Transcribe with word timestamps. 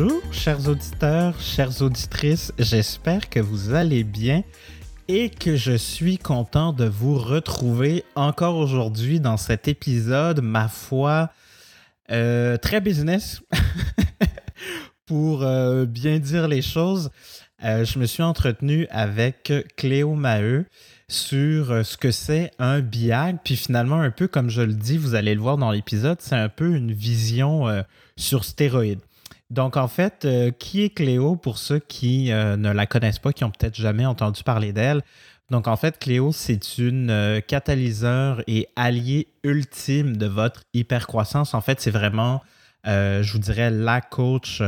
Bonjour, 0.00 0.22
chers 0.32 0.68
auditeurs, 0.68 1.40
chères 1.40 1.82
auditrices, 1.82 2.52
j'espère 2.56 3.28
que 3.28 3.40
vous 3.40 3.74
allez 3.74 4.04
bien 4.04 4.44
et 5.08 5.28
que 5.28 5.56
je 5.56 5.76
suis 5.76 6.18
content 6.18 6.72
de 6.72 6.84
vous 6.84 7.18
retrouver 7.18 8.04
encore 8.14 8.58
aujourd'hui 8.58 9.18
dans 9.18 9.36
cet 9.36 9.66
épisode, 9.66 10.40
ma 10.40 10.68
foi, 10.68 11.30
euh, 12.12 12.56
très 12.58 12.80
business, 12.80 13.42
pour 15.06 15.42
euh, 15.42 15.84
bien 15.84 16.20
dire 16.20 16.46
les 16.46 16.62
choses. 16.62 17.10
Euh, 17.64 17.84
je 17.84 17.98
me 17.98 18.06
suis 18.06 18.22
entretenu 18.22 18.86
avec 18.90 19.52
Cléo 19.76 20.14
Maheu 20.14 20.66
sur 21.08 21.84
ce 21.84 21.96
que 21.96 22.12
c'est 22.12 22.52
un 22.60 22.78
BIAG. 22.78 23.38
Puis 23.42 23.56
finalement, 23.56 23.96
un 23.96 24.12
peu 24.12 24.28
comme 24.28 24.48
je 24.48 24.62
le 24.62 24.74
dis, 24.74 24.96
vous 24.96 25.16
allez 25.16 25.34
le 25.34 25.40
voir 25.40 25.56
dans 25.56 25.72
l'épisode, 25.72 26.18
c'est 26.20 26.36
un 26.36 26.48
peu 26.48 26.76
une 26.76 26.92
vision 26.92 27.66
sur 28.16 28.44
stéroïdes. 28.44 29.00
Donc, 29.50 29.78
en 29.78 29.88
fait, 29.88 30.24
euh, 30.26 30.50
qui 30.50 30.82
est 30.82 30.90
Cléo 30.90 31.36
pour 31.36 31.56
ceux 31.56 31.78
qui 31.78 32.32
euh, 32.32 32.56
ne 32.56 32.70
la 32.70 32.86
connaissent 32.86 33.18
pas, 33.18 33.32
qui 33.32 33.44
ont 33.44 33.50
peut-être 33.50 33.76
jamais 33.76 34.04
entendu 34.04 34.42
parler 34.42 34.72
d'elle? 34.72 35.02
Donc, 35.50 35.68
en 35.68 35.76
fait, 35.76 35.98
Cléo, 35.98 36.32
c'est 36.32 36.76
une 36.76 37.08
euh, 37.08 37.40
catalyseur 37.40 38.42
et 38.46 38.68
allié 38.76 39.28
ultime 39.44 40.18
de 40.18 40.26
votre 40.26 40.64
hypercroissance. 40.74 41.54
En 41.54 41.62
fait, 41.62 41.80
c'est 41.80 41.90
vraiment, 41.90 42.42
je 42.84 43.32
vous 43.32 43.38
dirais, 43.38 43.70
la 43.70 44.02
coach 44.02 44.62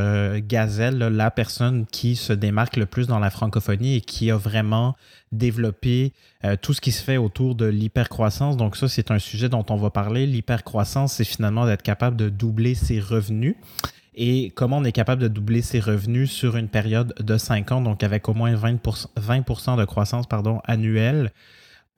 gazelle, 0.47 0.97
la 0.97 1.31
personne 1.31 1.85
qui 1.87 2.15
se 2.15 2.33
démarque 2.33 2.77
le 2.77 2.85
plus 2.87 3.07
dans 3.07 3.19
la 3.19 3.29
francophonie 3.29 3.95
et 3.95 4.01
qui 4.01 4.29
a 4.29 4.37
vraiment 4.37 4.95
développé 5.31 6.13
tout 6.61 6.73
ce 6.73 6.81
qui 6.81 6.91
se 6.91 7.03
fait 7.03 7.17
autour 7.17 7.55
de 7.55 7.65
l'hypercroissance. 7.65 8.57
Donc, 8.57 8.75
ça, 8.75 8.87
c'est 8.87 9.09
un 9.09 9.17
sujet 9.17 9.49
dont 9.49 9.65
on 9.69 9.75
va 9.75 9.89
parler. 9.89 10.27
L'hypercroissance, 10.27 11.13
c'est 11.13 11.23
finalement 11.23 11.65
d'être 11.65 11.81
capable 11.81 12.15
de 12.15 12.29
doubler 12.29 12.75
ses 12.75 12.99
revenus 12.99 13.55
et 14.13 14.51
comment 14.51 14.77
on 14.77 14.83
est 14.83 14.91
capable 14.91 15.21
de 15.21 15.27
doubler 15.27 15.61
ses 15.61 15.79
revenus 15.79 16.31
sur 16.31 16.57
une 16.57 16.67
période 16.67 17.13
de 17.19 17.37
5 17.37 17.71
ans, 17.71 17.81
donc 17.81 18.03
avec 18.03 18.27
au 18.27 18.33
moins 18.33 18.53
20%, 18.53 19.07
20 19.15 19.77
de 19.77 19.85
croissance 19.85 20.25
annuelle. 20.65 21.31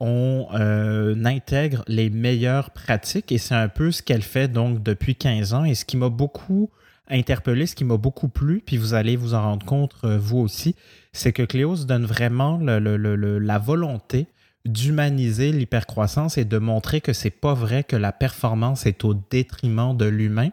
On 0.00 0.48
euh, 0.54 1.14
intègre 1.24 1.84
les 1.86 2.10
meilleures 2.10 2.70
pratiques 2.70 3.32
et 3.32 3.38
c'est 3.38 3.54
un 3.54 3.68
peu 3.68 3.90
ce 3.90 4.02
qu'elle 4.02 4.22
fait 4.22 4.48
donc 4.48 4.82
depuis 4.82 5.14
15 5.14 5.54
ans 5.54 5.64
et 5.64 5.74
ce 5.74 5.84
qui 5.84 5.96
m'a 5.96 6.08
beaucoup 6.08 6.70
interpellé, 7.08 7.66
ce 7.66 7.74
qui 7.74 7.84
m'a 7.84 7.96
beaucoup 7.96 8.28
plu, 8.28 8.62
puis 8.64 8.76
vous 8.76 8.94
allez 8.94 9.16
vous 9.16 9.34
en 9.34 9.42
rendre 9.42 9.66
compte 9.66 9.94
euh, 10.04 10.18
vous 10.18 10.38
aussi, 10.38 10.74
c'est 11.12 11.32
que 11.32 11.42
Cléos 11.42 11.84
donne 11.84 12.06
vraiment 12.06 12.58
la 12.58 13.58
volonté 13.58 14.26
d'humaniser 14.64 15.52
l'hypercroissance 15.52 16.38
et 16.38 16.44
de 16.44 16.58
montrer 16.58 17.00
que 17.00 17.12
c'est 17.12 17.30
pas 17.30 17.54
vrai 17.54 17.84
que 17.84 17.96
la 17.96 18.12
performance 18.12 18.86
est 18.86 19.04
au 19.04 19.14
détriment 19.14 19.96
de 19.96 20.06
l'humain 20.06 20.50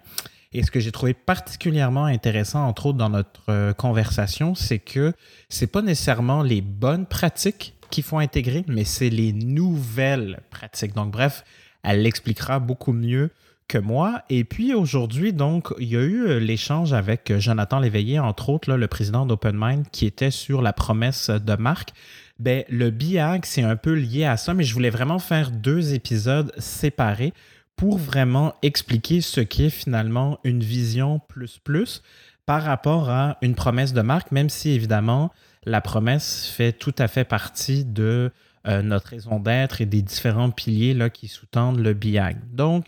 et 0.53 0.63
ce 0.63 0.71
que 0.71 0.80
j'ai 0.80 0.91
trouvé 0.91 1.13
particulièrement 1.13 2.05
intéressant, 2.05 2.67
entre 2.67 2.88
autres 2.88 2.97
dans 2.97 3.09
notre 3.09 3.49
euh, 3.49 3.73
conversation, 3.73 4.53
c'est 4.53 4.80
que 4.80 5.13
c'est 5.49 5.67
pas 5.67 5.81
nécessairement 5.81 6.43
les 6.43 6.61
bonnes 6.61 7.05
pratiques 7.05 7.75
qu'il 7.89 8.03
faut 8.03 8.17
intégrer, 8.17 8.66
mais 8.67 8.83
c'est 8.83 9.09
les 9.09 9.31
nouvelles 9.33 10.41
pratiques. 10.49 10.93
Donc, 10.93 11.11
bref, 11.11 11.45
elle 11.83 12.02
l'expliquera 12.02 12.59
beaucoup 12.59 12.91
mieux 12.91 13.30
que 13.67 13.77
moi. 13.77 14.23
Et 14.30 14.43
puis 14.43 14.73
aujourd'hui, 14.73 15.31
donc, 15.31 15.73
il 15.80 15.88
y 15.88 15.95
a 15.95 16.02
eu 16.02 16.27
euh, 16.27 16.39
l'échange 16.39 16.91
avec 16.91 17.31
euh, 17.31 17.39
Jonathan 17.39 17.80
Léveillé, 17.80 18.19
entre 18.19 18.49
autres, 18.49 18.73
le 18.73 18.88
président 18.88 19.25
d'OpenMind, 19.25 19.86
qui 19.91 20.05
était 20.05 20.31
sur 20.31 20.61
la 20.61 20.73
promesse 20.73 21.30
de 21.30 21.55
marque. 21.55 21.91
Ben, 22.39 22.65
le 22.69 22.89
BIAG, 22.89 23.45
c'est 23.45 23.63
un 23.63 23.77
peu 23.77 23.93
lié 23.93 24.25
à 24.25 24.36
ça, 24.36 24.53
mais 24.53 24.65
je 24.65 24.73
voulais 24.73 24.89
vraiment 24.89 25.19
faire 25.19 25.52
deux 25.52 25.93
épisodes 25.93 26.52
séparés 26.58 27.33
pour 27.76 27.98
vraiment 27.98 28.54
expliquer 28.61 29.21
ce 29.21 29.42
qu'est 29.42 29.70
finalement 29.70 30.39
une 30.43 30.64
vision 30.64 31.20
plus 31.27 31.58
plus 31.58 32.02
par 32.45 32.64
rapport 32.64 33.09
à 33.09 33.37
une 33.42 33.55
promesse 33.55 33.93
de 33.93 34.02
marque, 34.02 34.32
même 34.32 34.49
si 34.49 34.71
évidemment 34.71 35.32
la 35.65 35.82
promesse 35.82 36.48
fait 36.48 36.73
tout 36.73 36.95
à 36.98 37.08
fait 37.08 37.23
partie 37.23 37.86
de 37.86 38.32
euh, 38.67 38.82
notre 38.82 39.08
raison 39.08 39.39
d'être 39.39 39.82
et 39.82 39.86
des 39.86 40.02
différents 40.02 40.52
piliers 40.52 40.93
là, 40.93 41.09
qui 41.09 41.27
sous-tendent 41.27 41.80
le 41.80 41.93
BIAG. 41.93 42.37
Donc, 42.52 42.86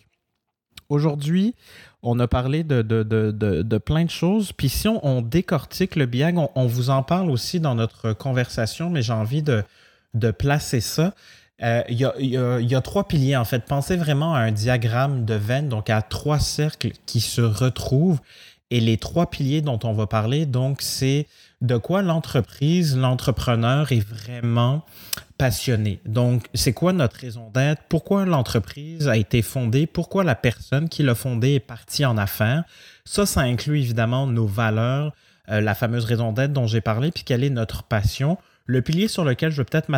aujourd'hui, 0.90 1.56
on 2.04 2.20
a 2.20 2.28
parlé 2.28 2.64
de, 2.64 2.82
de, 2.82 3.78
plein 3.78 4.06
de 4.06 4.10
choses. 4.10 4.52
Puis 4.52 4.70
si 4.70 4.88
on, 4.88 5.22
décortique 5.22 5.96
le 5.96 6.06
BIAG, 6.06 6.38
on, 6.38 6.68
vous 6.68 6.90
en 6.90 7.02
parle 7.02 7.32
aussi 7.32 7.60
dans 7.60 7.76
notre 7.76 8.14
conversation, 8.14 8.90
mais 8.90 9.02
j'ai 9.02 9.14
envie 9.14 9.42
de, 9.42 9.64
placer 10.38 10.82
ça. 10.82 11.16
Euh, 11.64 11.82
il 11.88 11.98
y, 11.98 12.76
a, 12.76 12.82
trois 12.82 13.08
piliers, 13.08 13.38
en 13.38 13.46
fait. 13.46 13.66
Pensez 13.66 13.96
vraiment 13.96 14.36
à 14.36 14.40
un 14.40 14.52
diagramme 14.52 15.24
de 15.24 15.34
veine, 15.34 15.70
donc 15.70 15.90
à 15.90 16.02
trois 16.02 16.40
cercles 16.40 16.92
qui 17.06 17.22
se 17.22 17.42
retrouvent. 17.42 18.20
Et 18.70 18.80
les 18.80 18.98
trois 18.98 19.30
piliers 19.30 19.62
dont 19.62 19.80
on 19.84 19.94
va 19.94 20.08
parler, 20.08 20.46
donc, 20.46 20.82
c'est 20.82 21.28
de 21.62 21.78
quoi 21.78 22.02
l'entreprise, 22.02 22.98
l'entrepreneur 22.98 23.92
est 23.92 24.06
vraiment 24.06 24.84
passionné. 25.38 26.00
Donc, 26.06 26.48
c'est 26.54 26.74
quoi 26.74 26.92
notre 26.92 27.18
raison 27.18 27.50
d'être? 27.54 27.84
Pourquoi 27.88 28.26
l'entreprise 28.26 29.08
a 29.08 29.16
été 29.16 29.42
fondée? 29.42 29.86
Pourquoi 29.86 30.24
la 30.24 30.36
personne 30.36 30.90
qui 30.90 31.04
l'a 31.04 31.16
fondée 31.16 31.54
est 31.54 31.60
partie 31.60 32.04
en 32.04 32.18
affaires? 32.18 32.64
Ça, 33.06 33.26
ça 33.26 33.42
inclut 33.42 33.80
évidemment 33.80 34.28
nos 34.28 34.48
valeurs, 34.48 35.14
euh, 35.50 35.62
la 35.62 35.76
fameuse 35.76 36.06
raison 36.06 36.34
d'être 36.34 36.52
dont 36.52 36.68
j'ai 36.68 36.82
parlé, 36.82 37.12
puis 37.12 37.24
quelle 37.24 37.44
est 37.44 37.50
notre 37.50 37.84
passion. 37.84 38.38
Le 38.66 38.82
pilier 38.82 39.08
sur 39.08 39.26
lequel 39.26 39.52
je 39.52 39.58
veux 39.58 39.66
peut-être 39.66 39.90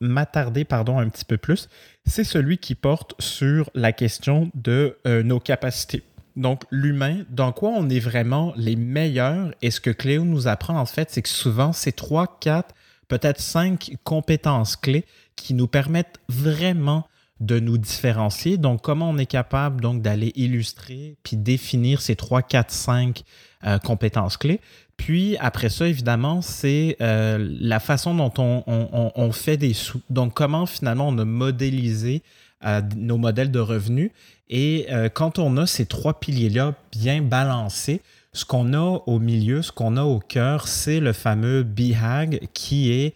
m'attarder 0.00 0.64
pardon, 0.64 0.98
un 0.98 1.08
petit 1.08 1.24
peu 1.24 1.36
plus, 1.36 1.68
c'est 2.04 2.24
celui 2.24 2.58
qui 2.58 2.74
porte 2.74 3.14
sur 3.20 3.70
la 3.74 3.92
question 3.92 4.50
de 4.54 4.98
euh, 5.06 5.22
nos 5.22 5.38
capacités. 5.38 6.02
Donc, 6.34 6.64
l'humain, 6.70 7.24
dans 7.30 7.52
quoi 7.52 7.70
on 7.70 7.88
est 7.88 7.98
vraiment 8.00 8.52
les 8.56 8.76
meilleurs? 8.76 9.52
Et 9.62 9.70
ce 9.70 9.80
que 9.80 9.90
Cléo 9.90 10.24
nous 10.24 10.46
apprend 10.46 10.78
en 10.78 10.86
fait, 10.86 11.10
c'est 11.10 11.22
que 11.22 11.28
souvent, 11.28 11.72
c'est 11.72 11.92
trois, 11.92 12.38
quatre, 12.40 12.74
peut-être 13.08 13.40
cinq 13.40 13.96
compétences 14.04 14.76
clés 14.76 15.04
qui 15.36 15.54
nous 15.54 15.66
permettent 15.66 16.20
vraiment 16.28 17.08
de 17.40 17.60
nous 17.60 17.78
différencier. 17.78 18.56
Donc, 18.56 18.82
comment 18.82 19.10
on 19.10 19.18
est 19.18 19.26
capable 19.26 19.80
donc 19.80 20.02
d'aller 20.02 20.32
illustrer 20.34 21.16
puis 21.22 21.36
définir 21.36 22.00
ces 22.00 22.16
trois, 22.16 22.42
quatre, 22.42 22.72
cinq 22.72 23.22
euh, 23.64 23.78
compétences 23.78 24.36
clés? 24.36 24.60
Puis 24.98 25.36
après 25.38 25.70
ça, 25.70 25.88
évidemment, 25.88 26.42
c'est 26.42 26.96
euh, 27.00 27.38
la 27.60 27.80
façon 27.80 28.14
dont 28.14 28.32
on, 28.36 29.32
fait 29.32 29.56
des 29.56 29.72
sous. 29.72 30.02
Donc, 30.10 30.34
comment 30.34 30.66
finalement 30.66 31.08
on 31.08 31.16
a 31.18 31.24
modélisé 31.24 32.22
euh, 32.66 32.82
nos 32.96 33.16
modèles 33.16 33.50
de 33.50 33.60
revenus. 33.60 34.10
Et 34.50 34.86
euh, 34.90 35.08
quand 35.08 35.38
on 35.38 35.56
a 35.56 35.66
ces 35.66 35.86
trois 35.86 36.18
piliers-là 36.18 36.74
bien 36.92 37.22
balancés, 37.22 38.02
ce 38.32 38.44
qu'on 38.44 38.74
a 38.74 39.02
au 39.06 39.18
milieu, 39.20 39.62
ce 39.62 39.72
qu'on 39.72 39.96
a 39.96 40.02
au 40.02 40.18
cœur, 40.18 40.66
c'est 40.66 41.00
le 41.00 41.12
fameux 41.12 41.62
BHAG 41.62 42.48
qui 42.52 42.92
est 42.92 43.14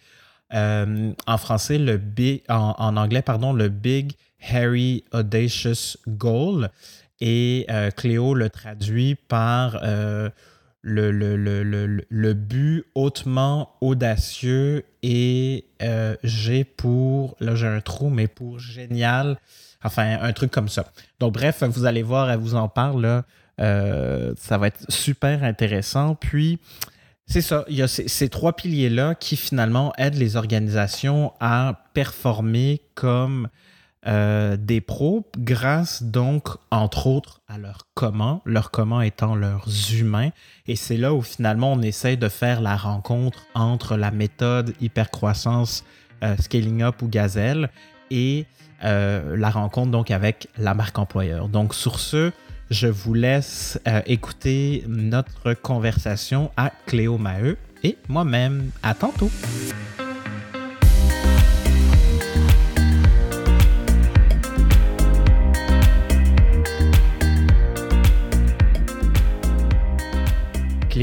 en 0.51 1.37
français, 1.37 1.79
le 1.79 1.99
en, 2.47 2.75
en, 2.77 2.95
anglais, 2.95 3.23
pardon, 3.23 3.53
le 3.53 3.69
Big 3.69 4.13
Hairy 4.39 5.03
Audacious 5.11 5.97
Goal. 6.07 6.69
Et 7.19 7.67
Cléo 7.95 8.33
le 8.35 8.49
traduit 8.49 9.15
par 9.15 9.79
le, 10.83 12.33
but 12.33 12.85
hautement 12.93 13.75
audacieux 13.81 14.83
et 15.01 15.65
euh, 15.81 16.15
j'ai 16.23 16.63
pour, 16.63 17.35
là 17.39 17.55
j'ai 17.55 17.67
un 17.67 17.81
trou, 17.81 18.09
mais 18.09 18.27
pour 18.27 18.59
génial, 18.59 19.39
enfin 19.83 20.17
un 20.21 20.33
truc 20.33 20.51
comme 20.51 20.69
ça. 20.69 20.91
Donc 21.19 21.33
bref, 21.33 21.63
vous 21.63 21.85
allez 21.85 22.03
voir, 22.03 22.29
elle 22.29 22.39
vous 22.39 22.55
en 22.55 22.67
parle, 22.67 23.23
euh, 23.59 24.33
ça 24.37 24.57
va 24.57 24.67
être 24.67 24.91
super 24.91 25.43
intéressant. 25.43 26.15
Puis, 26.15 26.59
c'est 27.25 27.41
ça, 27.41 27.63
il 27.69 27.75
y 27.75 27.81
a 27.81 27.87
ces 27.87 28.29
trois 28.29 28.53
piliers-là 28.53 29.15
qui 29.15 29.37
finalement 29.37 29.93
aident 29.97 30.15
les 30.15 30.35
organisations 30.35 31.31
à 31.39 31.85
performer 31.93 32.81
comme 32.95 33.47
euh, 34.05 34.57
des 34.57 34.81
pros 34.81 35.25
grâce 35.37 36.03
donc, 36.03 36.49
entre 36.71 37.07
autres, 37.07 37.41
à 37.47 37.57
leur 37.57 37.87
comment, 37.93 38.41
leur 38.45 38.69
comment 38.69 39.01
étant 39.01 39.33
leurs 39.33 39.67
humains. 39.93 40.29
Et 40.67 40.75
c'est 40.75 40.97
là 40.97 41.13
où 41.13 41.21
finalement 41.21 41.71
on 41.71 41.81
essaie 41.81 42.17
de 42.17 42.27
faire 42.27 42.59
la 42.59 42.75
rencontre 42.75 43.45
entre 43.55 43.95
la 43.95 44.11
méthode 44.11 44.73
hypercroissance 44.81 45.85
euh, 46.23 46.35
Scaling 46.37 46.83
Up 46.83 47.01
ou 47.01 47.07
Gazelle 47.07 47.69
et 48.11 48.45
euh, 48.83 49.37
la 49.37 49.49
rencontre 49.49 49.91
donc 49.91 50.11
avec 50.11 50.49
la 50.57 50.73
marque 50.73 50.99
employeur. 50.99 51.47
Donc 51.47 51.73
sur 51.73 51.99
ce, 51.99 52.31
je 52.69 52.87
vous 52.87 53.13
laisse 53.13 53.79
écouter 54.05 54.83
notre 54.87 55.53
conversation 55.53 56.51
à 56.57 56.71
Cléo 56.87 57.17
Maheu 57.17 57.57
et 57.83 57.97
moi-même. 58.09 58.71
À 58.81 58.93
tantôt! 58.95 59.29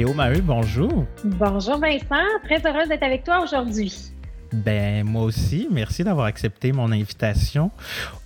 Maheu, 0.09 0.41
bonjour. 0.41 1.05
Bonjour 1.25 1.79
Vincent, 1.79 2.25
très 2.45 2.67
heureuse 2.67 2.89
d'être 2.89 3.03
avec 3.03 3.23
toi 3.23 3.43
aujourd'hui. 3.43 3.93
Ben, 4.53 5.05
moi 5.05 5.25
aussi, 5.25 5.69
merci 5.71 6.03
d'avoir 6.03 6.27
accepté 6.27 6.73
mon 6.73 6.91
invitation. 6.91 7.71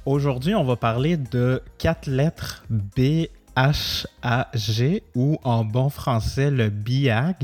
Aujourd'hui, 0.07 0.55
on 0.55 0.63
va 0.63 0.77
parler 0.77 1.17
de 1.17 1.61
quatre 1.77 2.07
lettres 2.07 2.65
B 2.71 3.27
H-A-G 3.57 5.03
ou 5.15 5.39
en 5.43 5.65
bon 5.65 5.89
français 5.89 6.51
le 6.51 6.71
BIAG. 6.71 7.37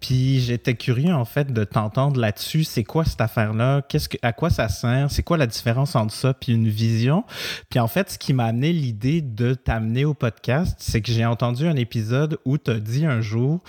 Puis 0.00 0.40
j'étais 0.40 0.74
curieux 0.74 1.12
en 1.12 1.24
fait 1.24 1.52
de 1.52 1.64
t'entendre 1.64 2.20
là-dessus. 2.20 2.64
C'est 2.64 2.84
quoi 2.84 3.04
cette 3.04 3.20
affaire-là? 3.20 3.82
Qu'est-ce 3.88 4.08
que, 4.08 4.16
à 4.22 4.32
quoi 4.32 4.50
ça 4.50 4.68
sert? 4.68 5.10
C'est 5.10 5.22
quoi 5.22 5.36
la 5.36 5.46
différence 5.46 5.96
entre 5.96 6.14
ça 6.14 6.34
puis 6.34 6.52
une 6.52 6.68
vision? 6.68 7.24
Puis 7.70 7.80
en 7.80 7.88
fait, 7.88 8.10
ce 8.12 8.18
qui 8.18 8.32
m'a 8.32 8.46
amené 8.46 8.72
l'idée 8.72 9.20
de 9.22 9.54
t'amener 9.54 10.04
au 10.04 10.14
podcast, 10.14 10.76
c'est 10.78 11.00
que 11.00 11.12
j'ai 11.12 11.24
entendu 11.24 11.66
un 11.66 11.76
épisode 11.76 12.38
où 12.44 12.58
tu 12.58 12.70
as 12.70 12.80
dit 12.80 13.06
un 13.06 13.20
jour 13.20 13.62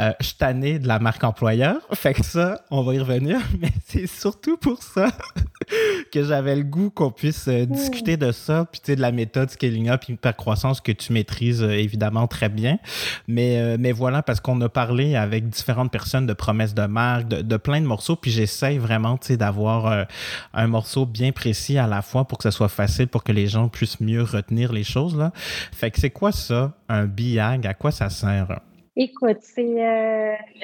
euh, 0.00 0.12
Je 0.20 0.32
t'année 0.34 0.78
de 0.78 0.88
la 0.88 0.98
marque 0.98 1.24
employeur. 1.24 1.76
Fait 1.92 2.14
que 2.14 2.24
ça, 2.24 2.62
on 2.70 2.82
va 2.82 2.94
y 2.94 2.98
revenir, 2.98 3.38
mais 3.60 3.72
c'est 3.86 4.06
surtout 4.06 4.56
pour 4.56 4.82
ça 4.82 5.08
que 6.12 6.22
j'avais 6.22 6.56
le 6.56 6.62
goût 6.62 6.90
qu'on 6.90 7.10
puisse 7.10 7.48
euh, 7.48 7.66
discuter 7.66 8.16
de 8.16 8.32
ça, 8.32 8.66
puis 8.70 8.80
tu 8.80 8.92
sais, 8.92 8.96
de 8.96 9.00
la 9.00 9.12
méthode 9.12 9.50
scaling 9.50 9.88
up, 9.88 10.08
hypercroissance 10.08 10.80
que 10.80 10.92
tu 10.92 11.12
maîtrises 11.12 11.62
euh, 11.62 11.70
évidemment 11.70 12.26
très 12.26 12.48
bien. 12.48 12.78
Mais, 13.28 13.58
euh, 13.58 13.76
mais 13.78 13.92
voilà, 13.92 14.22
parce 14.22 14.40
qu'on 14.40 14.60
a 14.60 14.68
parlé 14.68 15.16
avec 15.16 15.48
différentes 15.74 15.90
personnes 15.90 16.26
de 16.26 16.32
promesses 16.32 16.74
de 16.74 16.86
marque, 16.86 17.26
de, 17.28 17.56
plein 17.56 17.80
de 17.80 17.86
morceaux, 17.86 18.14
puis 18.14 18.30
j'essaye 18.30 18.78
vraiment, 18.78 19.18
d'avoir 19.30 20.06
un 20.52 20.66
morceau 20.66 21.04
bien 21.04 21.32
précis 21.32 21.78
à 21.78 21.86
la 21.86 22.00
fois 22.00 22.24
pour 22.24 22.38
que 22.38 22.44
ce 22.44 22.50
soit 22.50 22.68
facile, 22.68 23.08
pour 23.08 23.24
que 23.24 23.32
les 23.32 23.48
gens 23.48 23.68
puissent 23.68 24.00
mieux 24.00 24.22
retenir 24.22 24.72
les 24.72 24.84
choses, 24.84 25.16
là. 25.16 25.32
Fait 25.72 25.90
que 25.90 25.98
c'est 25.98 26.10
quoi 26.10 26.30
ça, 26.30 26.72
un 26.88 27.06
BIAG? 27.06 27.66
À 27.66 27.74
quoi 27.74 27.90
ça 27.90 28.08
sert? 28.08 28.60
Écoute, 28.96 29.38
c'est 29.40 29.74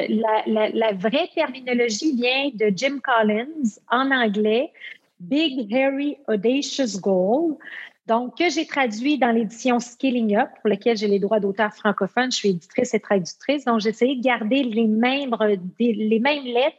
la, 0.09 0.43
la, 0.47 0.93
vraie 0.93 1.29
terminologie 1.35 2.15
vient 2.15 2.51
de 2.55 2.73
Jim 2.77 2.99
Collins 3.03 3.81
en 3.91 4.11
anglais. 4.13 4.71
Big, 5.19 5.73
Hairy, 5.75 6.17
Audacious 6.29 7.01
Goal. 7.01 7.57
Donc, 8.07 8.39
que 8.39 8.51
j'ai 8.51 8.67
traduit 8.67 9.19
dans 9.19 9.31
l'édition 9.31 9.79
Scaling 9.79 10.37
Up, 10.37 10.49
pour 10.61 10.69
laquelle 10.69 10.97
j'ai 10.97 11.07
les 11.07 11.19
droits 11.19 11.41
d'auteur 11.41 11.73
francophone. 11.75 12.33
Je 12.33 12.37
suis 12.37 12.49
éditrice 12.51 12.95
et 12.95 13.01
traductrice. 13.01 13.65
Donc, 13.65 13.81
j'ai 13.81 13.91
essayé 13.91 14.17
de 14.17 14.23
garder 14.23 14.63
les 14.63 14.87
mêmes, 14.87 15.35
les 15.79 16.21
mêmes 16.21 16.45
lettres. 16.45 16.77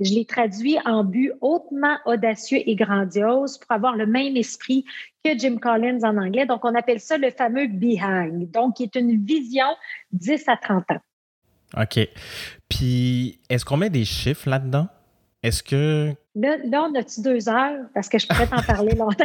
Je 0.00 0.14
les 0.14 0.24
traduis 0.24 0.78
en 0.84 1.04
but 1.04 1.32
hautement 1.40 1.98
audacieux 2.06 2.58
et 2.66 2.74
grandiose 2.74 3.58
pour 3.58 3.70
avoir 3.70 3.94
le 3.94 4.06
même 4.06 4.36
esprit 4.36 4.84
que 5.24 5.38
Jim 5.38 5.58
Collins 5.58 6.00
en 6.02 6.16
anglais. 6.16 6.46
Donc, 6.46 6.64
on 6.64 6.74
appelle 6.74 6.98
ça 6.98 7.18
le 7.18 7.30
fameux 7.30 7.68
behind. 7.68 8.50
Donc, 8.50 8.76
qui 8.76 8.84
est 8.84 8.96
une 8.96 9.24
vision 9.24 9.66
10 10.12 10.48
à 10.48 10.56
30 10.56 10.90
ans. 10.90 11.80
OK. 11.80 12.08
Puis, 12.68 13.40
est-ce 13.48 13.64
qu'on 13.64 13.76
met 13.76 13.90
des 13.90 14.04
chiffres 14.04 14.48
là-dedans? 14.48 14.88
Est-ce 15.42 15.62
que. 15.62 16.14
Là, 16.34 16.56
on 16.88 16.94
a-tu 16.94 17.20
deux 17.20 17.48
heures? 17.48 17.86
Parce 17.94 18.08
que 18.08 18.18
je 18.18 18.26
pourrais 18.26 18.46
t'en 18.46 18.62
parler 18.62 18.94
longtemps. 18.96 19.24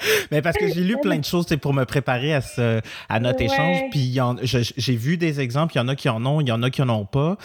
Mais 0.30 0.42
parce 0.42 0.56
que 0.56 0.68
j'ai 0.68 0.82
lu 0.82 0.96
plein 1.02 1.18
de 1.18 1.24
choses 1.24 1.46
pour 1.60 1.74
me 1.74 1.84
préparer 1.84 2.34
à, 2.34 2.40
ce, 2.40 2.80
à 3.08 3.20
notre 3.20 3.40
échange. 3.40 3.90
Puis 3.90 4.18
j'ai 4.44 4.96
vu 4.96 5.16
des 5.16 5.40
exemples. 5.40 5.74
Il 5.74 5.78
y 5.78 5.80
en 5.80 5.88
a 5.88 5.96
qui 5.96 6.08
en 6.08 6.24
ont, 6.26 6.40
il 6.40 6.48
y 6.48 6.52
en 6.52 6.62
a 6.62 6.70
qui 6.70 6.82
en 6.82 6.88
ont 6.88 7.04
pas. 7.04 7.36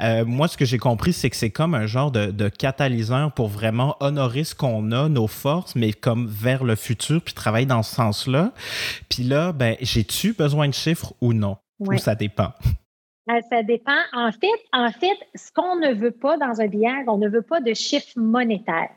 Euh, 0.00 0.24
moi, 0.24 0.48
ce 0.48 0.56
que 0.56 0.64
j'ai 0.64 0.78
compris, 0.78 1.12
c'est 1.12 1.30
que 1.30 1.36
c'est 1.36 1.50
comme 1.50 1.74
un 1.74 1.86
genre 1.86 2.10
de, 2.10 2.26
de, 2.26 2.48
catalyseur 2.48 3.32
pour 3.32 3.48
vraiment 3.48 3.96
honorer 4.00 4.44
ce 4.44 4.54
qu'on 4.54 4.92
a, 4.92 5.08
nos 5.08 5.26
forces, 5.26 5.74
mais 5.74 5.92
comme 5.92 6.26
vers 6.26 6.64
le 6.64 6.76
futur, 6.76 7.20
puis 7.22 7.34
travailler 7.34 7.66
dans 7.66 7.82
ce 7.82 7.94
sens-là. 7.94 8.52
Puis 9.08 9.22
là, 9.24 9.52
ben, 9.52 9.76
j'ai-tu 9.80 10.32
besoin 10.34 10.68
de 10.68 10.74
chiffres 10.74 11.12
ou 11.20 11.32
non? 11.32 11.56
Ou 11.80 11.96
ça 11.98 12.14
dépend? 12.14 12.52
Euh, 13.30 13.40
ça 13.48 13.62
dépend. 13.62 13.92
En 14.12 14.30
fait, 14.32 14.46
en 14.72 14.90
fait, 14.90 15.16
ce 15.34 15.50
qu'on 15.52 15.76
ne 15.76 15.94
veut 15.94 16.10
pas 16.10 16.36
dans 16.36 16.60
un 16.60 16.66
billard, 16.66 17.02
on 17.06 17.16
ne 17.16 17.28
veut 17.28 17.42
pas 17.42 17.60
de 17.60 17.72
chiffre 17.72 18.12
monétaire. 18.16 18.90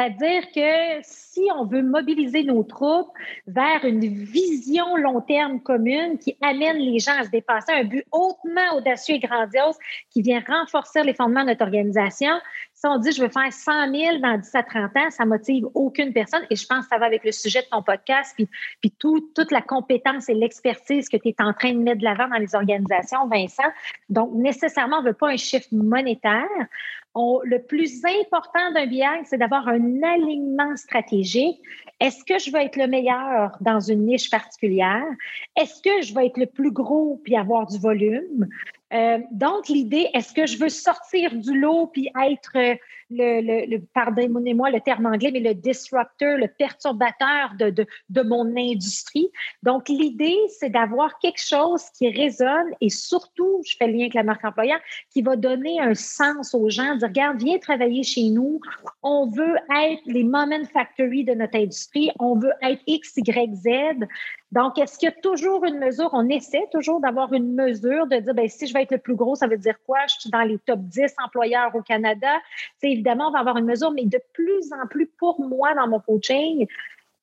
C'est-à-dire 0.00 0.50
que 0.54 1.00
si 1.02 1.48
on 1.54 1.66
veut 1.66 1.82
mobiliser 1.82 2.42
nos 2.42 2.62
troupes 2.62 3.12
vers 3.46 3.84
une 3.84 4.00
vision 4.00 4.96
long 4.96 5.20
terme 5.20 5.60
commune 5.60 6.18
qui 6.18 6.38
amène 6.40 6.78
les 6.78 6.98
gens 7.00 7.18
à 7.18 7.24
se 7.24 7.28
dépasser, 7.28 7.72
un 7.72 7.84
but 7.84 8.06
hautement 8.10 8.76
audacieux 8.76 9.16
et 9.16 9.18
grandiose 9.18 9.76
qui 10.10 10.22
vient 10.22 10.42
renforcer 10.46 11.02
les 11.02 11.12
fondements 11.12 11.42
de 11.42 11.48
notre 11.48 11.64
organisation, 11.64 12.32
si 12.72 12.86
on 12.86 12.96
dit 12.96 13.12
je 13.12 13.20
veux 13.20 13.28
faire 13.28 13.52
100 13.52 13.92
000 13.94 14.18
dans 14.20 14.38
10 14.38 14.54
à 14.54 14.62
30 14.62 14.96
ans, 14.96 15.10
ça 15.10 15.26
motive 15.26 15.66
aucune 15.74 16.14
personne. 16.14 16.46
Et 16.48 16.56
je 16.56 16.66
pense 16.66 16.84
que 16.84 16.88
ça 16.94 16.98
va 16.98 17.04
avec 17.04 17.22
le 17.22 17.32
sujet 17.32 17.60
de 17.60 17.68
ton 17.70 17.82
podcast, 17.82 18.32
puis, 18.34 18.48
puis 18.80 18.90
toute 18.98 19.50
la 19.50 19.60
compétence 19.60 20.30
et 20.30 20.34
l'expertise 20.34 21.10
que 21.10 21.18
tu 21.18 21.28
es 21.28 21.34
en 21.40 21.52
train 21.52 21.74
de 21.74 21.78
mettre 21.78 21.98
de 21.98 22.04
l'avant 22.04 22.28
dans 22.28 22.38
les 22.38 22.54
organisations, 22.54 23.28
Vincent. 23.28 23.70
Donc, 24.08 24.30
nécessairement, 24.32 25.00
on 25.00 25.02
ne 25.02 25.08
veut 25.08 25.14
pas 25.14 25.28
un 25.28 25.36
chiffre 25.36 25.68
monétaire 25.72 26.48
le 27.14 27.58
plus 27.58 28.04
important 28.04 28.72
d'un 28.72 28.86
BIAG, 28.86 29.22
c'est 29.24 29.38
d'avoir 29.38 29.68
un 29.68 30.02
alignement 30.02 30.76
stratégique. 30.76 31.60
Est-ce 31.98 32.24
que 32.24 32.38
je 32.38 32.50
veux 32.50 32.60
être 32.60 32.76
le 32.76 32.86
meilleur 32.86 33.56
dans 33.60 33.80
une 33.80 34.06
niche 34.06 34.30
particulière? 34.30 35.04
Est-ce 35.56 35.82
que 35.82 36.02
je 36.02 36.14
veux 36.14 36.24
être 36.24 36.38
le 36.38 36.46
plus 36.46 36.72
gros 36.72 37.20
puis 37.24 37.36
avoir 37.36 37.66
du 37.66 37.78
volume? 37.78 38.48
Euh, 38.92 39.18
donc, 39.30 39.68
l'idée, 39.68 40.08
est-ce 40.14 40.32
que 40.32 40.46
je 40.46 40.58
veux 40.58 40.68
sortir 40.68 41.34
du 41.34 41.58
lot 41.58 41.86
puis 41.86 42.10
être 42.26 42.52
le, 43.12 43.66
le, 43.66 43.78
pardonnez-moi 43.94 44.70
le 44.70 44.80
terme 44.80 45.06
anglais, 45.06 45.30
mais 45.32 45.40
le 45.40 45.54
disrupteur, 45.54 46.36
le 46.38 46.48
perturbateur 46.48 47.54
de, 47.58 47.70
de, 47.70 47.86
de 48.08 48.22
mon 48.22 48.46
industrie? 48.56 49.30
Donc, 49.62 49.88
l'idée, 49.88 50.38
c'est 50.58 50.70
d'avoir 50.70 51.18
quelque 51.18 51.40
chose 51.40 51.84
qui 51.96 52.08
résonne 52.10 52.70
et 52.80 52.88
surtout, 52.88 53.62
je 53.64 53.76
fais 53.76 53.86
le 53.86 53.92
lien 53.92 54.00
avec 54.00 54.14
la 54.14 54.24
marque 54.24 54.44
employeur, 54.44 54.80
qui 55.12 55.22
va 55.22 55.36
donner 55.36 55.80
un 55.80 55.94
sens 55.94 56.54
aux 56.54 56.68
gens, 56.68 56.96
dire, 56.96 57.08
regarde, 57.08 57.42
viens 57.42 57.58
travailler 57.58 58.02
chez 58.02 58.28
nous. 58.30 58.60
On 59.02 59.26
veut 59.26 59.56
être 59.76 60.02
les 60.06 60.24
moment 60.24 60.64
factory 60.72 61.24
de 61.24 61.34
notre 61.34 61.56
industrie. 61.56 62.10
On 62.18 62.36
veut 62.36 62.52
être 62.62 62.82
X, 62.86 63.12
Y, 63.16 63.54
Z. 63.54 64.06
Donc, 64.52 64.78
est-ce 64.78 64.98
qu'il 64.98 65.08
y 65.08 65.12
a 65.12 65.14
toujours 65.20 65.64
une 65.64 65.78
mesure? 65.78 66.10
On 66.12 66.28
essaie 66.28 66.66
toujours 66.72 67.00
d'avoir 67.00 67.32
une 67.32 67.54
mesure 67.54 68.06
de 68.08 68.16
dire, 68.16 68.34
ben, 68.34 68.48
si 68.48 68.66
je 68.66 68.74
vais 68.74 68.82
être 68.82 68.90
le 68.90 68.98
plus 68.98 69.14
gros, 69.14 69.36
ça 69.36 69.46
veut 69.46 69.56
dire 69.56 69.76
quoi? 69.86 69.98
Je 70.08 70.20
suis 70.20 70.30
dans 70.30 70.42
les 70.42 70.58
top 70.58 70.80
10 70.80 71.14
employeurs 71.24 71.74
au 71.74 71.82
Canada. 71.82 72.38
C'est 72.78 72.90
évidemment, 72.90 73.28
on 73.28 73.30
va 73.30 73.40
avoir 73.40 73.56
une 73.58 73.66
mesure, 73.66 73.92
mais 73.92 74.06
de 74.06 74.20
plus 74.32 74.72
en 74.72 74.86
plus, 74.88 75.06
pour 75.06 75.40
moi, 75.40 75.74
dans 75.74 75.86
mon 75.86 76.00
coaching, 76.00 76.66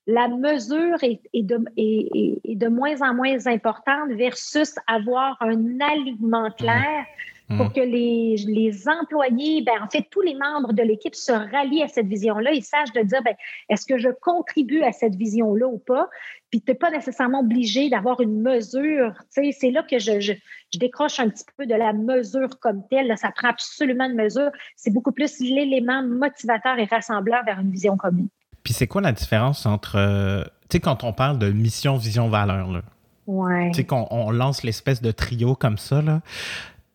la 0.07 0.29
mesure 0.29 1.03
est, 1.03 1.19
de, 1.33 1.59
est, 1.75 2.55
de, 2.55 2.67
moins 2.69 3.01
en 3.01 3.13
moins 3.13 3.45
importante 3.45 4.09
versus 4.11 4.73
avoir 4.87 5.35
un 5.41 5.81
alignement 5.81 6.49
clair 6.51 7.05
pour 7.55 7.67
mmh. 7.67 7.73
que 7.73 7.79
les, 7.79 8.35
les 8.45 8.89
employés, 8.89 9.61
ben, 9.61 9.81
en 9.81 9.89
fait, 9.89 10.05
tous 10.11 10.21
les 10.21 10.35
membres 10.35 10.73
de 10.73 10.83
l'équipe 10.83 11.15
se 11.15 11.31
rallient 11.31 11.83
à 11.83 11.87
cette 11.87 12.07
vision-là 12.07 12.51
et 12.51 12.59
sachent 12.59 12.91
de 12.91 13.01
dire, 13.01 13.21
ben, 13.23 13.35
est-ce 13.69 13.85
que 13.85 13.97
je 13.97 14.09
contribue 14.21 14.81
à 14.83 14.91
cette 14.91 15.15
vision-là 15.15 15.65
ou 15.65 15.77
pas? 15.77 16.09
Puis 16.49 16.61
tu 16.61 16.71
n'es 16.71 16.75
pas 16.75 16.91
nécessairement 16.91 17.39
obligé 17.39 17.89
d'avoir 17.89 18.19
une 18.19 18.41
mesure. 18.41 19.13
C'est 19.29 19.71
là 19.71 19.83
que 19.83 19.97
je, 19.97 20.19
je, 20.19 20.33
décroche 20.77 21.19
un 21.21 21.29
petit 21.29 21.45
peu 21.57 21.65
de 21.65 21.73
la 21.73 21.93
mesure 21.93 22.59
comme 22.59 22.85
telle. 22.89 23.07
Là, 23.07 23.15
ça 23.15 23.31
prend 23.31 23.49
absolument 23.49 24.05
une 24.05 24.15
mesure. 24.15 24.51
C'est 24.75 24.91
beaucoup 24.91 25.13
plus 25.13 25.39
l'élément 25.39 26.03
motivateur 26.03 26.77
et 26.79 26.85
rassembleur 26.85 27.45
vers 27.45 27.59
une 27.59 27.71
vision 27.71 27.95
commune. 27.95 28.27
Puis 28.63 28.73
c'est 28.73 28.87
quoi 28.87 29.01
la 29.01 29.13
différence 29.13 29.65
entre, 29.65 29.95
euh, 29.95 30.43
tu 30.43 30.73
sais, 30.73 30.79
quand 30.81 31.05
on 31.05 31.13
parle 31.13 31.39
de 31.39 31.49
mission, 31.49 31.95
vision, 31.95 32.27
valeur, 32.27 32.69
là? 32.71 32.81
Ouais. 33.25 33.71
Tu 33.71 33.77
sais, 33.77 33.83
qu'on 33.85 34.07
on 34.09 34.31
lance 34.31 34.63
l'espèce 34.63 35.01
de 35.01 35.11
trio 35.11 35.55
comme 35.55 35.77
ça, 35.77 36.01
là. 36.01 36.21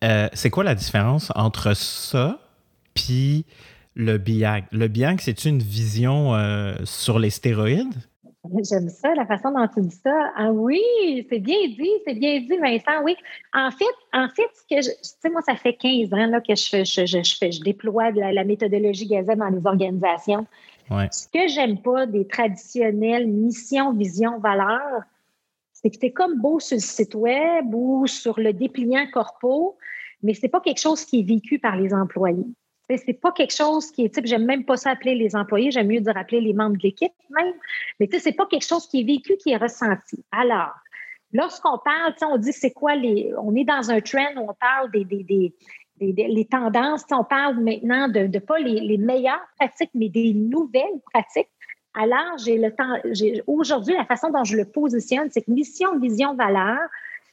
Euh, 0.03 0.27
c'est 0.33 0.49
quoi 0.49 0.63
la 0.63 0.75
différence 0.75 1.31
entre 1.35 1.75
ça 1.75 2.39
puis 2.93 3.45
le 3.95 4.17
BIAG? 4.17 4.65
Le 4.71 4.87
BIAG, 4.87 5.21
c'est 5.21 5.45
une 5.45 5.59
vision 5.59 6.35
euh, 6.35 6.73
sur 6.83 7.19
les 7.19 7.29
stéroïdes? 7.29 7.93
J'aime 8.69 8.89
ça, 8.89 9.15
la 9.15 9.25
façon 9.25 9.51
dont 9.51 9.67
tu 9.73 9.81
dis 9.81 9.95
ça. 10.03 10.33
Ah 10.35 10.51
oui, 10.51 10.81
c'est 11.29 11.39
bien 11.39 11.65
dit, 11.67 11.89
c'est 12.05 12.13
bien 12.13 12.41
dit, 12.41 12.57
Vincent. 12.57 13.01
Oui. 13.03 13.15
En 13.53 13.71
fait, 13.71 13.85
en 14.11 14.27
fait, 14.27 14.49
ce 14.53 14.75
que 14.75 14.81
je, 14.81 14.89
tu 14.89 14.97
sais, 15.21 15.29
moi, 15.29 15.41
ça 15.41 15.55
fait 15.55 15.73
15 15.73 16.13
ans 16.13 16.25
là, 16.27 16.41
que 16.41 16.53
je, 16.53 16.67
fais, 16.67 16.83
je, 16.83 17.05
je, 17.05 17.37
fais, 17.37 17.53
je 17.53 17.61
déploie 17.61 18.11
la, 18.11 18.43
méthodologie 18.43 19.07
Gazette 19.07 19.37
dans 19.37 19.47
les 19.47 19.65
organisations. 19.65 20.45
Ce 20.89 21.27
que 21.27 21.47
j'aime 21.47 21.81
pas 21.81 22.05
des 22.05 22.27
traditionnelles 22.27 23.27
missions, 23.27 23.93
vision, 23.93 24.37
valeurs, 24.39 25.03
c'est 25.91 26.11
comme 26.11 26.39
beau 26.39 26.59
sur 26.59 26.75
le 26.75 26.81
site 26.81 27.15
web 27.15 27.73
ou 27.73 28.07
sur 28.07 28.39
le 28.39 28.53
dépliant 28.53 29.07
corpo, 29.11 29.77
mais 30.21 30.33
c'est 30.33 30.47
pas 30.47 30.61
quelque 30.61 30.79
chose 30.79 31.03
qui 31.05 31.19
est 31.19 31.27
vécu 31.27 31.59
par 31.59 31.75
les 31.75 31.93
employés. 31.93 32.45
C'est 32.89 33.13
pas 33.13 33.31
quelque 33.31 33.55
chose 33.55 33.91
qui 33.91 34.05
est 34.05 34.13
type, 34.13 34.25
j'aime 34.25 34.45
même 34.45 34.65
pas 34.65 34.77
ça 34.77 34.91
appeler 34.91 35.15
les 35.15 35.35
employés, 35.35 35.71
j'aime 35.71 35.87
mieux 35.87 36.01
dire 36.01 36.15
appeler 36.15 36.41
les 36.41 36.53
membres 36.53 36.77
de 36.77 36.83
l'équipe 36.83 37.13
même, 37.29 37.53
mais 37.99 38.07
tu 38.07 38.19
sais, 38.19 38.33
pas 38.33 38.45
quelque 38.45 38.65
chose 38.65 38.87
qui 38.87 39.01
est 39.01 39.03
vécu, 39.03 39.35
qui 39.37 39.51
est 39.51 39.57
ressenti. 39.57 40.23
Alors, 40.31 40.73
lorsqu'on 41.31 41.77
parle, 41.79 42.13
on 42.21 42.37
dit 42.37 42.53
c'est 42.53 42.71
quoi 42.71 42.95
les. 42.95 43.33
On 43.41 43.55
est 43.55 43.63
dans 43.63 43.89
un 43.89 43.99
trend 44.01 44.27
où 44.37 44.49
on 44.49 44.53
parle 44.53 44.91
des, 44.91 45.05
des, 45.05 45.23
des, 45.23 45.53
des 46.13 46.27
les 46.27 46.45
tendances, 46.45 47.05
on 47.11 47.23
parle 47.23 47.59
maintenant 47.59 48.07
de, 48.09 48.27
de 48.27 48.39
pas 48.39 48.59
les, 48.59 48.79
les, 48.79 48.97
meilleures 48.97 49.45
pratiques, 49.57 49.91
mais 49.93 50.09
des 50.09 50.33
nouvelles 50.33 51.01
pratiques. 51.11 51.49
Alors, 51.95 52.37
j'ai 52.43 52.57
le 52.57 52.71
temps, 52.73 52.97
aujourd'hui, 53.45 53.93
la 53.95 54.05
façon 54.05 54.29
dont 54.29 54.43
je 54.43 54.57
le 54.57 54.65
positionne, 54.65 55.29
c'est 55.31 55.41
que 55.41 55.51
mission, 55.51 55.99
vision, 55.99 56.35
valeur, 56.35 56.79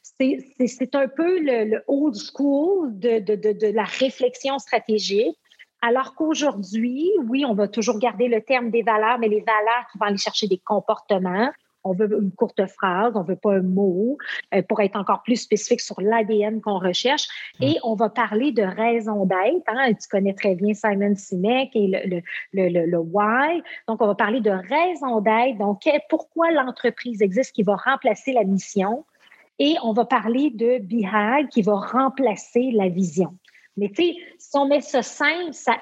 c'est 0.03 0.95
un 0.95 1.09
peu 1.09 1.41
le, 1.41 1.83
old 1.87 2.15
school 2.15 2.99
de, 2.99 3.21
de, 3.21 3.37
de, 3.37 3.53
de, 3.53 3.67
la 3.69 3.85
réflexion 3.85 4.59
stratégique. 4.59 5.37
Alors 5.83 6.15
qu'aujourd'hui, 6.15 7.11
oui, 7.29 7.45
on 7.47 7.55
va 7.55 7.69
toujours 7.69 7.99
garder 7.99 8.29
le 8.29 8.43
terme 8.43 8.71
des 8.71 8.83
valeurs, 8.83 9.19
mais 9.19 9.29
les 9.29 9.41
valeurs 9.41 9.87
qui 9.91 9.99
vont 9.99 10.07
aller 10.07 10.19
chercher 10.19 10.47
des 10.47 10.59
comportements. 10.59 11.51
On 11.85 11.93
veut 11.93 12.11
une 12.21 12.33
courte 12.33 12.67
phrase, 12.67 13.13
on 13.15 13.23
veut 13.23 13.37
pas 13.37 13.55
un 13.55 13.63
mot, 13.63 14.19
euh, 14.55 14.63
pour 14.63 14.81
être 14.81 14.97
encore 14.97 15.23
plus 15.23 15.37
spécifique 15.37 15.81
sur 15.81 16.01
l'ADN 16.01 16.61
qu'on 16.61 16.79
recherche. 16.79 17.27
Et 17.61 17.77
on 17.83 17.95
va 17.95 18.09
parler 18.09 18.53
de 18.53 18.63
raison 18.63 19.25
d'être. 19.25 19.65
Hein. 19.69 19.93
Tu 19.95 20.09
connais 20.09 20.35
très 20.35 20.55
bien 20.55 20.75
Simon 20.75 21.15
Sinek 21.17 21.71
et 21.75 21.87
le, 21.87 22.21
le, 22.53 22.69
le, 22.69 22.87
le, 22.87 22.99
why. 22.99 23.63
Donc, 23.89 24.03
on 24.03 24.07
va 24.07 24.15
parler 24.15 24.41
de 24.41 24.51
raison 24.51 25.21
d'être. 25.21 25.59
Donc, 25.59 25.83
pourquoi 26.09 26.51
l'entreprise 26.51 27.23
existe 27.23 27.55
qui 27.55 27.63
va 27.63 27.77
remplacer 27.77 28.33
la 28.33 28.45
mission. 28.45 29.05
Et 29.59 29.77
on 29.83 29.93
va 29.93 30.07
parler 30.07 30.51
de 30.51 30.79
BHAG 30.79 31.49
qui 31.49 31.63
va 31.63 31.75
remplacer 31.75 32.71
la 32.73 32.89
vision. 32.89 33.37
Mais 33.77 33.89
tu 33.89 34.03
sais, 34.03 34.17
si 34.39 34.57
on 34.57 34.67
met 34.67 34.81
ça 34.81 35.03
simple, 35.03 35.53
ça, 35.53 35.77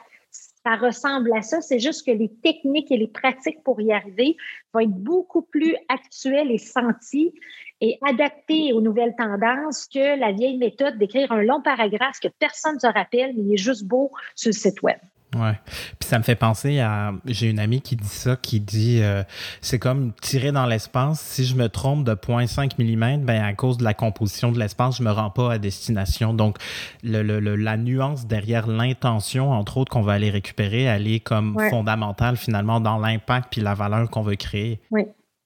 ressemble 0.77 1.33
à 1.37 1.43
ça. 1.43 1.61
C'est 1.61 1.79
juste 1.79 2.07
que 2.07 2.11
les 2.11 2.29
techniques 2.43 2.91
et 2.91 2.97
les 2.97 3.09
pratiques 3.09 3.63
pour 3.63 3.81
y 3.81 3.93
arriver 3.93 4.37
vont 4.73 4.81
être 4.81 4.91
beaucoup 4.91 5.43
plus 5.43 5.75
actuelles 5.89 6.51
et 6.51 6.59
senties 6.59 7.33
et 7.81 7.99
adaptées 8.07 8.73
aux 8.73 8.81
nouvelles 8.81 9.15
tendances 9.17 9.87
que 9.87 10.19
la 10.19 10.33
vieille 10.33 10.59
méthode 10.59 10.99
d'écrire 10.99 11.31
un 11.33 11.43
long 11.43 11.63
paragraphe 11.63 12.19
que 12.21 12.29
personne 12.29 12.75
ne 12.75 12.81
se 12.81 12.87
rappelle, 12.87 13.35
mais 13.37 13.43
il 13.43 13.55
est 13.55 13.57
juste 13.57 13.85
beau 13.85 14.11
sur 14.35 14.49
le 14.49 14.55
site 14.55 14.83
web. 14.83 14.99
Ouais. 15.37 15.59
Puis 15.99 16.09
ça 16.09 16.19
me 16.19 16.23
fait 16.23 16.37
penser 16.37 16.81
à. 16.81 17.13
J'ai 17.27 17.51
une 17.51 17.59
amie 17.59 17.83
qui 17.83 17.97
dit 17.97 18.09
ça, 18.09 18.37
qui 18.37 18.61
dit 18.61 19.01
euh, 19.03 19.23
c'est 19.61 19.79
comme 19.79 20.13
tirer 20.23 20.53
dans 20.53 20.65
l'espace. 20.65 21.21
Si 21.21 21.45
je 21.45 21.55
me 21.55 21.69
trompe 21.69 22.05
de 22.05 22.13
0.5 22.13 22.73
mm, 22.79 23.25
ben 23.25 23.43
à 23.43 23.53
cause 23.53 23.77
de 23.77 23.85
la 23.85 23.93
composition 23.93 24.53
de 24.53 24.59
l'espace, 24.59 24.97
je 24.97 25.03
me 25.03 25.11
rends 25.11 25.31
pas 25.31 25.53
à 25.53 25.59
destination. 25.59 26.33
Donc, 26.33 26.57
le, 27.03 27.23
le, 27.23 27.57
la 27.57 27.77
nuance 27.77 28.27
derrière 28.27 28.67
l'intention, 28.67 29.53
entre 29.53 29.77
autres, 29.77 29.93
qu'on 29.93 30.03
va 30.03 30.15
aller 30.15 30.31
récupérer, 30.31 30.85
elle 30.85 31.07
est 31.07 31.21
comme 31.21 31.59
fondamentale 31.69 32.37
finalement 32.37 32.81
dans 32.81 32.99
l'impact 32.99 33.49
puis 33.51 33.61
la 33.61 33.75
valeur 33.75 34.09
qu'on 34.09 34.23
veut 34.23 34.37
créer. 34.37 34.81
Oui. 34.91 35.03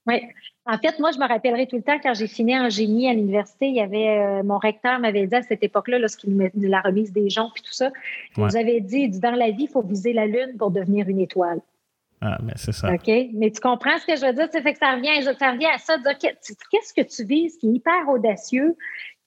Oui. 0.06 0.20
En 0.64 0.78
fait, 0.78 0.98
moi, 1.00 1.10
je 1.10 1.18
me 1.18 1.26
rappellerai 1.26 1.66
tout 1.66 1.76
le 1.76 1.82
temps 1.82 1.98
quand 2.00 2.14
j'ai 2.14 2.28
fini 2.28 2.56
en 2.56 2.70
génie 2.70 3.08
à 3.08 3.14
l'université, 3.14 3.66
il 3.66 3.74
y 3.74 3.80
avait 3.80 4.20
euh, 4.20 4.42
mon 4.44 4.58
recteur 4.58 5.00
m'avait 5.00 5.26
dit 5.26 5.34
à 5.34 5.42
cette 5.42 5.62
époque-là, 5.64 5.98
lorsqu'il 5.98 6.36
nous 6.36 6.50
la 6.54 6.80
remise 6.80 7.12
des 7.12 7.30
gens 7.30 7.50
puis 7.52 7.62
tout 7.62 7.72
ça, 7.72 7.90
il 8.36 8.44
nous 8.44 8.56
avait 8.56 8.80
dit, 8.80 9.08
dans 9.08 9.32
la 9.32 9.50
vie, 9.50 9.64
il 9.64 9.68
faut 9.68 9.82
viser 9.82 10.12
la 10.12 10.26
lune 10.26 10.56
pour 10.58 10.70
devenir 10.70 11.08
une 11.08 11.18
étoile. 11.18 11.60
Ah, 12.20 12.38
mais 12.44 12.52
c'est 12.54 12.70
ça. 12.72 12.92
OK? 12.92 13.10
Mais 13.34 13.50
tu 13.50 13.60
comprends 13.60 13.98
ce 13.98 14.06
que 14.06 14.14
je 14.14 14.24
veux 14.24 14.32
dire? 14.32 14.48
Ça 14.52 14.62
fait 14.62 14.74
que 14.74 14.78
ça 14.78 14.92
revient, 14.92 15.24
ça 15.36 15.50
revient 15.50 15.66
à 15.66 15.78
ça, 15.78 15.96
de 15.96 16.02
dire 16.04 16.16
qu'est-ce 16.18 16.94
que 16.94 17.02
tu 17.02 17.24
vises 17.24 17.56
qui 17.56 17.68
est 17.68 17.72
hyper 17.72 18.08
audacieux? 18.08 18.76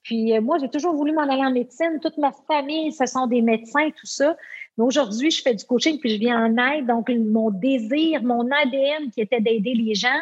Puis 0.02 0.34
euh, 0.34 0.40
moi, 0.40 0.56
j'ai 0.58 0.70
toujours 0.70 0.94
voulu 0.94 1.12
m'en 1.12 1.24
aller 1.24 1.44
en 1.44 1.50
médecine. 1.50 1.98
Toute 2.00 2.16
ma 2.16 2.32
famille, 2.46 2.92
ce 2.92 3.04
sont 3.04 3.26
des 3.26 3.42
médecins, 3.42 3.90
tout 3.90 4.06
ça. 4.06 4.34
Mais 4.78 4.84
aujourd'hui, 4.84 5.30
je 5.30 5.42
fais 5.42 5.54
du 5.54 5.64
coaching 5.64 5.98
puis 6.00 6.10
je 6.10 6.18
viens 6.18 6.42
en 6.42 6.56
aide. 6.56 6.86
Donc, 6.86 7.10
mon 7.10 7.50
désir, 7.50 8.22
mon 8.22 8.48
ADN 8.50 9.10
qui 9.10 9.20
était 9.20 9.40
d'aider 9.40 9.74
les 9.74 9.94
gens, 9.94 10.20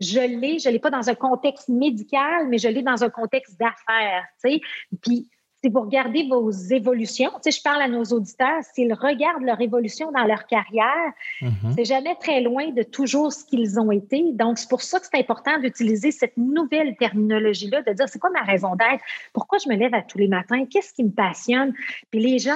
je 0.00 0.20
l'ai, 0.20 0.58
je 0.58 0.68
l'ai 0.68 0.78
pas 0.78 0.90
dans 0.90 1.08
un 1.08 1.14
contexte 1.14 1.68
médical, 1.68 2.48
mais 2.48 2.58
je 2.58 2.68
l'ai 2.68 2.82
dans 2.82 3.02
un 3.04 3.10
contexte 3.10 3.58
d'affaires, 3.58 4.24
tu 4.42 4.50
sais. 4.50 4.60
Puis, 5.02 5.28
si 5.62 5.70
vous 5.70 5.80
regardez 5.80 6.28
vos 6.28 6.50
évolutions, 6.50 7.30
tu 7.42 7.50
sais, 7.50 7.58
je 7.58 7.62
parle 7.62 7.80
à 7.80 7.88
nos 7.88 8.04
auditeurs, 8.04 8.62
s'ils 8.74 8.92
regardent 8.92 9.44
leur 9.44 9.58
évolution 9.62 10.12
dans 10.12 10.24
leur 10.24 10.46
carrière, 10.46 11.12
mm-hmm. 11.40 11.74
c'est 11.74 11.86
jamais 11.86 12.14
très 12.16 12.42
loin 12.42 12.68
de 12.68 12.82
toujours 12.82 13.32
ce 13.32 13.46
qu'ils 13.46 13.80
ont 13.80 13.90
été. 13.90 14.22
Donc, 14.34 14.58
c'est 14.58 14.68
pour 14.68 14.82
ça 14.82 15.00
que 15.00 15.06
c'est 15.10 15.18
important 15.18 15.58
d'utiliser 15.58 16.10
cette 16.10 16.36
nouvelle 16.36 16.96
terminologie-là, 16.96 17.80
de 17.80 17.92
dire 17.94 18.06
c'est 18.10 18.18
quoi 18.18 18.28
ma 18.28 18.42
raison 18.42 18.76
d'être, 18.76 19.02
pourquoi 19.32 19.56
je 19.56 19.70
me 19.70 19.76
lève 19.76 19.94
à 19.94 20.02
tous 20.02 20.18
les 20.18 20.28
matins, 20.28 20.66
qu'est-ce 20.66 20.92
qui 20.92 21.04
me 21.04 21.12
passionne? 21.12 21.72
Puis 22.10 22.20
les 22.20 22.38
gens 22.38 22.52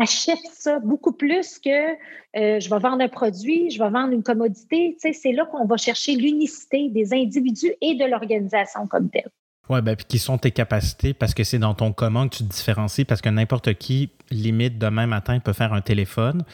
achète 0.00 0.38
ça 0.52 0.78
beaucoup 0.80 1.12
plus 1.12 1.58
que 1.58 1.92
euh, 2.36 2.60
je 2.60 2.70
vais 2.70 2.78
vendre 2.78 3.02
un 3.02 3.08
produit, 3.08 3.70
je 3.70 3.78
vais 3.82 3.90
vendre 3.90 4.12
une 4.12 4.22
commodité. 4.22 4.96
C'est 5.00 5.32
là 5.32 5.44
qu'on 5.46 5.66
va 5.66 5.76
chercher 5.76 6.14
l'unicité 6.14 6.88
des 6.90 7.12
individus 7.12 7.72
et 7.80 7.94
de 7.94 8.04
l'organisation 8.04 8.86
comme 8.86 9.10
telle. 9.10 9.30
Oui, 9.70 9.82
ben, 9.82 9.96
puis 9.96 10.06
qui 10.06 10.18
sont 10.18 10.38
tes 10.38 10.50
capacités 10.50 11.12
parce 11.12 11.34
que 11.34 11.44
c'est 11.44 11.58
dans 11.58 11.74
ton 11.74 11.92
comment 11.92 12.26
que 12.26 12.36
tu 12.36 12.44
te 12.44 12.48
différencies 12.50 13.04
parce 13.04 13.20
que 13.20 13.28
n'importe 13.28 13.74
qui, 13.74 14.10
limite 14.30 14.78
demain 14.78 15.06
matin, 15.06 15.38
peut 15.40 15.52
faire 15.52 15.74
un 15.74 15.82
téléphone, 15.82 16.44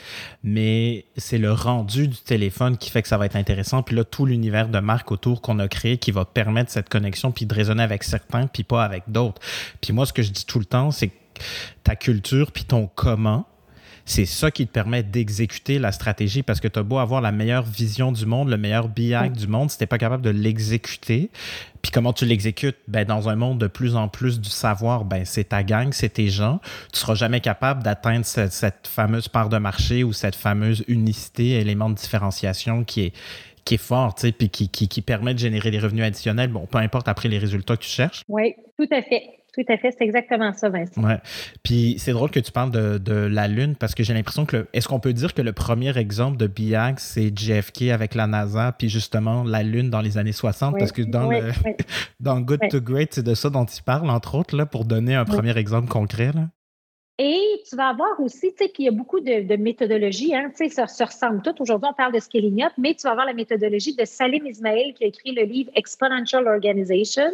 mais 0.43 1.05
c'est 1.17 1.39
le 1.39 1.53
rendu 1.53 2.09
du 2.09 2.17
téléphone 2.17 2.77
qui 2.77 2.91
fait 2.91 3.03
que 3.03 3.09
ça 3.09 3.17
va 3.17 3.27
être 3.27 3.37
intéressant. 3.37 3.83
Puis 3.83 3.95
là, 3.95 4.03
tout 4.03 4.27
l'univers 4.27 4.69
de 4.69 4.81
marque 4.81 5.13
autour 5.13 5.43
qu'on 5.43 5.61
a 5.61 5.69
créé 5.69 5.99
qui 5.99 6.11
va 6.11 6.25
permettre 6.25 6.73
cette 6.73 6.89
connexion 6.89 7.31
puis 7.31 7.47
de 7.47 7.55
raisonner 7.55 7.85
avec 7.85 8.03
certains 8.03 8.49
puis 8.49 8.65
pas 8.65 8.85
avec 8.85 9.05
d'autres. 9.07 9.41
Puis 9.81 9.93
moi, 9.93 10.07
ce 10.07 10.13
que 10.13 10.23
je 10.23 10.33
dis 10.33 10.45
tout 10.45 10.59
le 10.59 10.65
temps, 10.65 10.91
c'est 10.91 11.09
que 11.09 11.15
ta 11.83 11.97
culture 11.97 12.53
puis 12.53 12.65
ton 12.65 12.89
comment, 12.95 13.47
c'est 14.07 14.27
ça 14.27 14.51
qui 14.51 14.67
te 14.67 14.73
permet 14.73 15.03
d'exécuter 15.03 15.79
la 15.79 15.91
stratégie 15.91 16.43
parce 16.43 16.61
que 16.61 16.69
tu 16.69 16.79
as 16.79 16.83
beau 16.83 16.99
avoir 16.99 17.23
la 17.23 17.33
meilleure 17.33 17.65
vision 17.65 18.13
du 18.13 18.27
monde, 18.27 18.51
le 18.51 18.59
meilleur 18.59 18.89
BI 18.89 19.15
du 19.31 19.47
monde, 19.47 19.71
si 19.71 19.79
tu 19.79 19.87
pas 19.87 19.99
capable 19.99 20.23
de 20.23 20.31
l'exécuter, 20.31 21.31
puis 21.81 21.91
comment 21.91 22.13
tu 22.13 22.27
l'exécutes? 22.27 22.77
Ben, 22.87 23.07
dans 23.07 23.29
un 23.29 23.37
monde 23.37 23.59
de 23.59 23.67
plus 23.67 23.97
en 23.97 24.09
plus 24.09 24.41
du 24.41 24.51
savoir, 24.51 25.05
ben, 25.05 25.25
c'est 25.25 25.45
ta 25.45 25.63
gang, 25.63 25.93
c'est 25.93 26.11
tes 26.11 26.29
gens. 26.29 26.61
Tu 26.93 27.01
seras 27.01 27.15
jamais 27.15 27.41
capable 27.41 27.83
d'atteindre 27.83 28.27
cette, 28.27 28.87
fameuse 28.87 29.29
part 29.29 29.49
de 29.49 29.59
marché 29.59 30.05
ou 30.05 30.13
cette 30.13 30.37
fameuse 30.37 30.85
unicité, 30.87 31.53
élément 31.53 31.89
de 31.89 31.95
différenciation 31.95 32.85
qui 32.85 33.03
est, 33.03 33.13
qui 33.65 33.75
est 33.75 33.79
fort, 33.79 34.15
puis 34.15 34.51
qui, 34.51 34.69
qui, 34.69 34.89
qui 34.89 35.03
permet 35.03 35.33
de 35.33 35.39
générer 35.39 35.71
des 35.71 35.79
revenus 35.79 36.05
additionnels, 36.05 36.51
bon, 36.51 36.67
peu 36.67 36.79
importe 36.79 37.09
après 37.09 37.31
les 37.31 37.39
résultats 37.39 37.77
que 37.77 37.83
tu 37.85 37.91
cherches. 37.91 38.23
Oui, 38.29 38.55
tout 38.79 38.89
à 38.91 39.01
fait. 39.01 39.44
Tout 39.55 39.63
à 39.69 39.77
fait, 39.77 39.93
c'est 39.97 40.05
exactement 40.05 40.53
ça, 40.53 40.69
Vincent. 40.69 41.01
Ouais. 41.03 41.19
Puis 41.63 41.95
c'est 41.99 42.13
drôle 42.13 42.31
que 42.31 42.41
tu 42.41 42.51
parles 42.51 42.73
de, 42.73 42.99
de 42.99 43.15
la 43.15 43.47
Lune 43.47 43.77
parce 43.77 43.95
que 43.95 44.03
j'ai 44.03 44.13
l'impression 44.13 44.47
que. 44.47 44.67
Est-ce 44.73 44.89
qu'on 44.89 44.99
peut 44.99 45.13
dire 45.13 45.33
que 45.33 45.43
le 45.43 45.53
premier 45.53 45.97
exemple 45.97 46.37
de 46.37 46.49
BIAC, 46.49 46.99
c'est 46.99 47.37
JFK 47.37 47.91
avec 47.93 48.15
la 48.17 48.27
NASA, 48.27 48.73
puis 48.77 48.89
justement 48.89 49.45
la 49.45 49.63
Lune 49.63 49.91
dans 49.91 50.01
les 50.01 50.19
années 50.19 50.33
60? 50.33 50.77
Parce 50.79 50.91
que 50.91 51.03
dans, 51.03 51.31
le, 51.31 51.53
dans 52.21 52.41
Good 52.41 52.69
to 52.71 52.81
Great, 52.81 53.15
c'est 53.15 53.23
de 53.23 53.35
ça 53.35 53.49
dont 53.49 53.65
tu 53.65 53.81
parles, 53.83 54.11
entre 54.11 54.35
autres, 54.35 54.57
là, 54.57 54.67
pour 54.67 54.85
donner 54.85 55.15
un 55.15 55.25
premier 55.25 55.57
exemple 55.57 55.89
concret. 55.89 56.33
Là. 56.35 56.49
Et 57.19 57.63
tu 57.69 57.77
vas 57.77 57.91
avoir 57.91 58.19
aussi, 58.19 58.53
tu 58.55 58.65
sais, 58.65 58.71
puis 58.75 58.83
il 58.83 58.87
y 58.87 58.89
a 58.89 58.93
beaucoup 58.93 59.21
de, 59.21 59.47
de 59.47 59.57
méthodologies, 59.57 60.35
hein, 60.35 60.51
tu 60.51 60.65
sais, 60.65 60.69
ça 60.69 60.89
se 60.89 61.05
ressemble 61.05 61.43
tout. 61.43 61.55
Aujourd'hui, 61.63 61.89
on 61.89 61.95
parle 61.95 62.13
de 62.13 62.19
scaling 62.19 62.65
up, 62.65 62.73
mais 62.77 62.95
tu 62.95 63.03
vas 63.05 63.13
avoir 63.13 63.25
la 63.25 63.35
méthodologie 63.35 63.95
de 63.95 64.05
Salim 64.05 64.45
Ismail 64.47 64.95
qui 64.95 65.05
a 65.05 65.07
écrit 65.07 65.33
le 65.33 65.45
livre 65.45 65.71
Exponential 65.77 66.49
Organization. 66.49 67.31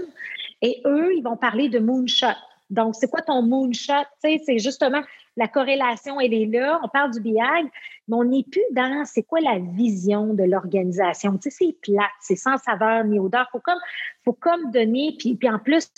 Et 0.62 0.82
eux, 0.84 1.14
ils 1.16 1.22
vont 1.22 1.36
parler 1.36 1.68
de 1.68 1.78
moonshot. 1.78 2.26
Donc, 2.70 2.94
c'est 2.94 3.10
quoi 3.10 3.22
ton 3.22 3.42
moonshot? 3.42 4.06
C'est 4.20 4.58
justement 4.58 5.02
la 5.36 5.48
corrélation, 5.48 6.20
elle 6.20 6.34
est 6.34 6.46
là. 6.46 6.80
On 6.82 6.88
parle 6.88 7.12
du 7.12 7.20
BIAG, 7.20 7.66
mais 8.08 8.16
on 8.16 8.24
n'est 8.24 8.44
plus 8.44 8.62
dans 8.72 9.04
c'est 9.04 9.22
quoi 9.22 9.40
la 9.40 9.58
vision 9.58 10.34
de 10.34 10.44
l'organisation. 10.44 11.36
Tu 11.38 11.50
sais, 11.50 11.64
c'est 11.66 11.76
plate, 11.80 12.10
c'est 12.20 12.36
sans 12.36 12.58
saveur 12.58 13.04
ni 13.04 13.18
odeur. 13.18 13.46
Il 13.48 13.52
faut 13.52 13.60
comme, 13.60 13.78
faut 14.24 14.32
comme 14.32 14.70
donner, 14.70 15.16
puis, 15.18 15.34
puis 15.34 15.48
en 15.48 15.58
plus, 15.58 15.88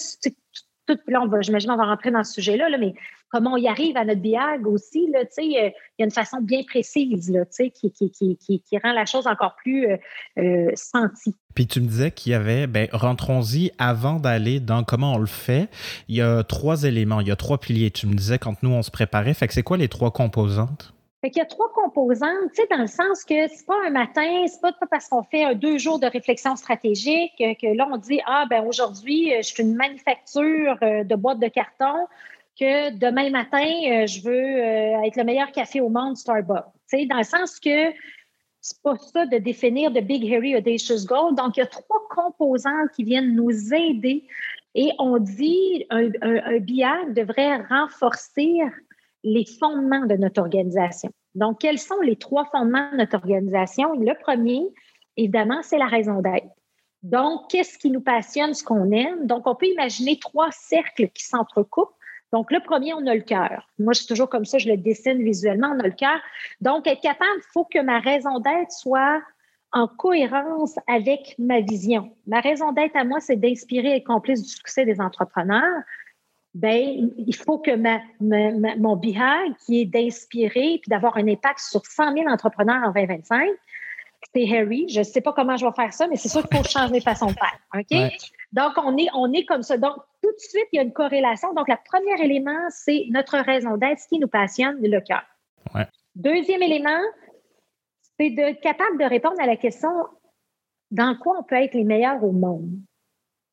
tout, 0.87 0.99
là, 1.07 1.23
on 1.23 1.27
va, 1.27 1.41
j'imagine, 1.41 1.71
on 1.71 1.77
va 1.77 1.85
rentrer 1.85 2.11
dans 2.11 2.25
ce 2.25 2.35
sujet-là, 2.35 2.69
là, 2.69 2.79
mais 2.79 2.95
comment 3.33 3.55
on 3.55 3.57
y 3.57 3.67
arrive 3.67 3.97
à 3.97 4.05
notre 4.05 4.21
BIAG 4.21 4.67
aussi, 4.67 5.11
là, 5.11 5.25
tu 5.25 5.33
sais, 5.33 5.43
euh, 5.43 5.71
il 5.99 6.01
y 6.01 6.03
a 6.03 6.05
une 6.05 6.11
façon 6.11 6.39
bien 6.43 6.63
précise, 6.65 7.31
là, 7.31 7.45
tu 7.47 7.53
sais, 7.53 7.71
qui, 7.71 7.91
qui, 7.91 8.11
qui, 8.11 8.37
qui, 8.37 8.79
rend 8.79 8.93
la 8.93 9.07
chose 9.07 9.27
encore 9.27 9.57
plus 9.57 9.87
euh, 9.87 9.97
euh, 10.39 10.71
sentie. 10.75 11.35
Puis 11.55 11.67
tu 11.67 11.81
me 11.81 11.87
disais 11.87 12.11
qu'il 12.11 12.33
y 12.33 12.35
avait, 12.35 12.67
ben, 12.67 12.89
rentrons-y 12.93 13.73
avant 13.79 14.21
d'aller 14.21 14.61
dans 14.61 14.85
comment 14.85 15.15
on 15.15 15.19
le 15.19 15.27
fait. 15.27 15.69
Il 16.09 16.17
y 16.17 16.21
a 16.21 16.45
trois 16.45 16.85
éléments, 16.85 17.21
il 17.21 17.29
y 17.29 17.31
a 17.31 17.37
trois 17.37 17.59
piliers. 17.59 17.91
Tu 17.91 18.07
me 18.07 18.15
disais 18.15 18.39
quand 18.39 18.63
nous 18.63 18.71
on 18.71 18.83
se 18.83 18.91
préparait. 18.91 19.35
Fait 19.35 19.49
que 19.49 19.55
c'est 19.55 19.63
quoi 19.63 19.77
les 19.77 19.89
trois 19.89 20.11
composantes? 20.11 20.93
Fait 21.21 21.31
qu'il 21.31 21.39
y 21.39 21.43
a 21.43 21.47
trois 21.47 21.71
composantes, 21.73 22.51
tu 22.53 22.63
sais, 22.63 22.69
dans 22.69 22.81
le 22.81 22.89
sens 22.89 23.25
que 23.25 23.47
c'est 23.49 23.65
pas 23.65 23.77
un 23.87 23.91
matin, 23.91 24.45
c'est 24.49 24.61
pas 24.61 24.73
parce 24.91 25.09
qu'on 25.09 25.23
fait 25.23 25.45
un 25.45 25.55
deux 25.55 25.79
jours 25.79 26.01
de 26.01 26.07
réflexion 26.07 26.57
stratégique 26.57 27.33
que 27.39 27.77
là 27.77 27.89
on 27.93 27.97
dit 27.97 28.21
ah 28.27 28.45
ben 28.51 28.65
aujourd'hui 28.67 29.33
je 29.37 29.43
suis 29.43 29.63
une 29.63 29.77
manufacture 29.77 30.77
de 30.81 31.15
boîtes 31.15 31.39
de 31.39 31.47
carton 31.47 32.09
que 32.59 32.91
demain 32.91 33.31
matin 33.31 33.65
je 34.07 34.23
veux 34.23 35.05
être 35.07 35.17
le 35.17 35.25
meilleur 35.25 35.51
café 35.53 35.81
au 35.81 35.89
monde 35.89 36.17
Starbucks. 36.17 36.65
Dans 37.09 37.19
le 37.19 37.25
sens 37.25 37.59
que 37.59 37.93
c'est 38.63 38.81
pas 38.81 38.97
ça 38.97 39.27
de 39.27 39.39
définir 39.39 39.91
de 39.91 40.01
Big 40.01 40.25
Hairy 40.25 40.57
Audacious 40.57 41.05
Goal. 41.05 41.35
Donc, 41.35 41.57
il 41.57 41.61
y 41.61 41.63
a 41.65 41.67
trois 41.67 42.07
composantes 42.11 42.91
qui 42.95 43.03
viennent 43.03 43.35
nous 43.35 43.75
aider. 43.75 44.25
Et 44.77 44.91
on 45.01 45.19
dit 45.19 45.85
un, 45.91 46.09
un, 46.23 46.59
BIAC 46.61 47.13
devrait 47.13 47.57
renforcer 47.57 48.61
les 49.25 49.45
fondements 49.45 50.07
de 50.07 50.15
notre 50.15 50.41
organisation. 50.41 51.11
Donc, 51.35 51.61
quels 51.61 51.79
sont 51.79 52.01
les 52.03 52.17
trois 52.17 52.45
fondements 52.47 52.91
de 52.93 52.99
notre 52.99 53.17
organisation? 53.17 53.95
Le 53.95 54.15
premier, 54.23 54.63
évidemment, 55.17 55.61
c'est 55.63 55.79
la 55.79 55.87
raison 55.87 56.21
d'être. 56.21 56.47
Donc, 57.03 57.51
qu'est-ce 57.51 57.79
qui 57.79 57.91
nous 57.91 58.01
passionne, 58.01 58.55
ce 58.55 58.63
qu'on 58.63 58.93
aime? 58.93 59.27
Donc, 59.27 59.49
on 59.49 59.57
peut 59.57 59.67
imaginer 59.67 60.19
trois 60.21 60.53
cercles 60.53 61.09
qui 61.09 61.25
s'entrecoupent. 61.25 61.95
Donc, 62.33 62.51
le 62.51 62.61
premier, 62.61 62.95
on 62.95 63.07
a 63.07 63.15
le 63.15 63.21
cœur. 63.21 63.69
Moi, 63.79 63.93
c'est 63.95 64.07
toujours 64.07 64.29
comme 64.29 64.47
ça, 64.47 64.59
je 64.59 64.69
le 64.69 64.77
dessine 64.77 65.23
visuellement, 65.23 65.75
on 65.77 65.81
a 65.81 65.87
le 65.87 65.93
cœur. 65.93 66.19
Donc, 66.61 66.87
être 66.87 67.03
capable, 67.03 67.31
il 67.37 67.53
faut 67.53 67.65
que 67.65 67.81
ma 67.81 67.99
raison 67.99 68.39
d'être 68.41 68.73
soit 68.73 69.21
en 69.73 69.87
cohérence 69.87 70.79
avec 70.87 71.35
ma 71.39 71.61
vision. 71.61 72.15
Ma 72.27 72.41
raison 72.41 72.73
d'être 72.73 72.97
à 72.97 73.05
moi, 73.05 73.21
c'est 73.21 73.37
d'inspirer 73.37 73.97
et 73.97 74.03
complice 74.03 74.43
du 74.43 74.49
succès 74.49 74.85
des 74.85 75.01
entrepreneurs. 75.01 75.83
Ben, 76.55 77.11
il 77.17 77.35
faut 77.35 77.59
que 77.59 77.71
mon 78.79 78.97
BIHAG, 78.97 79.55
qui 79.65 79.81
est 79.81 79.85
d'inspirer 79.87 80.79
puis 80.81 80.89
d'avoir 80.89 81.17
un 81.17 81.27
impact 81.27 81.61
sur 81.61 81.85
100 81.85 82.13
000 82.15 82.29
entrepreneurs 82.29 82.83
en 82.85 82.93
2025, 82.93 83.49
c'est 84.35 84.57
Harry. 84.57 84.87
Je 84.89 85.01
ne 85.01 85.05
sais 85.05 85.21
pas 85.21 85.33
comment 85.33 85.57
je 85.57 85.65
vais 85.65 85.73
faire 85.73 85.93
ça, 85.93 86.07
mais 86.07 86.17
c'est 86.17 86.29
sûr 86.29 86.47
qu'il 86.49 86.59
faut 86.59 86.65
changer 86.65 86.93
mes 86.93 87.01
façons 87.01 87.27
de 87.27 87.35
faire. 87.35 87.59
OK? 87.75 88.13
Donc, 88.53 88.73
on 88.77 88.97
est, 88.97 89.09
on 89.15 89.33
est 89.33 89.45
comme 89.45 89.63
ça. 89.63 89.77
Donc, 89.77 89.95
tout 90.23 90.31
de 90.31 90.39
suite, 90.39 90.67
il 90.73 90.77
y 90.77 90.79
a 90.79 90.83
une 90.83 90.93
corrélation. 90.93 91.53
Donc, 91.55 91.69
le 91.69 91.77
premier 91.85 92.23
élément, 92.23 92.69
c'est 92.71 93.07
notre 93.11 93.39
raison 93.39 93.77
d'être, 93.77 93.99
ce 93.99 94.09
qui 94.09 94.19
nous 94.19 94.29
passionne, 94.29 94.79
le 94.81 95.01
cœur. 95.01 95.23
Deuxième 96.15 96.63
élément, 96.63 97.01
c'est 98.19 98.31
d'être 98.31 98.61
capable 98.61 98.99
de 98.99 99.05
répondre 99.05 99.41
à 99.41 99.47
la 99.47 99.57
question 99.57 99.91
dans 100.91 101.17
quoi 101.17 101.39
on 101.41 101.43
peut 101.43 101.57
être 101.57 101.75
les 101.75 101.85
meilleurs 101.85 102.23
au 102.23 102.33
monde? 102.33 102.71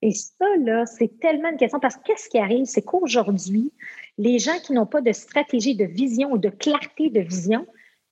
Et 0.02 0.12
ça, 0.12 0.46
là, 0.60 0.86
c'est 0.86 1.20
tellement 1.20 1.50
une 1.50 1.58
question 1.58 1.80
parce 1.80 1.98
que 1.98 2.04
qu'est-ce 2.04 2.30
qui 2.30 2.38
arrive, 2.38 2.66
c'est 2.66 2.82
qu'aujourd'hui, 2.82 3.72
les 4.18 4.40
gens 4.40 4.58
qui 4.64 4.74
n'ont 4.74 4.86
pas 4.86 5.02
de 5.02 5.12
stratégie 5.12 5.76
de 5.76 5.86
vision 5.86 6.32
ou 6.32 6.38
de 6.38 6.50
clarté 6.50 7.10
de 7.10 7.22
vision, 7.22 7.66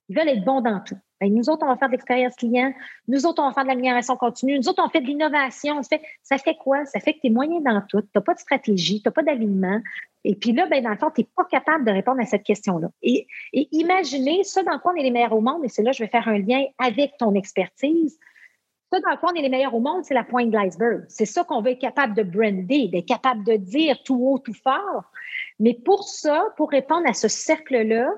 ils 0.08 0.16
veulent 0.16 0.28
être 0.28 0.44
bons 0.44 0.60
dans 0.60 0.80
tout. 0.80 0.98
Ben, 1.20 1.34
nous 1.34 1.50
autres, 1.50 1.64
on 1.64 1.68
va 1.68 1.76
faire 1.76 1.88
de 1.88 1.92
l'expérience 1.92 2.36
client. 2.36 2.72
Nous 3.08 3.26
autres, 3.26 3.42
on 3.42 3.48
va 3.48 3.54
faire 3.54 3.64
de 3.64 3.68
l'amélioration 3.68 4.16
continue. 4.16 4.56
Nous 4.56 4.68
autres, 4.68 4.82
on 4.84 4.88
fait 4.88 5.00
de 5.00 5.06
l'innovation. 5.06 5.82
Ça 5.82 6.38
fait 6.38 6.54
quoi? 6.56 6.84
Ça 6.84 7.00
fait 7.00 7.14
que 7.14 7.20
tu 7.20 7.26
es 7.26 7.30
moyen 7.30 7.60
dans 7.60 7.82
tout. 7.88 8.02
Tu 8.02 8.08
n'as 8.14 8.20
pas 8.20 8.34
de 8.34 8.38
stratégie, 8.38 9.02
tu 9.02 9.08
n'as 9.08 9.12
pas 9.12 9.22
d'alignement. 9.22 9.80
Et 10.24 10.34
puis 10.34 10.52
là, 10.52 10.66
ben, 10.66 10.82
dans 10.82 10.90
le 10.90 10.96
fond, 10.96 11.10
tu 11.14 11.22
n'es 11.22 11.28
pas 11.34 11.44
capable 11.44 11.84
de 11.84 11.90
répondre 11.90 12.20
à 12.20 12.26
cette 12.26 12.42
question-là. 12.42 12.88
Et, 13.02 13.26
et 13.52 13.68
imaginez 13.72 14.44
ça 14.44 14.62
dans 14.62 14.78
quoi 14.78 14.92
on 14.92 14.96
est 14.96 15.02
les 15.02 15.10
meilleurs 15.10 15.32
au 15.32 15.40
monde, 15.40 15.64
et 15.64 15.68
c'est 15.68 15.82
là 15.82 15.92
que 15.92 15.96
je 15.96 16.02
vais 16.02 16.10
faire 16.10 16.28
un 16.28 16.38
lien 16.38 16.64
avec 16.78 17.16
ton 17.18 17.34
expertise. 17.34 18.18
Ça, 18.92 19.00
dans 19.00 19.16
fond, 19.18 19.28
on 19.32 19.34
est 19.34 19.42
les 19.42 19.50
meilleurs 19.50 19.74
au 19.74 19.80
monde, 19.80 20.04
c'est 20.04 20.14
la 20.14 20.24
pointe 20.24 20.50
de 20.50 20.56
l'iceberg. 20.56 21.04
C'est 21.08 21.26
ça 21.26 21.44
qu'on 21.44 21.60
veut 21.60 21.72
être 21.72 21.80
capable 21.80 22.14
de 22.14 22.22
brander, 22.22 22.88
d'être 22.88 23.06
capable 23.06 23.44
de 23.44 23.56
dire 23.56 24.02
tout 24.02 24.16
haut, 24.16 24.38
tout 24.38 24.54
fort. 24.54 25.04
Mais 25.60 25.74
pour 25.74 26.04
ça, 26.04 26.46
pour 26.56 26.70
répondre 26.70 27.06
à 27.06 27.12
ce 27.12 27.28
cercle-là, 27.28 28.08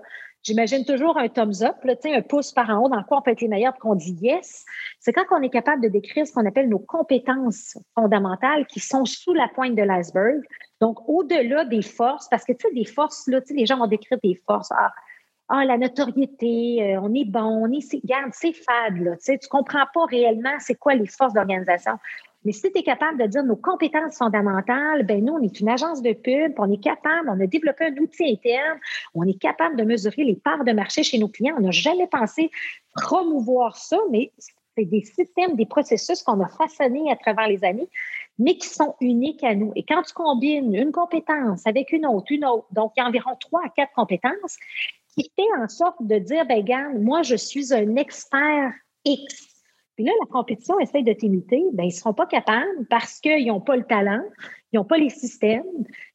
J'imagine 0.42 0.87
toujours 0.87 1.18
un 1.18 1.28
thumbs 1.28 1.62
up, 1.62 1.76
un 1.85 2.23
pouce 2.23 2.52
par 2.52 2.70
en 2.70 2.85
haut 2.85 2.88
dans 2.88 3.02
quoi 3.02 3.18
on 3.18 3.23
peut 3.23 3.32
être 3.32 3.42
les 3.42 3.49
meilleurs 3.49 3.76
qu'on 3.76 3.94
dit 3.94 4.16
yes. 4.23 4.64
C'est 4.99 5.12
quand 5.12 5.25
on 5.30 5.42
est 5.42 5.50
capable 5.50 5.82
de 5.82 5.88
décrire 5.88 6.26
ce 6.26 6.32
qu'on 6.32 6.47
appelle 6.47 6.68
nos 6.70 6.78
compétences 6.78 7.76
fondamentales 7.94 8.66
qui 8.66 8.80
sont 8.80 9.04
sous 9.04 9.35
la 9.35 9.49
pointe 9.49 9.75
de 9.75 9.82
l'iceberg. 9.82 10.42
Donc, 10.80 11.06
au-delà 11.06 11.66
des 11.66 11.82
forces, 11.82 12.26
parce 12.30 12.44
que 12.44 12.52
tu 12.52 12.66
sais, 12.66 12.75
des 12.75 12.87
forces, 12.87 13.26
là, 13.26 13.40
les 13.50 13.66
gens 13.66 13.76
vont 13.76 13.87
décrire 13.87 14.18
des 14.25 14.40
forces. 14.47 14.73
Ah, 14.73 14.92
ah 15.50 15.64
la 15.66 15.76
notoriété, 15.76 16.94
euh, 16.94 17.00
on 17.02 17.12
est 17.12 17.26
bon, 17.26 17.66
on 17.66 17.70
est, 17.70 17.85
regarde, 18.02 18.30
c'est 18.32 18.54
fade, 18.54 18.97
là, 18.97 19.16
tu 19.16 19.25
sais, 19.25 19.38
tu 19.38 19.49
comprends 19.49 19.85
pas 19.92 20.06
réellement 20.06 20.56
c'est 20.59 20.76
quoi 20.76 20.94
les 20.94 21.06
forces 21.06 21.35
d'organisation. 21.35 21.99
Mais 22.44 22.52
si 22.52 22.73
tu 22.73 22.78
es 22.78 22.82
capable 22.82 23.20
de 23.20 23.26
dire 23.26 23.44
nos 23.44 23.56
compétences 23.56 24.16
fondamentales, 24.16 25.04
ben 25.04 25.25
nous, 25.25 25.35
on 25.35 25.42
est 25.42 25.61
une 25.61 25.68
agence 25.68 26.00
de 26.00 26.12
pub, 26.12 26.54
on 26.59 26.70
est 26.73 26.82
capable, 26.82 27.28
on 27.28 27.40
a 27.40 27.47
développé 27.47 27.87
un 27.87 27.97
outil 27.97 28.32
interne, 28.32 28.78
on 29.14 29.25
est 29.26 29.38
capable 29.38 29.76
de 29.76 29.85
mesurer 29.85 30.25
les 30.25 30.37
parts 30.37 30.64
de 30.64 30.73
marché 30.73 31.02
chez 31.02 31.18
nos 31.18 31.28
clients. 31.28 31.56
On 31.59 31.62
n'a 31.62 31.70
jamais 31.70 32.06
pensé 32.06 32.50
promouvoir 32.94 33.76
ça, 33.76 33.99
mais 34.11 34.32
c'est 34.76 34.85
des 34.85 35.02
systèmes, 35.02 35.56
des 35.56 35.66
processus 35.66 36.23
qu'on 36.23 36.40
a 36.40 36.49
façonnés 36.49 37.11
à 37.11 37.16
travers 37.16 37.49
les 37.49 37.62
années, 37.64 37.88
mais 38.38 38.56
qui 38.56 38.68
sont 38.68 38.94
uniques 39.00 39.44
à 39.44 39.54
nous. 39.54 39.73
Et 39.76 39.85
quand 39.85 40.02
tu 40.02 40.14
combines 40.14 40.75
une 40.75 40.92
compétence 40.92 41.66
avec 41.66 41.92
une 41.92 42.06
autre, 42.06 42.26
une 42.30 42.47
autre, 42.47 42.66
donc 42.73 42.92
il 42.97 43.00
y 43.00 43.02
a 43.02 43.06
environ 43.06 43.37
trois 43.38 43.62
à 43.64 43.68
quatre 43.68 43.92
compétences, 43.92 44.56
qui 45.14 45.30
fait 45.37 45.61
en 45.61 45.68
sorte 45.68 45.97
de 46.00 46.18
dire, 46.18 46.47
ben 46.47 46.59
regarde, 46.59 47.00
moi, 47.00 47.23
je 47.23 47.35
suis 47.35 47.75
un 47.75 47.97
expert 47.97 48.73
X 49.04 49.50
puis 49.97 50.04
là, 50.04 50.12
la 50.20 50.26
compétition 50.26 50.78
essaye 50.80 51.04
de 51.04 51.12
t'imiter, 51.12 51.62
ben, 51.73 51.85
ils 51.85 51.88
ne 51.88 51.92
seront 51.92 52.14
pas 52.14 52.26
capables 52.26 52.87
parce 52.88 53.20
qu'ils 53.20 53.47
n'ont 53.47 53.61
pas 53.61 53.76
le 53.76 53.85
talent, 53.85 54.23
ils 54.73 54.76
n'ont 54.76 54.85
pas 54.85 54.99
les 54.99 55.11
systèmes, 55.11 55.64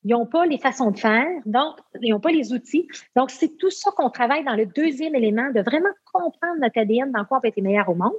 ils 0.03 0.11
n'ont 0.11 0.25
pas 0.25 0.45
les 0.45 0.57
façons 0.57 0.91
de 0.91 0.97
faire, 0.97 1.27
donc 1.45 1.77
ils 2.01 2.11
n'ont 2.11 2.19
pas 2.19 2.31
les 2.31 2.53
outils. 2.53 2.87
Donc, 3.15 3.29
c'est 3.29 3.57
tout 3.57 3.69
ça 3.69 3.91
qu'on 3.91 4.09
travaille 4.09 4.43
dans 4.43 4.55
le 4.55 4.65
deuxième 4.65 5.13
élément, 5.15 5.51
de 5.51 5.61
vraiment 5.61 5.89
comprendre 6.11 6.59
notre 6.61 6.79
ADN 6.79 7.11
dans 7.11 7.25
quoi 7.25 7.37
on 7.37 7.41
peut 7.41 7.49
être 7.49 7.61
meilleur 7.61 7.89
au 7.89 7.95
monde. 7.95 8.13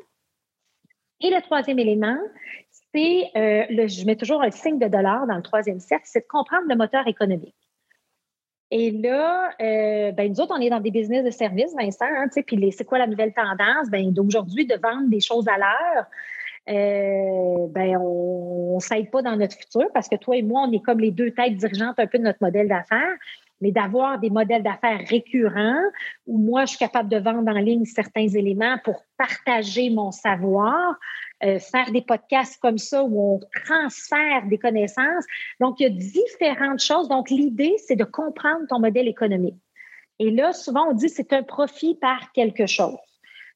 Et 1.20 1.30
le 1.30 1.40
troisième 1.42 1.78
élément, 1.78 2.18
c'est, 2.94 3.24
euh, 3.36 3.88
je 3.88 4.04
mets 4.04 4.16
toujours 4.16 4.42
un 4.42 4.50
signe 4.50 4.78
de 4.78 4.86
dollar 4.86 5.26
dans 5.26 5.36
le 5.36 5.42
troisième 5.42 5.80
cercle, 5.80 6.04
c'est 6.06 6.20
de 6.20 6.26
comprendre 6.28 6.66
le 6.68 6.76
moteur 6.76 7.06
économique. 7.08 7.54
Et 8.70 8.90
là, 8.90 9.50
euh, 9.60 10.12
ben, 10.12 10.28
nous 10.30 10.40
autres, 10.40 10.54
on 10.56 10.60
est 10.60 10.70
dans 10.70 10.80
des 10.80 10.90
business 10.90 11.24
de 11.24 11.30
services, 11.30 11.74
Vincent, 11.78 12.04
hein, 12.04 12.26
puis 12.44 12.72
c'est 12.72 12.84
quoi 12.84 12.98
la 12.98 13.06
nouvelle 13.06 13.32
tendance? 13.32 13.88
Ben, 13.90 14.12
d'aujourd'hui, 14.12 14.66
de 14.66 14.74
vendre 14.82 15.08
des 15.08 15.20
choses 15.20 15.46
à 15.46 15.56
l'heure, 15.56 16.06
euh, 16.68 17.66
ben, 17.68 17.96
on 17.98 18.74
ne 18.74 18.80
s'aide 18.80 19.08
pas 19.10 19.22
dans 19.22 19.36
notre 19.36 19.56
futur 19.56 19.86
parce 19.94 20.08
que 20.08 20.16
toi 20.16 20.36
et 20.36 20.42
moi, 20.42 20.66
on 20.68 20.72
est 20.72 20.82
comme 20.82 20.98
les 20.98 21.12
deux 21.12 21.30
têtes 21.30 21.56
dirigeantes 21.56 21.98
un 21.98 22.06
peu 22.08 22.18
de 22.18 22.24
notre 22.24 22.42
modèle 22.42 22.66
d'affaires 22.66 23.16
mais 23.60 23.72
d'avoir 23.72 24.18
des 24.18 24.30
modèles 24.30 24.62
d'affaires 24.62 25.00
récurrents 25.08 25.82
où 26.26 26.38
moi, 26.38 26.64
je 26.64 26.70
suis 26.70 26.78
capable 26.78 27.08
de 27.08 27.18
vendre 27.18 27.50
en 27.50 27.58
ligne 27.58 27.84
certains 27.84 28.28
éléments 28.28 28.76
pour 28.84 29.02
partager 29.16 29.90
mon 29.90 30.10
savoir, 30.10 30.96
euh, 31.44 31.58
faire 31.58 31.90
des 31.92 32.02
podcasts 32.02 32.60
comme 32.60 32.78
ça 32.78 33.02
où 33.04 33.34
on 33.34 33.40
transfère 33.64 34.46
des 34.46 34.58
connaissances. 34.58 35.24
Donc, 35.60 35.80
il 35.80 35.84
y 35.84 35.86
a 35.86 35.90
différentes 35.90 36.80
choses. 36.80 37.08
Donc, 37.08 37.30
l'idée, 37.30 37.74
c'est 37.86 37.96
de 37.96 38.04
comprendre 38.04 38.66
ton 38.68 38.78
modèle 38.78 39.08
économique. 39.08 39.56
Et 40.18 40.30
là, 40.30 40.52
souvent, 40.52 40.88
on 40.90 40.92
dit 40.92 41.08
c'est 41.08 41.32
un 41.32 41.42
profit 41.42 41.94
par 41.94 42.32
quelque 42.32 42.66
chose. 42.66 42.96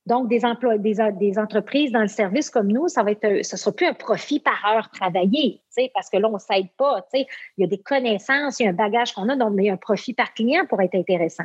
Donc, 0.07 0.29
des, 0.29 0.45
emplois, 0.45 0.79
des, 0.79 1.39
entreprises 1.39 1.93
dans 1.93 2.01
le 2.01 2.09
service 2.09 2.49
comme 2.51 2.69
nous, 2.69 2.89
ça 2.89 3.03
va 3.03 3.11
être, 3.13 3.45
sera 3.45 3.71
plus 3.71 3.87
un 3.87 3.95
profit 3.95 4.41
par 4.41 4.65
heure 4.67 4.91
travaillée, 4.91 5.61
parce 5.95 6.09
que 6.09 6.17
là, 6.17 6.29
on 6.29 6.35
ne 6.35 6.39
s'aide 6.39 6.71
pas. 6.77 7.07
Il 7.13 7.27
y 7.59 7.65
a 7.65 7.67
des 7.67 7.79
connaissances, 7.79 8.61
il 8.61 8.65
y 8.65 8.67
a 8.67 8.71
un 8.71 8.75
bagage 8.75 9.13
qu'on 9.13 9.29
a, 9.29 9.37
donc 9.37 9.59
un 9.61 9.77
profit 9.77 10.15
par 10.15 10.33
client 10.33 10.65
pour 10.67 10.81
être 10.81 10.95
intéressant. 10.95 11.45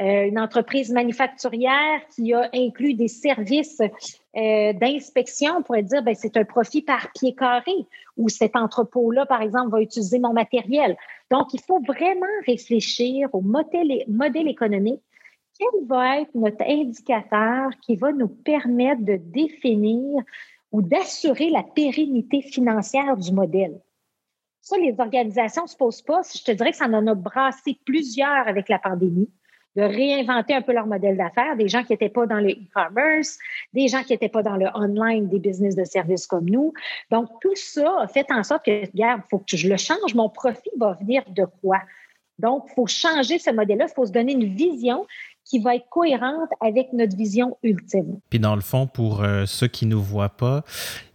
Euh, 0.00 0.28
une 0.28 0.38
entreprise 0.38 0.90
manufacturière 0.90 2.00
qui 2.14 2.32
a 2.32 2.48
inclus 2.54 2.94
des 2.94 3.08
services 3.08 3.82
euh, 4.34 4.72
d'inspection 4.72 5.62
pourrait 5.62 5.82
dire 5.82 6.02
ben, 6.02 6.14
c'est 6.14 6.38
un 6.38 6.44
profit 6.44 6.80
par 6.80 7.12
pied 7.12 7.34
carré 7.34 7.74
ou 8.16 8.30
cet 8.30 8.56
entrepôt-là, 8.56 9.26
par 9.26 9.42
exemple, 9.42 9.72
va 9.72 9.82
utiliser 9.82 10.18
mon 10.18 10.32
matériel. 10.32 10.96
Donc, 11.30 11.52
il 11.52 11.60
faut 11.60 11.80
vraiment 11.80 12.26
réfléchir 12.46 13.28
au 13.34 13.42
modèle 13.42 14.48
économique 14.48 15.02
quel 15.60 15.86
va 15.86 16.20
être 16.20 16.34
notre 16.34 16.64
indicateur 16.66 17.70
qui 17.82 17.94
va 17.94 18.12
nous 18.12 18.28
permettre 18.28 19.02
de 19.02 19.16
définir 19.16 20.22
ou 20.72 20.80
d'assurer 20.80 21.50
la 21.50 21.62
pérennité 21.62 22.40
financière 22.40 23.16
du 23.16 23.30
modèle? 23.32 23.78
Ça, 24.62 24.78
les 24.78 24.94
organisations 24.98 25.64
ne 25.64 25.68
se 25.68 25.76
posent 25.76 26.02
pas. 26.02 26.22
Je 26.34 26.42
te 26.42 26.52
dirais 26.52 26.70
que 26.70 26.76
ça 26.76 26.86
en 26.86 27.06
a 27.06 27.14
brassé 27.14 27.78
plusieurs 27.84 28.48
avec 28.48 28.68
la 28.68 28.78
pandémie, 28.78 29.28
de 29.76 29.82
réinventer 29.82 30.54
un 30.54 30.62
peu 30.62 30.72
leur 30.72 30.86
modèle 30.86 31.16
d'affaires, 31.16 31.56
des 31.56 31.68
gens 31.68 31.84
qui 31.84 31.92
n'étaient 31.92 32.08
pas 32.08 32.26
dans 32.26 32.40
le 32.40 32.50
e-commerce, 32.50 33.38
des 33.72 33.88
gens 33.88 34.02
qui 34.02 34.12
n'étaient 34.12 34.28
pas 34.28 34.42
dans 34.42 34.56
le 34.56 34.66
online, 34.74 35.28
des 35.28 35.38
business 35.38 35.76
de 35.76 35.84
services 35.84 36.26
comme 36.26 36.48
nous. 36.48 36.72
Donc, 37.10 37.28
tout 37.40 37.54
ça 37.54 38.00
a 38.00 38.08
fait 38.08 38.26
en 38.32 38.42
sorte 38.42 38.64
que, 38.64 38.86
regarde, 38.90 39.22
il 39.24 39.28
faut 39.28 39.38
que 39.38 39.56
je 39.56 39.68
le 39.68 39.76
change, 39.76 40.14
mon 40.14 40.28
profit 40.28 40.70
va 40.78 40.94
venir 40.94 41.22
de 41.28 41.46
quoi? 41.60 41.80
Donc, 42.40 42.64
il 42.68 42.74
faut 42.74 42.86
changer 42.86 43.38
ce 43.38 43.50
modèle-là, 43.50 43.86
il 43.88 43.94
faut 43.94 44.06
se 44.06 44.12
donner 44.12 44.32
une 44.32 44.54
vision 44.54 45.06
qui 45.44 45.58
va 45.58 45.74
être 45.74 45.88
cohérente 45.90 46.48
avec 46.60 46.92
notre 46.92 47.16
vision 47.16 47.56
ultime. 47.62 48.20
Puis 48.28 48.38
dans 48.38 48.54
le 48.54 48.60
fond, 48.60 48.86
pour 48.86 49.22
euh, 49.22 49.46
ceux 49.46 49.66
qui 49.66 49.86
ne 49.86 49.92
nous 49.92 50.02
voient 50.02 50.36
pas, 50.36 50.64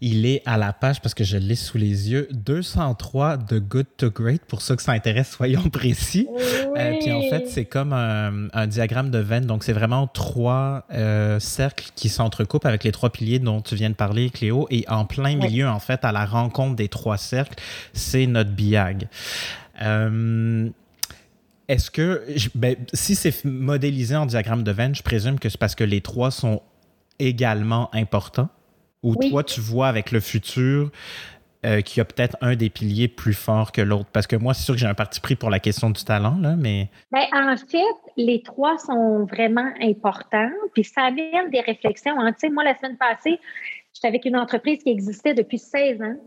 il 0.02 0.26
est 0.26 0.42
à 0.46 0.58
la 0.58 0.74
page, 0.74 1.02
parce 1.02 1.14
que 1.14 1.24
je 1.24 1.38
l'ai 1.38 1.56
sous 1.56 1.78
les 1.78 2.12
yeux, 2.12 2.28
203 2.32 3.38
de 3.38 3.60
Good 3.60 3.88
to 3.98 4.12
Great. 4.12 4.44
Pour 4.46 4.62
ceux 4.62 4.76
que 4.76 4.82
ça 4.82 4.92
intéresse, 4.92 5.32
soyons 5.32 5.70
précis. 5.72 6.28
Euh, 6.78 6.96
puis 7.00 7.12
en 7.12 7.22
fait, 7.22 7.48
c'est 7.48 7.66
comme 7.66 7.94
un, 7.94 8.68
diagramme 8.68 9.10
de 9.10 9.20
veine. 9.20 9.46
Donc 9.46 9.64
c'est 9.64 9.74
vraiment 9.74 10.08
trois 10.08 10.86
euh, 10.92 11.40
cercles 11.40 11.92
qui 11.96 12.10
s'entrecoupent 12.10 12.66
avec 12.66 12.84
les 12.84 12.92
trois 12.92 13.12
piliers 13.12 13.40
dont 13.40 13.62
tu 13.62 13.76
viens 13.76 13.90
de 13.90 13.96
parler, 13.96 14.30
Cléo. 14.30 14.68
Et 14.70 14.86
en 14.90 15.06
plein 15.06 15.36
milieu, 15.36 15.68
en 15.68 15.80
fait, 15.80 16.04
à 16.04 16.12
la 16.12 16.26
rencontre 16.26 16.76
des 16.76 16.90
trois 16.90 17.18
cercles, 17.18 17.62
c'est 17.94 18.26
notre 18.26 18.52
BIAG. 18.52 19.08
Est-ce 21.68 21.90
que, 21.90 22.24
ben, 22.54 22.76
si 22.94 23.16
c'est 23.16 23.44
modélisé 23.46 24.16
en 24.16 24.26
diagramme 24.26 24.64
de 24.64 24.72
veine, 24.72 24.94
je 24.94 25.04
présume 25.04 25.40
que 25.40 25.50
c'est 25.50 25.60
parce 25.60 25.76
que 25.76 25.84
les 25.84 26.02
trois 26.02 26.32
sont 26.32 26.62
également 27.20 27.94
importants? 27.94 28.50
Ou 29.04 29.16
toi, 29.16 29.44
tu 29.44 29.62
vois 29.62 29.88
avec 29.88 30.12
le 30.12 30.20
futur 30.20 30.92
euh, 31.66 31.82
qu'il 31.82 32.00
y 32.00 32.02
a 32.02 32.06
peut-être 32.06 32.38
un 32.42 32.56
des 32.56 32.70
piliers 32.70 33.08
plus 33.08 33.36
fort 33.36 33.72
que 33.72 33.82
l'autre? 33.82 34.10
Parce 34.12 34.26
que 34.26 34.36
moi, 34.36 34.54
c'est 34.54 34.64
sûr 34.64 34.74
que 34.74 34.80
j'ai 34.80 34.88
un 34.88 34.96
parti 34.96 35.20
pris 35.20 35.36
pour 35.36 35.50
la 35.50 35.60
question 35.60 35.92
du 35.92 36.04
talent, 36.04 36.38
là, 36.40 36.56
mais... 36.56 36.90
Ben, 37.12 37.26
en 37.34 37.56
fait, 37.56 37.78
les 38.18 38.42
trois 38.42 38.78
sont 38.80 39.26
vraiment 39.26 39.70
importants. 39.82 40.50
Puis 40.74 40.84
ça 40.84 41.04
amène 41.04 41.50
des 41.52 41.62
réflexions. 41.62 42.20
Hein. 42.20 42.34
Tu 42.34 42.48
sais, 42.48 42.50
moi, 42.50 42.64
la 42.64 42.76
semaine 42.78 42.98
passée, 42.98 43.40
j'étais 43.94 44.08
avec 44.08 44.26
une 44.26 44.38
entreprise 44.38 44.84
qui 44.84 44.90
existait 44.90 45.34
depuis 45.34 45.60
16 45.60 46.02
ans. 46.02 46.18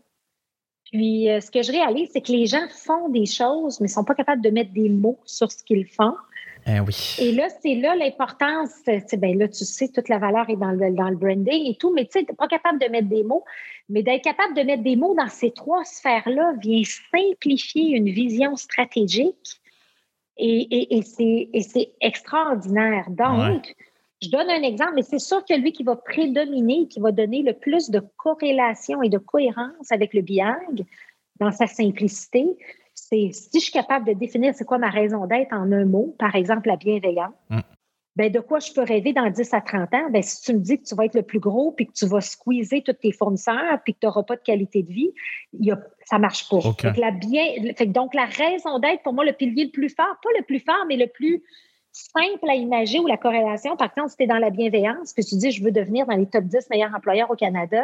Puis, 0.90 1.28
euh, 1.28 1.40
ce 1.40 1.50
que 1.50 1.62
je 1.62 1.70
réalise, 1.70 2.10
c'est 2.12 2.22
que 2.22 2.32
les 2.32 2.46
gens 2.46 2.66
font 2.70 3.08
des 3.08 3.26
choses, 3.26 3.80
mais 3.80 3.86
ne 3.86 3.92
sont 3.92 4.04
pas 4.04 4.14
capables 4.14 4.42
de 4.42 4.50
mettre 4.50 4.72
des 4.72 4.88
mots 4.88 5.18
sur 5.24 5.50
ce 5.50 5.62
qu'ils 5.62 5.86
font. 5.86 6.14
Eh 6.66 6.80
oui. 6.80 7.16
Et 7.18 7.32
là, 7.32 7.48
c'est 7.62 7.74
là 7.74 7.94
l'importance. 7.94 8.70
Ben 8.86 9.38
là, 9.38 9.48
tu 9.48 9.64
sais, 9.64 9.88
toute 9.88 10.08
la 10.08 10.18
valeur 10.18 10.48
est 10.50 10.56
dans 10.56 10.72
le, 10.72 10.94
dans 10.94 11.08
le 11.08 11.16
branding 11.16 11.66
et 11.66 11.76
tout, 11.76 11.92
mais 11.92 12.04
tu 12.04 12.12
sais, 12.12 12.24
tu 12.24 12.32
n'es 12.32 12.36
pas 12.36 12.48
capable 12.48 12.78
de 12.78 12.86
mettre 12.86 13.08
des 13.08 13.22
mots. 13.22 13.44
Mais 13.88 14.02
d'être 14.02 14.22
capable 14.22 14.54
de 14.54 14.62
mettre 14.62 14.82
des 14.82 14.96
mots 14.96 15.14
dans 15.14 15.28
ces 15.28 15.50
trois 15.50 15.84
sphères-là 15.84 16.54
vient 16.60 16.82
simplifier 16.84 17.96
une 17.96 18.10
vision 18.10 18.54
stratégique 18.56 19.60
et, 20.36 20.60
et, 20.70 20.98
et 21.52 21.62
c'est 21.62 21.92
extraordinaire. 22.00 23.06
Donc, 23.08 23.74
Je 24.20 24.30
donne 24.30 24.50
un 24.50 24.62
exemple, 24.62 24.94
mais 24.96 25.02
c'est 25.02 25.20
sûr 25.20 25.44
que 25.44 25.54
lui 25.54 25.72
qui 25.72 25.84
va 25.84 25.94
prédominer, 25.94 26.88
qui 26.88 26.98
va 26.98 27.12
donner 27.12 27.42
le 27.42 27.52
plus 27.52 27.88
de 27.90 28.02
corrélation 28.16 29.02
et 29.02 29.08
de 29.08 29.18
cohérence 29.18 29.92
avec 29.92 30.12
le 30.12 30.22
BIAG 30.22 30.84
dans 31.38 31.52
sa 31.52 31.68
simplicité, 31.68 32.44
c'est 32.94 33.30
si 33.32 33.60
je 33.60 33.64
suis 33.64 33.72
capable 33.72 34.06
de 34.06 34.12
définir 34.14 34.54
c'est 34.54 34.64
quoi 34.64 34.78
ma 34.78 34.90
raison 34.90 35.26
d'être 35.26 35.52
en 35.52 35.70
un 35.70 35.84
mot, 35.84 36.16
par 36.18 36.34
exemple 36.34 36.66
la 36.66 36.74
bienveillance, 36.74 37.32
mm. 37.50 37.60
ben 38.16 38.32
de 38.32 38.40
quoi 38.40 38.58
je 38.58 38.72
peux 38.72 38.82
rêver 38.82 39.12
dans 39.12 39.30
10 39.30 39.54
à 39.54 39.60
30 39.60 39.94
ans? 39.94 40.10
Ben, 40.10 40.20
si 40.20 40.42
tu 40.42 40.52
me 40.52 40.58
dis 40.58 40.78
que 40.78 40.84
tu 40.84 40.96
vas 40.96 41.04
être 41.04 41.14
le 41.14 41.22
plus 41.22 41.38
gros, 41.38 41.70
puis 41.70 41.86
que 41.86 41.92
tu 41.92 42.06
vas 42.06 42.20
squeezer 42.20 42.82
tous 42.82 42.94
tes 42.94 43.12
fournisseurs, 43.12 43.78
puis 43.84 43.94
que 43.94 44.00
tu 44.00 44.06
n'auras 44.06 44.24
pas 44.24 44.34
de 44.34 44.42
qualité 44.42 44.82
de 44.82 44.92
vie, 44.92 45.12
y 45.60 45.70
a, 45.70 45.78
ça 46.06 46.16
ne 46.16 46.22
marche 46.22 46.48
pas. 46.48 46.58
la 46.96 47.12
bien, 47.12 47.44
donc, 47.86 48.14
la 48.14 48.24
raison 48.24 48.80
d'être, 48.80 49.04
pour 49.04 49.12
moi, 49.12 49.24
le 49.24 49.32
pilier 49.32 49.66
le 49.66 49.70
plus 49.70 49.94
fort, 49.94 50.16
pas 50.22 50.30
le 50.36 50.44
plus 50.44 50.60
fort, 50.60 50.84
mais 50.88 50.96
le 50.96 51.06
plus 51.06 51.44
simple 51.92 52.48
à 52.48 52.54
imaginer 52.54 53.00
ou 53.00 53.06
la 53.06 53.16
corrélation, 53.16 53.76
par 53.76 53.90
exemple, 53.90 54.10
si 54.10 54.16
tu 54.16 54.22
es 54.24 54.26
dans 54.26 54.38
la 54.38 54.50
bienveillance, 54.50 55.12
puis 55.12 55.24
tu 55.24 55.36
dis 55.36 55.50
je 55.50 55.62
veux 55.62 55.72
devenir 55.72 56.06
dans 56.06 56.16
les 56.16 56.26
top 56.26 56.44
10 56.44 56.70
meilleurs 56.70 56.94
employeurs 56.94 57.30
au 57.30 57.36
Canada, 57.36 57.82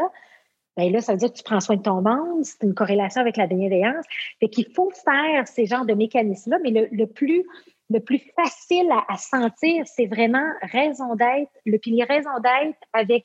bien 0.76 0.90
là, 0.90 1.00
ça 1.00 1.12
veut 1.12 1.18
dire 1.18 1.32
que 1.32 1.36
tu 1.36 1.42
prends 1.42 1.60
soin 1.60 1.76
de 1.76 1.82
ton 1.82 2.02
monde, 2.02 2.44
c'est 2.44 2.62
une 2.62 2.74
corrélation 2.74 3.20
avec 3.20 3.36
la 3.36 3.46
bienveillance. 3.46 4.04
Fait 4.40 4.48
qu'il 4.48 4.66
faut 4.72 4.90
faire 4.90 5.46
ces 5.46 5.66
genres 5.66 5.86
de 5.86 5.94
mécanismes-là, 5.94 6.58
mais 6.62 6.88
le, 6.90 7.06
plus, 7.06 7.44
le 7.90 8.00
plus 8.00 8.20
facile 8.36 8.88
à, 9.08 9.16
sentir, 9.16 9.86
c'est 9.86 10.06
vraiment 10.06 10.46
raison 10.62 11.14
d'être, 11.14 11.50
le 11.64 11.78
pilier 11.78 12.04
raison 12.04 12.30
d'être 12.42 12.78
avec 12.92 13.24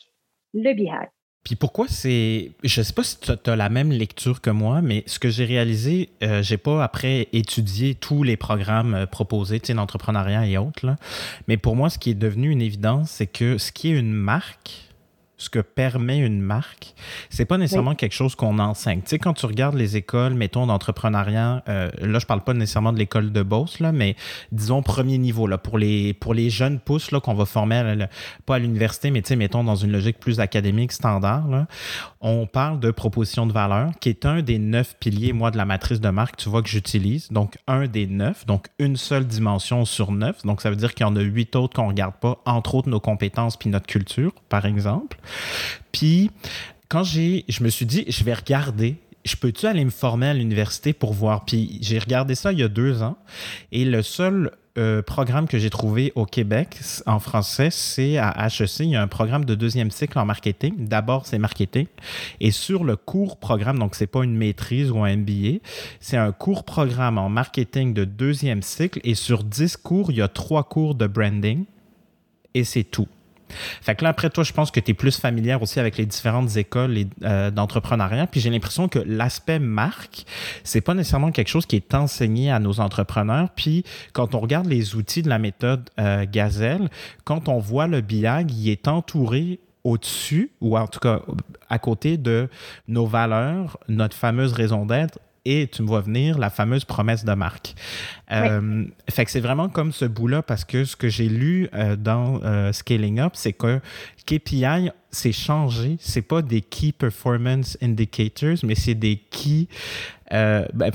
le 0.53 0.73
biais. 0.73 1.09
Puis 1.49 1.55
pourquoi 1.55 1.87
c'est. 1.89 2.51
Je 2.63 2.81
sais 2.83 2.93
pas 2.93 3.03
si 3.03 3.17
tu 3.17 3.49
as 3.49 3.55
la 3.55 3.69
même 3.69 3.91
lecture 3.91 4.39
que 4.39 4.51
moi, 4.51 4.83
mais 4.83 5.03
ce 5.07 5.17
que 5.17 5.29
j'ai 5.29 5.45
réalisé, 5.45 6.09
euh, 6.21 6.43
j'ai 6.43 6.57
pas 6.57 6.83
après 6.83 7.27
étudié 7.33 7.95
tous 7.95 8.21
les 8.21 8.37
programmes 8.37 8.93
euh, 8.93 9.05
proposés, 9.07 9.59
tu 9.59 9.65
sais, 9.65 9.73
d'entrepreneuriat 9.73 10.45
et 10.45 10.59
autres, 10.59 10.85
là. 10.85 10.97
mais 11.47 11.57
pour 11.57 11.75
moi, 11.75 11.89
ce 11.89 11.97
qui 11.97 12.11
est 12.11 12.13
devenu 12.13 12.51
une 12.51 12.61
évidence, 12.61 13.09
c'est 13.09 13.25
que 13.25 13.57
ce 13.57 13.71
qui 13.71 13.87
est 13.87 13.97
une 13.97 14.13
marque, 14.13 14.88
ce 15.39 15.49
que 15.49 15.59
permet 15.59 16.19
une 16.19 16.41
marque, 16.41 16.93
c'est 17.29 17.45
pas 17.45 17.57
nécessairement 17.57 17.95
quelque 17.95 18.13
chose 18.13 18.35
qu'on 18.35 18.59
enseigne. 18.59 19.01
Tu 19.01 19.07
sais, 19.07 19.19
quand 19.19 19.33
tu 19.33 19.45
regardes 19.45 19.75
les 19.75 19.95
écoles, 19.95 20.33
mettons, 20.33 20.67
d'entrepreneuriat, 20.67 21.63
euh, 21.69 21.89
là, 22.01 22.19
je 22.19 22.25
parle 22.25 22.43
pas 22.43 22.53
nécessairement 22.53 22.91
de 22.91 22.99
l'école 22.99 23.31
de 23.31 23.41
Beauce, 23.41 23.79
là, 23.79 23.93
mais 23.93 24.17
disons 24.51 24.83
premier 24.83 25.17
niveau, 25.17 25.47
là, 25.47 25.57
pour 25.57 25.77
les, 25.77 26.13
pour 26.13 26.33
les 26.33 26.49
jeunes 26.49 26.79
pousses, 26.79 27.11
là, 27.11 27.21
qu'on 27.21 27.33
va 27.33 27.45
former, 27.45 28.05
pas 28.45 28.55
à 28.55 28.59
l'université, 28.59 29.11
mais 29.11 29.21
tu 29.21 29.29
sais, 29.29 29.35
mettons, 29.37 29.63
dans 29.63 29.77
une 29.77 29.93
logique 29.93 30.19
plus 30.19 30.41
académique, 30.41 30.91
standard, 30.91 31.47
là, 31.47 31.67
on 32.19 32.45
parle 32.45 32.81
de 32.81 32.91
proposition 32.91 33.47
de 33.47 33.53
valeur, 33.53 33.91
qui 34.01 34.09
est 34.09 34.25
un 34.25 34.41
des 34.41 34.59
neuf 34.59 34.97
piliers, 34.99 35.31
moi, 35.31 35.51
de 35.51 35.57
la 35.57 35.65
matrice 35.65 36.01
de 36.01 36.09
marque, 36.09 36.35
tu 36.35 36.49
vois, 36.49 36.61
que 36.61 36.69
j'utilise. 36.69 37.29
Donc, 37.31 37.57
un 37.65 37.87
des 37.87 38.07
neuf, 38.07 38.45
donc 38.45 38.67
une 38.77 38.97
seule 38.97 39.25
dimension 39.25 39.85
sur 39.85 40.11
neuf. 40.11 40.43
Donc, 40.43 40.59
ça 40.59 40.69
veut 40.69 40.75
dire 40.75 40.93
qu'il 40.93 41.05
y 41.05 41.09
en 41.09 41.15
a 41.15 41.21
huit 41.21 41.55
autres 41.55 41.75
qu'on 41.75 41.87
regarde 41.87 42.15
pas, 42.15 42.41
entre 42.45 42.75
autres 42.75 42.89
nos 42.89 42.99
compétences 42.99 43.55
puis 43.55 43.69
notre 43.69 43.87
culture, 43.87 44.33
par 44.49 44.65
exemple. 44.65 45.17
Puis, 45.91 46.31
quand 46.87 47.03
j'ai, 47.03 47.45
je 47.47 47.63
me 47.63 47.69
suis 47.69 47.85
dit, 47.85 48.05
je 48.07 48.23
vais 48.23 48.33
regarder 48.33 48.97
je 49.25 49.35
peux-tu 49.35 49.65
aller 49.67 49.83
me 49.83 49.89
former 49.89 50.27
à 50.27 50.33
l'université 50.33 50.93
pour 50.93 51.13
voir? 51.13 51.43
Puis 51.43 51.77
j'ai 51.81 51.99
regardé 51.99 52.35
ça 52.35 52.53
il 52.53 52.59
y 52.59 52.63
a 52.63 52.69
deux 52.69 53.03
ans 53.03 53.17
et 53.71 53.83
le 53.83 54.01
seul 54.01 54.51
euh, 54.77 55.01
programme 55.01 55.47
que 55.47 55.57
j'ai 55.57 55.69
trouvé 55.69 56.13
au 56.15 56.25
Québec 56.25 56.79
en 57.05 57.19
français, 57.19 57.69
c'est 57.69 58.17
à 58.17 58.47
HEC. 58.47 58.79
Il 58.79 58.91
y 58.91 58.95
a 58.95 59.01
un 59.01 59.07
programme 59.07 59.43
de 59.43 59.55
deuxième 59.55 59.91
cycle 59.91 60.17
en 60.17 60.25
marketing. 60.25 60.87
D'abord, 60.87 61.25
c'est 61.25 61.37
marketing. 61.37 61.87
Et 62.39 62.51
sur 62.51 62.85
le 62.85 62.95
court 62.95 63.37
programme, 63.37 63.77
donc 63.77 63.95
c'est 63.95 64.07
pas 64.07 64.23
une 64.23 64.37
maîtrise 64.37 64.89
ou 64.91 65.03
un 65.03 65.17
MBA, 65.17 65.59
c'est 65.99 66.17
un 66.17 66.31
court 66.31 66.63
programme 66.63 67.17
en 67.17 67.27
marketing 67.27 67.93
de 67.93 68.05
deuxième 68.05 68.61
cycle. 68.61 69.01
Et 69.03 69.15
sur 69.15 69.43
dix 69.43 69.75
cours, 69.75 70.11
il 70.11 70.17
y 70.17 70.21
a 70.21 70.29
trois 70.29 70.63
cours 70.63 70.95
de 70.95 71.07
branding. 71.07 71.65
Et 72.53 72.63
c'est 72.63 72.85
tout. 72.85 73.07
Fait 73.81 73.95
que 73.95 74.03
là, 74.03 74.09
après 74.09 74.29
toi, 74.29 74.43
je 74.43 74.53
pense 74.53 74.71
que 74.71 74.79
tu 74.79 74.91
es 74.91 74.93
plus 74.93 75.17
familière 75.19 75.61
aussi 75.61 75.79
avec 75.79 75.97
les 75.97 76.05
différentes 76.05 76.57
écoles 76.57 76.95
euh, 77.23 77.51
d'entrepreneuriat. 77.51 78.27
Puis 78.27 78.39
j'ai 78.39 78.49
l'impression 78.49 78.87
que 78.87 78.99
l'aspect 78.99 79.59
marque, 79.59 80.25
c'est 80.63 80.81
pas 80.81 80.93
nécessairement 80.93 81.31
quelque 81.31 81.49
chose 81.49 81.65
qui 81.65 81.75
est 81.75 81.93
enseigné 81.93 82.51
à 82.51 82.59
nos 82.59 82.79
entrepreneurs. 82.79 83.49
Puis 83.55 83.83
quand 84.13 84.35
on 84.35 84.39
regarde 84.39 84.67
les 84.67 84.95
outils 84.95 85.21
de 85.21 85.29
la 85.29 85.39
méthode 85.39 85.89
euh, 85.99 86.25
Gazelle, 86.29 86.89
quand 87.23 87.49
on 87.49 87.59
voit 87.59 87.87
le 87.87 88.01
BIAG, 88.01 88.51
il 88.51 88.69
est 88.69 88.87
entouré 88.87 89.59
au-dessus, 89.83 90.51
ou 90.59 90.77
en 90.77 90.87
tout 90.87 90.99
cas 90.99 91.21
à 91.69 91.79
côté 91.79 92.17
de 92.17 92.49
nos 92.87 93.05
valeurs, 93.05 93.77
notre 93.87 94.15
fameuse 94.15 94.53
raison 94.53 94.85
d'être 94.85 95.19
et 95.45 95.67
tu 95.67 95.81
me 95.81 95.87
vois 95.87 96.01
venir, 96.01 96.37
la 96.37 96.49
fameuse 96.49 96.85
promesse 96.85 97.25
de 97.25 97.33
marque. 97.33 97.75
Euh, 98.31 98.85
fait 99.09 99.25
que 99.25 99.31
c'est 99.31 99.39
vraiment 99.39 99.69
comme 99.69 99.91
ce 99.91 100.05
bout-là 100.05 100.41
parce 100.41 100.65
que 100.65 100.83
ce 100.85 100.95
que 100.95 101.09
j'ai 101.09 101.29
lu 101.29 101.69
euh, 101.73 101.95
dans 101.95 102.41
euh, 102.43 102.71
Scaling 102.71 103.19
Up, 103.19 103.33
c'est 103.35 103.53
que 103.53 103.79
KPI, 104.25 104.91
c'est 105.11 105.31
changé. 105.31 105.97
C'est 105.99 106.21
pas 106.21 106.41
des 106.41 106.61
Key 106.61 106.91
Performance 106.91 107.77
Indicators, 107.81 108.57
mais 108.63 108.75
c'est 108.75 108.95
des 108.95 109.17
Key 109.17 109.67
ben, 110.31 110.91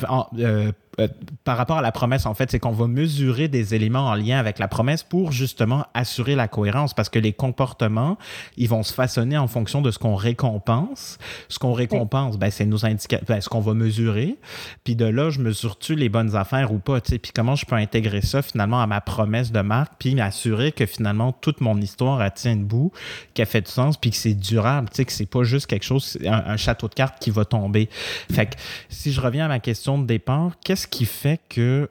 euh, 1.01 1.09
par 1.45 1.57
rapport 1.57 1.79
à 1.79 1.83
la 1.83 1.93
promesse, 1.93 2.27
en 2.27 2.35
fait, 2.35 2.51
c'est 2.51 2.59
qu'on 2.59 2.73
va 2.73 2.87
mesurer 2.87 3.49
des 3.49 3.75
éléments 3.75 4.07
en 4.07 4.15
lien 4.15 4.39
avec 4.39 4.59
la 4.59 4.69
promesse 4.69 5.03
pour 5.03 5.33
justement 5.33 5.87
assurer 5.95 6.35
la 6.35 6.49
cohérence 6.49 6.95
parce 6.95 7.09
que 7.09 7.19
les 7.19 7.33
comportements, 7.33 8.17
ils 8.57 8.69
vont 8.69 8.83
se 8.83 8.95
façonner 8.95 9.37
en 9.37 9.49
fonction 9.49 9.83
de 9.83 9.91
ce 9.91 9.99
qu'on 9.99 10.15
récompense. 10.15 11.19
Ce 11.49 11.59
qu'on 11.59 11.73
récompense, 11.73 12.39
ben, 12.39 12.51
c'est 12.51 12.65
nos 12.65 12.87
indicateurs, 12.87 13.27
ben, 13.29 13.41
ce 13.41 13.49
qu'on 13.49 13.61
va 13.61 13.75
mesurer. 13.75 14.37
Puis 14.85 14.97
de 14.97 15.05
là, 15.05 15.31
je 15.31 15.41
mesure-tu 15.41 15.95
les 15.95 16.09
bonnes 16.09 16.37
affaires 16.37 16.73
ou 16.73 16.79
pas, 16.79 17.01
Puis 17.01 17.33
comment 17.35 17.57
je 17.57 17.67
peux 17.67 17.77
intégrer 17.77 18.23
ça 18.23 18.43
finalement 18.43 18.81
à 18.81 18.87
ma 18.87 19.01
promesse 19.01 19.53
de 19.53 19.61
marque, 19.61 19.95
puis 19.99 20.15
m'assurer 20.15 20.73
que 20.73 20.87
finalement 20.87 21.33
toute 21.33 21.61
mon 21.61 21.81
histoire 21.81 22.21
a 22.21 22.31
tient 22.31 22.57
debout, 22.57 22.93
qu'elle 23.35 23.47
fait 23.47 23.63
du 23.63 23.71
sens, 23.71 23.97
puis 23.97 24.11
que 24.11 24.17
c'est 24.17 24.35
durable, 24.35 24.89
tu 24.91 24.97
sais, 24.97 25.05
que 25.05 25.13
c'est 25.13 25.27
pas 25.27 25.43
juste 25.43 25.67
quelque 25.67 25.85
chose, 25.85 26.19
un, 26.25 26.45
un 26.47 26.57
château 26.57 26.89
de 26.89 26.95
cartes 26.95 27.21
qui 27.21 27.31
va 27.31 27.45
tomber. 27.45 27.89
Fait 28.33 28.47
que 28.47 28.55
si 28.89 29.13
je 29.13 29.21
reviens 29.21 29.47
à 29.47 29.49
ma 29.49 29.61
question 29.61 29.99
de 29.99 30.07
départ, 30.07 30.53
qu'est-ce 30.65 30.84
qui 30.87 31.05
fait 31.05 31.41
que 31.49 31.89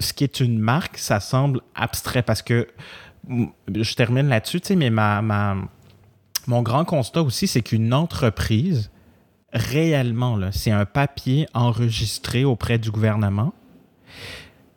ce 0.00 0.12
qui 0.12 0.24
est 0.24 0.40
une 0.40 0.58
marque, 0.58 0.98
ça 0.98 1.20
semble 1.20 1.60
abstrait 1.74 2.22
parce 2.22 2.42
que 2.42 2.68
je 3.28 3.94
termine 3.94 4.28
là-dessus, 4.28 4.60
mais 4.76 4.90
ma, 4.90 5.22
mon 6.46 6.62
grand 6.62 6.84
constat 6.84 7.22
aussi, 7.22 7.46
c'est 7.46 7.62
qu'une 7.62 7.94
entreprise, 7.94 8.90
réellement, 9.52 10.38
c'est 10.50 10.72
un 10.72 10.84
papier 10.84 11.46
enregistré 11.54 12.44
auprès 12.44 12.78
du 12.78 12.90
gouvernement 12.90 13.52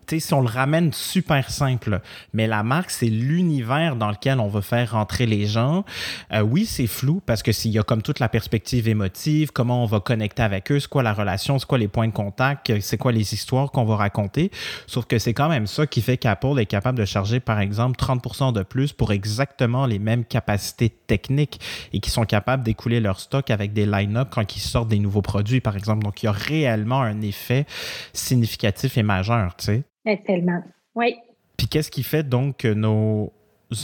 si 0.09 0.33
on 0.33 0.41
le 0.41 0.47
ramène 0.47 0.93
super 0.93 1.49
simple, 1.49 2.01
mais 2.33 2.47
la 2.47 2.63
marque, 2.63 2.91
c'est 2.91 3.07
l'univers 3.07 3.95
dans 3.95 4.09
lequel 4.09 4.39
on 4.39 4.47
veut 4.47 4.61
faire 4.61 4.91
rentrer 4.91 5.25
les 5.25 5.45
gens. 5.45 5.83
Euh, 6.31 6.41
oui, 6.41 6.65
c'est 6.65 6.87
flou 6.87 7.21
parce 7.25 7.43
que 7.43 7.51
s'il 7.51 7.71
y 7.71 7.79
a 7.79 7.83
comme 7.83 8.01
toute 8.01 8.19
la 8.19 8.29
perspective 8.29 8.87
émotive, 8.87 9.51
comment 9.51 9.83
on 9.83 9.85
va 9.85 9.99
connecter 9.99 10.43
avec 10.43 10.71
eux, 10.71 10.79
c'est 10.79 10.89
quoi 10.89 11.03
la 11.03 11.13
relation, 11.13 11.59
c'est 11.59 11.65
quoi 11.65 11.77
les 11.77 11.87
points 11.87 12.07
de 12.07 12.13
contact, 12.13 12.79
c'est 12.79 12.97
quoi 12.97 13.11
les 13.11 13.33
histoires 13.33 13.71
qu'on 13.71 13.85
va 13.85 13.95
raconter. 13.95 14.51
Sauf 14.87 15.05
que 15.05 15.19
c'est 15.19 15.33
quand 15.33 15.49
même 15.49 15.67
ça 15.67 15.87
qui 15.87 16.01
fait 16.01 16.17
qu'Apple 16.17 16.59
est 16.59 16.65
capable 16.65 16.97
de 16.97 17.05
charger, 17.05 17.39
par 17.39 17.59
exemple, 17.59 17.99
30% 17.99 18.53
de 18.53 18.63
plus 18.63 18.93
pour 18.93 19.11
exactement 19.11 19.85
les 19.85 19.99
mêmes 19.99 20.25
capacités 20.25 20.89
techniques 20.89 21.59
et 21.93 21.99
qui 21.99 22.09
sont 22.09 22.25
capables 22.25 22.63
d'écouler 22.63 22.99
leur 22.99 23.19
stock 23.19 23.49
avec 23.49 23.73
des 23.73 23.85
line-up 23.85 24.29
quand 24.31 24.55
ils 24.55 24.59
sortent 24.59 24.89
des 24.89 24.99
nouveaux 24.99 25.21
produits, 25.21 25.61
par 25.61 25.75
exemple. 25.75 26.03
Donc, 26.03 26.23
il 26.23 26.27
y 26.27 26.29
a 26.29 26.31
réellement 26.31 27.01
un 27.01 27.21
effet 27.21 27.65
significatif 28.13 28.97
et 28.97 29.03
majeur, 29.03 29.55
tu 29.55 29.65
sais. 29.65 29.83
Tellement. 30.25 30.63
Oui. 30.95 31.15
Puis 31.57 31.67
qu'est-ce 31.67 31.91
qui 31.91 32.03
fait 32.03 32.23
donc 32.23 32.57
que 32.57 32.73
nos 32.73 33.31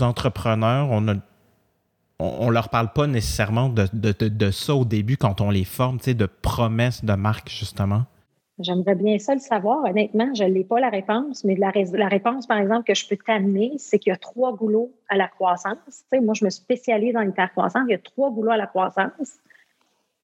entrepreneurs, 0.01 0.89
on 0.91 1.01
ne 1.01 1.15
on, 2.21 2.49
leur 2.49 2.69
parle 2.69 2.91
pas 2.93 3.07
nécessairement 3.07 3.69
de, 3.69 3.87
de, 3.93 4.51
ça 4.51 4.75
au 4.75 4.85
début 4.85 5.17
quand 5.17 5.41
on 5.41 5.49
les 5.49 5.63
forme, 5.63 5.97
tu 5.97 6.05
sais, 6.05 6.13
de 6.13 6.25
promesses 6.25 7.03
de 7.03 7.13
marque, 7.13 7.49
justement? 7.49 8.03
J'aimerais 8.59 8.95
bien 8.95 9.17
ça 9.17 9.33
le 9.33 9.39
savoir. 9.39 9.83
Honnêtement, 9.85 10.31
je 10.35 10.43
n'ai 10.43 10.63
pas 10.63 10.79
la 10.79 10.89
réponse, 10.89 11.43
mais 11.43 11.55
la, 11.55 11.71
la, 11.93 12.07
réponse, 12.07 12.45
par 12.45 12.59
exemple, 12.59 12.83
que 12.83 12.93
je 12.93 13.07
peux 13.07 13.17
t'amener, 13.17 13.73
c'est 13.77 13.97
qu'il 13.97 14.11
y 14.11 14.13
a 14.13 14.17
trois 14.17 14.55
goulots 14.55 14.91
à 15.09 15.17
la 15.17 15.27
croissance. 15.27 15.77
Tu 15.87 16.17
sais, 16.17 16.21
moi, 16.21 16.35
je 16.35 16.45
me 16.45 16.51
spécialise 16.51 17.13
dans 17.13 17.21
l'hypercroissance. 17.21 17.83
Il 17.87 17.91
y 17.91 17.95
a 17.95 17.99
trois 17.99 18.29
goulots 18.29 18.51
à 18.51 18.57
la 18.57 18.67
croissance. 18.67 19.39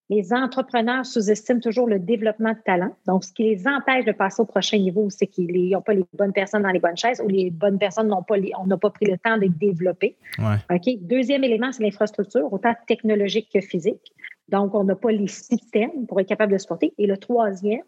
Les 0.09 0.31
entrepreneurs 0.31 1.05
sous-estiment 1.05 1.59
toujours 1.59 1.87
le 1.87 1.99
développement 1.99 2.53
de 2.53 2.59
talent. 2.65 2.95
Donc, 3.05 3.25
ce 3.25 3.33
qui 3.33 3.43
les 3.43 3.67
empêche 3.67 4.05
de 4.05 4.13
passer 4.13 4.41
au 4.41 4.45
prochain 4.45 4.77
niveau, 4.77 5.09
c'est 5.09 5.27
qu'ils 5.27 5.69
n'ont 5.71 5.81
pas 5.81 5.93
les 5.93 6.05
bonnes 6.13 6.31
personnes 6.31 6.63
dans 6.63 6.69
les 6.69 6.79
bonnes 6.79 6.95
chaises 6.95 7.21
ou 7.21 7.27
les 7.27 7.49
bonnes 7.49 7.77
personnes 7.77 8.07
n'ont 8.07 8.23
pas 8.23 8.37
les, 8.37 8.53
on 8.57 8.67
n'a 8.67 8.77
pas 8.77 8.89
pris 8.89 9.05
le 9.05 9.17
temps 9.17 9.35
de 9.35 9.41
les 9.41 9.49
développer. 9.49 10.15
OK? 10.39 11.01
Deuxième 11.01 11.43
élément, 11.43 11.73
c'est 11.73 11.83
l'infrastructure, 11.83 12.51
autant 12.53 12.73
technologique 12.87 13.49
que 13.53 13.59
physique. 13.59 14.13
Donc, 14.47 14.73
on 14.75 14.85
n'a 14.85 14.95
pas 14.95 15.11
les 15.11 15.27
systèmes 15.27 16.07
pour 16.07 16.21
être 16.21 16.27
capable 16.29 16.53
de 16.53 16.57
supporter. 16.57 16.93
Et 16.97 17.05
le 17.05 17.17
troisième, 17.17 17.83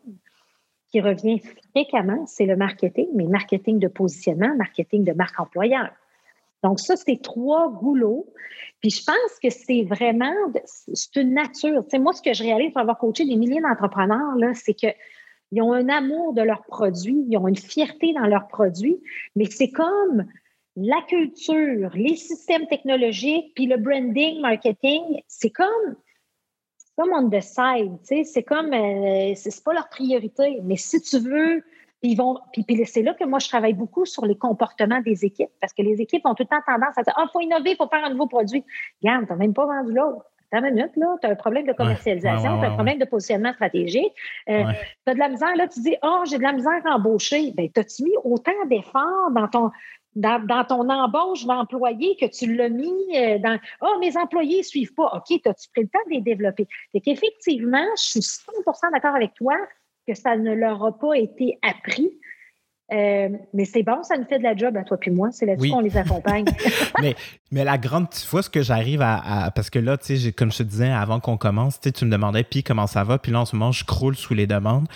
qui 0.92 1.02
revient 1.02 1.40
fréquemment, 1.74 2.26
c'est 2.26 2.46
le 2.46 2.56
marketing, 2.56 3.08
mais 3.14 3.26
marketing 3.26 3.80
de 3.80 3.88
positionnement, 3.88 4.56
marketing 4.56 5.04
de 5.04 5.14
marque 5.14 5.40
employeur. 5.40 5.90
Donc, 6.64 6.80
ça, 6.80 6.96
c'est 6.96 7.22
trois 7.22 7.72
goulots. 7.72 8.34
Puis 8.82 8.92
je 8.92 9.04
pense 9.04 9.40
que 9.42 9.50
c'est 9.50 9.84
vraiment, 9.84 10.34
c'est 10.66 11.16
une 11.16 11.34
nature. 11.34 11.86
Tu 11.90 12.00
moi, 12.00 12.14
ce 12.14 12.22
que 12.22 12.34
je 12.34 12.44
réalise 12.44 12.72
pour 12.72 12.82
avoir 12.82 12.98
coaché 12.98 13.26
des 13.26 13.36
milliers 13.36 13.62
d'entrepreneurs, 13.62 14.36
c'est 14.56 14.74
qu'ils 14.74 15.62
ont 15.62 15.74
un 15.74 15.90
amour 15.90 16.34
de 16.34 16.42
leurs 16.42 16.64
produits, 16.64 17.26
ils 17.28 17.38
ont 17.38 17.48
une 17.48 17.58
fierté 17.58 18.14
dans 18.14 18.28
leurs 18.28 18.48
produits, 18.48 18.98
mais 19.36 19.46
c'est 19.46 19.72
comme 19.72 20.26
la 20.76 21.02
culture, 21.08 21.92
les 21.94 22.16
systèmes 22.16 22.68
technologiques, 22.68 23.54
puis 23.54 23.66
le 23.66 23.78
branding, 23.78 24.40
marketing, 24.40 25.22
c'est 25.28 25.50
comme, 25.50 25.96
comme 26.98 27.10
on 27.14 27.30
the 27.30 27.42
c'est 27.42 28.44
comme, 28.44 28.74
euh, 28.74 29.34
c'est 29.36 29.64
pas 29.64 29.74
leur 29.74 29.90
priorité. 29.90 30.60
Mais 30.64 30.78
si 30.78 31.02
tu 31.02 31.20
veux, 31.20 31.64
ils 32.02 32.16
vont, 32.16 32.38
puis, 32.54 32.66
c'est 32.86 33.02
là 33.02 33.14
que 33.14 33.26
moi, 33.26 33.40
je 33.40 33.48
travaille 33.50 33.74
beaucoup 33.74 34.06
sur 34.06 34.26
les 34.26 34.38
comportements 34.38 35.02
des 35.02 35.26
équipes, 35.26 35.50
parce 35.60 35.74
que 35.74 35.82
les 35.82 36.02
équipes 36.02 36.26
ont 36.26 36.34
tout 36.34 36.44
le 36.44 36.48
temps 36.48 36.64
tendance 36.66 36.98
à 36.98 37.04
dire, 37.04 37.14
ah, 37.18 37.26
il 37.28 37.32
faut 37.32 37.42
innover, 37.42 37.72
il 37.72 37.76
faut 37.76 37.88
faire 37.88 38.04
un 38.04 38.12
nouveau 38.12 38.28
produit. 38.28 38.64
Regarde, 39.04 39.26
tu 39.26 39.32
n'as 39.32 39.38
même 39.38 39.54
pas 39.54 39.66
vendu 39.66 39.94
l'autre. 39.94 40.26
T'as 40.52 40.62
une 40.62 40.74
minute, 40.74 40.96
là, 40.96 41.16
tu 41.22 41.28
as 41.28 41.32
un 41.32 41.36
problème 41.36 41.68
de 41.68 41.74
commercialisation, 41.74 42.60
tu 42.60 42.66
as 42.66 42.70
un 42.70 42.74
problème 42.74 42.98
de 42.98 43.06
positionnement 43.06 43.54
stratégique. 43.54 44.12
Euh, 44.50 44.64
tu 45.06 45.12
as 45.12 45.14
de 45.14 45.20
la 45.20 45.30
misère, 45.30 45.56
là, 45.56 45.68
tu 45.68 45.80
dis, 45.82 45.96
oh, 46.02 46.24
j'ai 46.28 46.38
de 46.40 46.44
la 46.44 46.54
misère 46.54 46.82
à 46.86 46.96
embaucher. 46.96 47.52
Bien, 47.52 47.68
t'as-tu 47.68 48.04
mis 48.04 48.16
autant 48.24 48.52
d'efforts 48.68 49.30
dans 49.32 49.48
ton, 49.48 49.70
dans, 50.16 50.66
ton 50.68 50.90
embauche 50.90 51.46
d'employés 51.46 52.18
que 52.20 52.26
tu 52.26 52.56
l'as 52.56 52.70
mis 52.70 52.92
euh, 53.16 53.38
dans 53.38 53.60
Oh, 53.82 53.98
mes 54.00 54.18
employés 54.18 54.60
ne 54.60 54.64
suivent 54.64 54.94
pas. 54.96 55.12
OK, 55.16 55.40
as-tu 55.46 55.70
pris 55.70 55.84
le 55.84 55.88
temps 55.88 56.00
de 56.08 56.16
les 56.16 56.22
développer? 56.22 56.68
Fait 56.92 57.02
qu'effectivement, 57.02 57.86
je 57.96 58.10
suis 58.10 58.20
100% 58.20 58.92
d'accord 58.92 59.16
avec 59.16 59.36
toi 59.36 59.56
que 60.10 60.18
ça 60.18 60.36
ne 60.36 60.54
leur 60.54 60.84
a 60.84 60.98
pas 60.98 61.18
été 61.18 61.60
appris. 61.62 62.10
Euh, 62.92 63.30
mais 63.54 63.66
c'est 63.66 63.84
bon, 63.84 64.02
ça 64.02 64.18
nous 64.18 64.26
fait 64.26 64.40
de 64.40 64.44
la 64.44 64.56
job 64.56 64.76
à 64.76 64.84
toi 64.84 64.98
puis 64.98 65.12
moi. 65.12 65.30
C'est 65.32 65.46
là-dessus 65.46 65.70
qu'on 65.70 65.80
les 65.80 65.96
accompagne. 65.96 66.46
mais, 67.02 67.16
mais 67.52 67.64
la 67.64 67.78
grande 67.78 68.14
fois, 68.14 68.42
ce 68.42 68.50
que 68.50 68.64
j'arrive 68.64 69.02
à, 69.02 69.52
Parce 69.54 69.70
que 69.70 69.78
là, 69.78 69.98
tu 69.98 70.18
sais, 70.18 70.32
comme 70.32 70.52
je 70.52 70.60
te 70.60 70.64
disais 70.64 70.90
avant 70.90 71.20
qu'on 71.20 71.38
commence, 71.38 71.80
tu 71.80 72.06
me 72.06 72.12
demandais, 72.12 72.44
puis 72.44 72.64
comment 72.64 72.88
ça 72.88 73.04
va, 73.04 73.20
puis 73.20 73.32
là, 73.32 73.42
en 73.42 73.46
ce 73.46 73.56
moment, 73.56 73.72
je 73.72 73.86
croule 73.86 74.16
sous 74.16 74.34
les 74.34 74.48
demandes. 74.48 74.88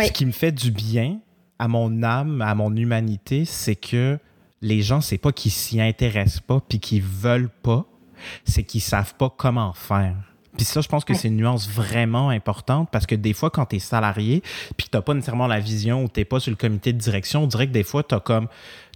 Ce 0.00 0.12
qui 0.12 0.24
me 0.24 0.32
fait 0.32 0.52
du 0.52 0.70
bien 0.70 1.18
à 1.58 1.68
mon 1.68 2.02
âme, 2.02 2.40
à 2.40 2.54
mon 2.54 2.74
humanité, 2.74 3.44
c'est 3.44 3.74
que 3.74 4.18
les 4.62 4.80
gens, 4.80 5.00
c'est 5.00 5.18
pas 5.18 5.32
qu'ils 5.32 5.50
s'y 5.50 5.80
intéressent 5.80 6.40
pas 6.40 6.60
puis 6.66 6.78
qu'ils 6.78 7.02
veulent 7.02 7.50
pas, 7.50 7.84
c'est 8.44 8.62
qu'ils 8.62 8.80
savent 8.80 9.14
pas 9.14 9.32
comment 9.36 9.72
faire. 9.72 10.27
Puis 10.58 10.66
ça, 10.66 10.82
je 10.82 10.88
pense 10.88 11.04
que 11.04 11.14
c'est 11.14 11.28
une 11.28 11.36
nuance 11.36 11.68
vraiment 11.68 12.28
importante 12.28 12.88
parce 12.90 13.06
que 13.06 13.14
des 13.14 13.32
fois, 13.32 13.48
quand 13.48 13.64
tu 13.66 13.76
es 13.76 13.78
salarié, 13.78 14.42
puis 14.76 14.86
que 14.86 14.90
tu 14.90 14.96
n'as 14.96 15.02
pas 15.02 15.14
nécessairement 15.14 15.46
la 15.46 15.60
vision 15.60 16.04
ou 16.04 16.08
tu 16.08 16.20
n'es 16.20 16.24
pas 16.24 16.40
sur 16.40 16.50
le 16.50 16.56
comité 16.56 16.92
de 16.92 16.98
direction, 16.98 17.44
on 17.44 17.46
dirait 17.46 17.68
que 17.68 17.72
des 17.72 17.84
fois, 17.84 18.02
tu 18.02 18.14
as 18.14 18.20
comme, 18.20 18.48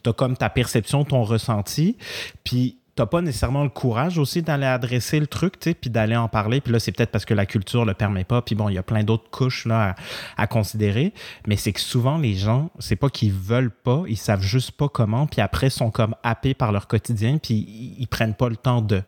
as 0.05 0.12
comme 0.12 0.37
ta 0.37 0.51
perception, 0.51 1.05
ton 1.05 1.22
ressenti. 1.22 1.96
Puis 2.42 2.79
t'as 2.94 3.07
pas 3.07 3.20
nécessairement 3.20 3.62
le 3.62 3.70
courage 3.70 4.18
aussi 4.18 4.42
d'aller 4.42 4.66
adresser 4.66 5.20
le 5.20 5.27
truc, 5.27 5.59
tu 5.59 5.70
sais, 5.70 5.75
puis 5.75 5.88
d'aller 5.88 6.16
en 6.16 6.29
parler. 6.29 6.61
Puis 6.61 6.72
là, 6.72 6.79
c'est 6.79 6.92
peut-être 6.92 7.11
parce 7.11 7.25
que 7.25 7.35
la 7.35 7.46
culture 7.46 7.85
le 7.85 7.94
permet 7.94 8.25
pas. 8.25 8.42
Puis 8.42 8.55
bon, 8.55 8.68
il 8.68 8.75
y 8.75 8.79
a 8.79 8.83
plein 8.83 9.05
d'autres 9.05 9.31
couches 9.31 9.64
là 9.64 9.94
à, 10.37 10.46
considérer. 10.46 11.14
Mais 11.46 11.57
c'est 11.57 11.72
que 11.72 11.81
souvent 11.81 12.18
les 12.18 12.35
gens, 12.35 12.70
c'est 12.79 12.96
pas 12.96 13.09
qu'ils 13.09 13.33
veulent 13.33 13.70
pas, 13.70 14.03
ils 14.09 14.16
savent 14.16 14.42
juste 14.42 14.72
pas 14.72 14.88
comment. 14.88 15.27
Puis 15.27 15.40
après, 15.40 15.70
sont 15.70 15.90
comme 15.90 16.14
happés 16.22 16.55
par 16.55 16.72
leur 16.72 16.87
quotidien, 16.88 17.38
puis 17.38 17.94
ils, 17.98 18.09
prennent 18.09 18.35
pas 18.35 18.48
le 18.48 18.57
temps 18.57 18.83
de. 18.83 19.03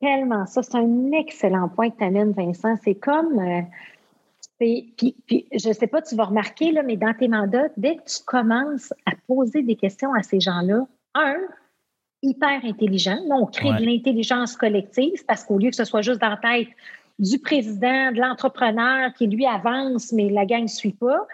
Tellement 0.00 0.46
ça. 0.46 0.62
C'est 0.62 0.76
un 0.76 1.12
excellent 1.12 1.68
point 1.68 1.90
que 1.90 1.98
tu 1.98 2.04
amènes, 2.04 2.32
Vincent. 2.32 2.76
C'est 2.84 2.94
comme. 2.94 3.38
Euh, 3.38 3.62
puis, 4.58 4.94
puis, 5.26 5.46
je 5.52 5.72
sais 5.72 5.86
pas, 5.86 6.00
tu 6.00 6.14
vas 6.16 6.24
remarquer, 6.24 6.72
là, 6.72 6.82
mais 6.82 6.96
dans 6.96 7.12
tes 7.12 7.28
mandats, 7.28 7.68
dès 7.76 7.96
que 7.96 8.04
tu 8.04 8.24
commences 8.24 8.92
à 9.04 9.12
poser 9.26 9.62
des 9.62 9.76
questions 9.76 10.14
à 10.14 10.22
ces 10.22 10.40
gens-là, 10.40 10.86
un, 11.14 11.36
hyper 12.22 12.64
intelligent. 12.64 13.18
on 13.30 13.46
crée 13.46 13.72
de 13.72 13.84
l'intelligence 13.84 14.56
collective 14.56 15.24
parce 15.26 15.44
qu'au 15.44 15.58
lieu 15.58 15.70
que 15.70 15.76
ce 15.76 15.84
soit 15.84 16.02
juste 16.02 16.20
dans 16.20 16.30
la 16.30 16.36
tête 16.36 16.68
du 17.18 17.38
président, 17.38 18.12
de 18.12 18.20
l'entrepreneur 18.20 19.12
qui 19.14 19.26
lui 19.26 19.46
avance, 19.46 20.12
mais 20.12 20.28
la 20.28 20.44
gang 20.44 20.62
ne 20.62 20.68
suit 20.68 20.92
pas, 20.92 21.26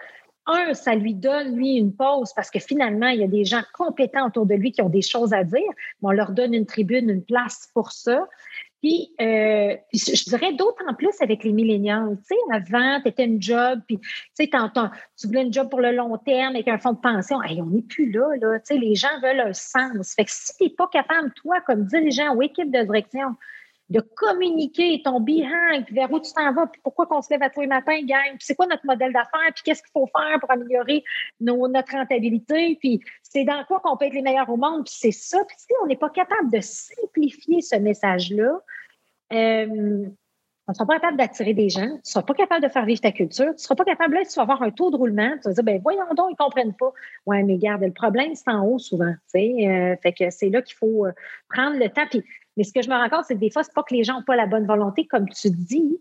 un, 0.45 0.73
ça 0.73 0.95
lui 0.95 1.13
donne, 1.13 1.55
lui, 1.55 1.75
une 1.75 1.93
pause 1.93 2.33
parce 2.33 2.49
que 2.49 2.59
finalement, 2.59 3.07
il 3.07 3.21
y 3.21 3.23
a 3.23 3.27
des 3.27 3.45
gens 3.45 3.61
compétents 3.73 4.27
autour 4.27 4.45
de 4.45 4.55
lui 4.55 4.71
qui 4.71 4.81
ont 4.81 4.89
des 4.89 5.01
choses 5.01 5.33
à 5.33 5.43
dire. 5.43 5.61
on 6.01 6.11
leur 6.11 6.31
donne 6.31 6.53
une 6.53 6.65
tribune, 6.65 7.09
une 7.09 7.23
place 7.23 7.69
pour 7.73 7.91
ça. 7.91 8.27
Puis, 8.83 9.15
euh, 9.21 9.77
je 9.93 10.29
dirais 10.29 10.51
d'autant 10.51 10.93
plus 10.97 11.15
avec 11.21 11.45
les 11.45 11.53
millénials. 11.53 12.17
Tu 12.17 12.35
sais, 12.35 12.35
avant, 12.51 12.99
tu 13.01 13.07
étais 13.07 13.23
une 13.23 13.41
job, 13.41 13.79
puis 13.87 13.97
tu 13.97 14.09
sais, 14.33 14.49
tu 14.49 15.27
voulais 15.27 15.43
une 15.43 15.53
job 15.53 15.69
pour 15.69 15.79
le 15.79 15.93
long 15.93 16.17
terme 16.17 16.55
avec 16.55 16.67
un 16.67 16.77
fonds 16.77 16.91
de 16.91 16.99
pension. 16.99 17.41
Hey, 17.41 17.61
on 17.61 17.67
n'est 17.67 17.81
plus 17.81 18.11
là, 18.11 18.27
là. 18.41 18.59
Tu 18.59 18.65
sais, 18.65 18.77
les 18.77 18.95
gens 18.95 19.21
veulent 19.21 19.39
un 19.39 19.53
sens. 19.53 20.15
Fait 20.15 20.25
que 20.25 20.31
si 20.31 20.57
tu 20.57 20.63
n'es 20.65 20.69
pas 20.69 20.89
capable, 20.91 21.31
toi, 21.31 21.61
comme 21.61 21.85
dirigeant 21.85 22.35
ou 22.35 22.41
équipe 22.41 22.73
de 22.73 22.83
direction, 22.83 23.37
de 23.89 23.99
communiquer 23.99 25.01
ton 25.03 25.19
behind, 25.19 25.85
vers 25.91 26.11
où 26.11 26.19
tu 26.19 26.31
t'en 26.33 26.53
vas, 26.53 26.67
puis 26.67 26.81
pourquoi 26.83 27.05
qu'on 27.05 27.21
se 27.21 27.29
lève 27.29 27.43
à 27.43 27.49
tous 27.49 27.61
les 27.61 27.67
matins, 27.67 28.01
gang, 28.03 28.29
puis 28.29 28.41
c'est 28.41 28.55
quoi 28.55 28.65
notre 28.65 28.85
modèle 28.85 29.13
d'affaires, 29.13 29.51
puis 29.53 29.63
qu'est-ce 29.63 29.81
qu'il 29.81 29.91
faut 29.91 30.07
faire 30.07 30.39
pour 30.39 30.49
améliorer 30.51 31.03
notre 31.39 31.91
rentabilité, 31.91 32.77
puis 32.79 33.01
c'est 33.21 33.43
dans 33.43 33.63
quoi 33.65 33.79
qu'on 33.81 33.97
peut 33.97 34.05
être 34.05 34.13
les 34.13 34.21
meilleurs 34.21 34.49
au 34.49 34.57
monde, 34.57 34.85
puis 34.85 34.95
c'est 34.97 35.11
ça. 35.11 35.43
Puis 35.45 35.57
si 35.59 35.67
on 35.83 35.87
n'est 35.87 35.97
pas 35.97 36.09
capable 36.09 36.49
de 36.51 36.59
simplifier 36.61 37.61
ce 37.61 37.75
message-là, 37.75 38.61
euh, 39.33 40.05
on 40.05 40.22
ne 40.71 40.73
sera 40.73 40.85
pas 40.85 40.93
capable 40.95 41.17
d'attirer 41.17 41.53
des 41.53 41.69
gens, 41.69 41.87
tu 41.87 41.93
ne 41.93 41.99
seras 42.03 42.23
pas 42.23 42.33
capable 42.33 42.63
de 42.63 42.69
faire 42.69 42.85
vivre 42.85 43.01
ta 43.01 43.11
culture, 43.11 43.47
tu 43.47 43.51
ne 43.51 43.57
seras 43.57 43.75
pas 43.75 43.83
capable, 43.83 44.15
là, 44.15 44.21
tu 44.23 44.33
vas 44.35 44.43
avoir 44.43 44.61
un 44.61 44.71
taux 44.71 44.91
de 44.91 44.95
roulement, 44.95 45.31
tu 45.41 45.49
vas 45.49 45.53
dire, 45.53 45.63
ben 45.63 45.79
voyons 45.81 46.01
donc, 46.15 46.29
ils 46.29 46.33
ne 46.33 46.37
comprennent 46.37 46.73
pas. 46.73 46.93
Oui, 47.25 47.43
mais 47.43 47.57
garde, 47.57 47.81
le 47.81 47.91
problème, 47.91 48.33
c'est 48.35 48.49
en 48.49 48.65
haut 48.65 48.79
souvent. 48.79 49.13
Euh, 49.35 49.95
fait 50.01 50.13
que 50.17 50.29
c'est 50.29 50.49
là 50.49 50.61
qu'il 50.61 50.75
faut 50.77 51.05
euh, 51.05 51.11
prendre 51.49 51.77
le 51.77 51.89
temps. 51.89 52.07
mais 52.55 52.63
ce 52.63 52.71
que 52.71 52.81
je 52.81 52.89
me 52.89 52.95
rends 52.95 53.09
compte, 53.09 53.25
c'est 53.27 53.35
que 53.35 53.39
des 53.39 53.51
fois, 53.51 53.63
ce 53.63 53.69
n'est 53.69 53.73
pas 53.73 53.83
que 53.83 53.93
les 53.93 54.03
gens 54.03 54.15
n'ont 54.15 54.23
pas 54.23 54.37
la 54.37 54.45
bonne 54.45 54.65
volonté, 54.65 55.05
comme 55.05 55.27
tu 55.27 55.49
dis, 55.49 55.99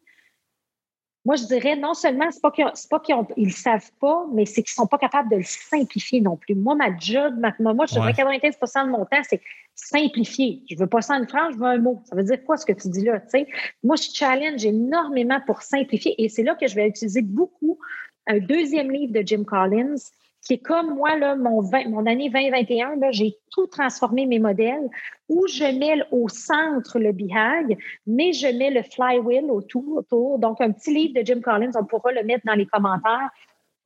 moi, 1.25 1.37
je 1.37 1.45
dirais 1.45 1.77
non 1.77 1.95
seulement, 1.95 2.31
c'est 2.31 2.43
pas 2.43 2.51
qu'ils 2.51 3.25
ne 3.37 3.51
savent 3.51 3.91
pas, 4.01 4.27
mais 4.33 4.45
c'est 4.45 4.63
qu'ils 4.63 4.73
ne 4.73 4.83
sont 4.83 4.87
pas 4.89 4.99
capables 4.99 5.31
de 5.31 5.37
le 5.37 5.45
simplifier 5.45 6.21
non 6.21 6.37
plus. 6.37 6.55
Moi, 6.57 6.75
ma 6.75 6.97
job, 6.99 7.35
moi, 7.61 7.87
je 7.87 7.95
dirais 7.95 8.13
95% 8.13 8.87
de 8.87 8.91
mon 8.91 9.05
temps, 9.05 9.23
c'est 9.29 9.41
simplifier. 9.75 10.63
Je 10.69 10.77
veux 10.77 10.89
pas 10.89 11.01
ça 11.01 11.15
une 11.15 11.29
phrase, 11.29 11.55
je 11.55 11.59
veux 11.59 11.67
un 11.67 11.79
mot. 11.79 12.03
Ça 12.05 12.17
veut 12.17 12.25
dire 12.25 12.43
quoi 12.45 12.57
ce 12.57 12.67
que 12.67 12.73
tu 12.73 12.89
dis 12.89 13.05
là? 13.05 13.21
sais? 13.29 13.47
Moi, 13.85 13.97
je 13.97 14.09
challenge 14.13 14.65
énormément 14.65 15.41
pour 15.47 15.63
simplifier 15.63 16.21
et 16.23 16.29
c'est 16.29 16.43
là 16.43 16.57
que 16.57 16.67
je 16.67 16.75
vais 16.75 16.89
utiliser 16.89 17.23
beaucoup 17.23 17.79
un 18.27 18.39
deuxième 18.39 18.91
livre 18.91 19.13
de 19.13 19.23
Jim 19.25 19.45
Collins 19.45 19.95
qui 20.43 20.55
est 20.55 20.59
comme 20.59 20.95
moi, 20.95 21.17
là, 21.17 21.37
mon, 21.37 21.63
mon 21.63 22.07
année 22.07 22.29
2021, 22.29 22.99
j'ai 23.13 23.37
tout 23.53 23.67
transformé 23.69 24.27
mes 24.27 24.41
modèles 24.41 24.89
où 25.29 25.47
je 25.47 25.65
mets 25.79 26.03
au 26.11 26.29
centre 26.29 26.99
le 26.99 27.13
BHAG, 27.13 27.79
mais 28.07 28.33
je 28.33 28.49
mets 28.49 28.71
le 28.71 28.83
flywheel 28.83 29.51
autour, 29.51 29.99
autour. 29.99 30.39
Donc, 30.39 30.61
un 30.61 30.73
petit 30.73 30.93
livre 30.93 31.21
de 31.21 31.25
Jim 31.25 31.41
Collins, 31.41 31.71
on 31.77 31.85
pourra 31.85 32.13
le 32.13 32.25
mettre 32.25 32.45
dans 32.45 32.55
les 32.55 32.67
commentaires. 32.67 33.31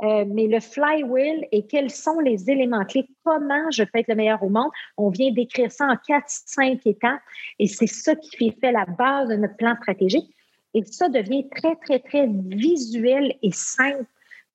Euh, 0.02 0.26
mais 0.28 0.46
le 0.46 0.60
flywheel 0.60 1.46
et 1.52 1.66
quels 1.66 1.90
sont 1.90 2.20
les 2.20 2.50
éléments 2.50 2.84
clés, 2.84 3.08
comment 3.24 3.70
je 3.70 3.82
peux 3.82 3.98
être 3.98 4.08
le 4.08 4.14
meilleur 4.14 4.42
au 4.42 4.50
monde? 4.50 4.70
On 4.98 5.08
vient 5.08 5.30
d'écrire 5.30 5.72
ça 5.72 5.86
en 5.86 5.96
quatre, 5.96 6.28
cinq 6.28 6.86
étapes 6.86 7.22
et 7.58 7.66
c'est 7.66 7.86
ça 7.86 8.14
qui 8.14 8.50
fait 8.50 8.72
la 8.72 8.84
base 8.84 9.30
de 9.30 9.36
notre 9.36 9.56
plan 9.56 9.74
stratégique. 9.76 10.30
Et 10.74 10.84
ça 10.84 11.08
devient 11.08 11.48
très, 11.48 11.76
très, 11.76 12.00
très 12.00 12.26
visuel 12.26 13.36
et 13.42 13.52
simple 13.52 14.04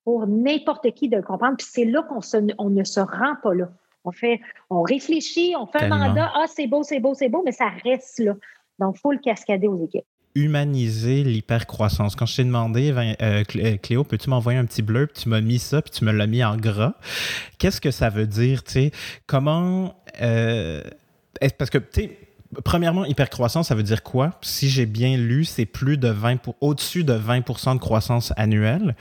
pour 0.04 0.26
n'importe 0.26 0.90
qui 0.92 1.08
de 1.08 1.16
le 1.16 1.22
comprendre. 1.22 1.56
Puis 1.56 1.66
c'est 1.70 1.84
là 1.84 2.02
qu'on 2.02 2.20
on 2.58 2.70
ne 2.70 2.84
se 2.84 3.00
rend 3.00 3.36
pas 3.42 3.54
là. 3.54 3.68
On 4.04 4.10
fait, 4.10 4.40
on 4.68 4.82
réfléchit, 4.82 5.54
on 5.56 5.66
fait 5.66 5.84
un 5.84 5.88
mandat, 5.88 6.32
ah, 6.34 6.46
c'est 6.52 6.66
beau, 6.66 6.82
c'est 6.82 6.98
beau, 6.98 7.14
c'est 7.14 7.28
beau, 7.28 7.42
mais 7.44 7.52
ça 7.52 7.68
reste 7.84 8.18
là. 8.18 8.34
Donc, 8.80 8.96
il 8.96 9.00
faut 9.00 9.12
le 9.12 9.18
cascader 9.18 9.68
aux 9.68 9.84
équipes. 9.84 10.04
Humaniser 10.34 11.22
l'hypercroissance. 11.22 12.16
Quand 12.16 12.26
je 12.26 12.36
t'ai 12.36 12.44
demandé, 12.44 12.90
euh, 12.90 13.44
euh, 13.54 13.76
Cléo, 13.76 14.02
peux-tu 14.02 14.30
m'envoyer 14.30 14.58
un 14.58 14.64
petit 14.64 14.82
bleu, 14.82 15.06
puis 15.06 15.22
tu 15.22 15.28
m'as 15.28 15.40
mis 15.40 15.58
ça, 15.58 15.82
puis 15.82 15.92
tu 15.92 16.04
me 16.04 16.10
l'as 16.10 16.26
mis 16.26 16.42
en 16.42 16.56
gras. 16.56 16.94
Qu'est-ce 17.58 17.80
que 17.80 17.90
ça 17.92 18.08
veut 18.08 18.26
dire, 18.26 18.64
tu 18.64 18.72
sais? 18.72 18.90
Comment. 19.26 19.94
Euh, 20.20 20.82
parce 21.58 21.70
que, 21.70 21.78
tu 21.78 21.86
sais, 21.92 22.18
Premièrement, 22.64 23.06
hypercroissance, 23.06 23.68
ça 23.68 23.74
veut 23.74 23.82
dire 23.82 24.02
quoi? 24.02 24.32
Si 24.42 24.68
j'ai 24.68 24.84
bien 24.84 25.16
lu, 25.16 25.44
c'est 25.44 25.64
plus 25.64 25.96
de 25.96 26.08
20 26.08 26.36
pour, 26.36 26.54
au-dessus 26.60 27.02
de 27.02 27.14
20% 27.14 27.74
de 27.74 27.78
croissance 27.78 28.32
annuelle. 28.36 28.94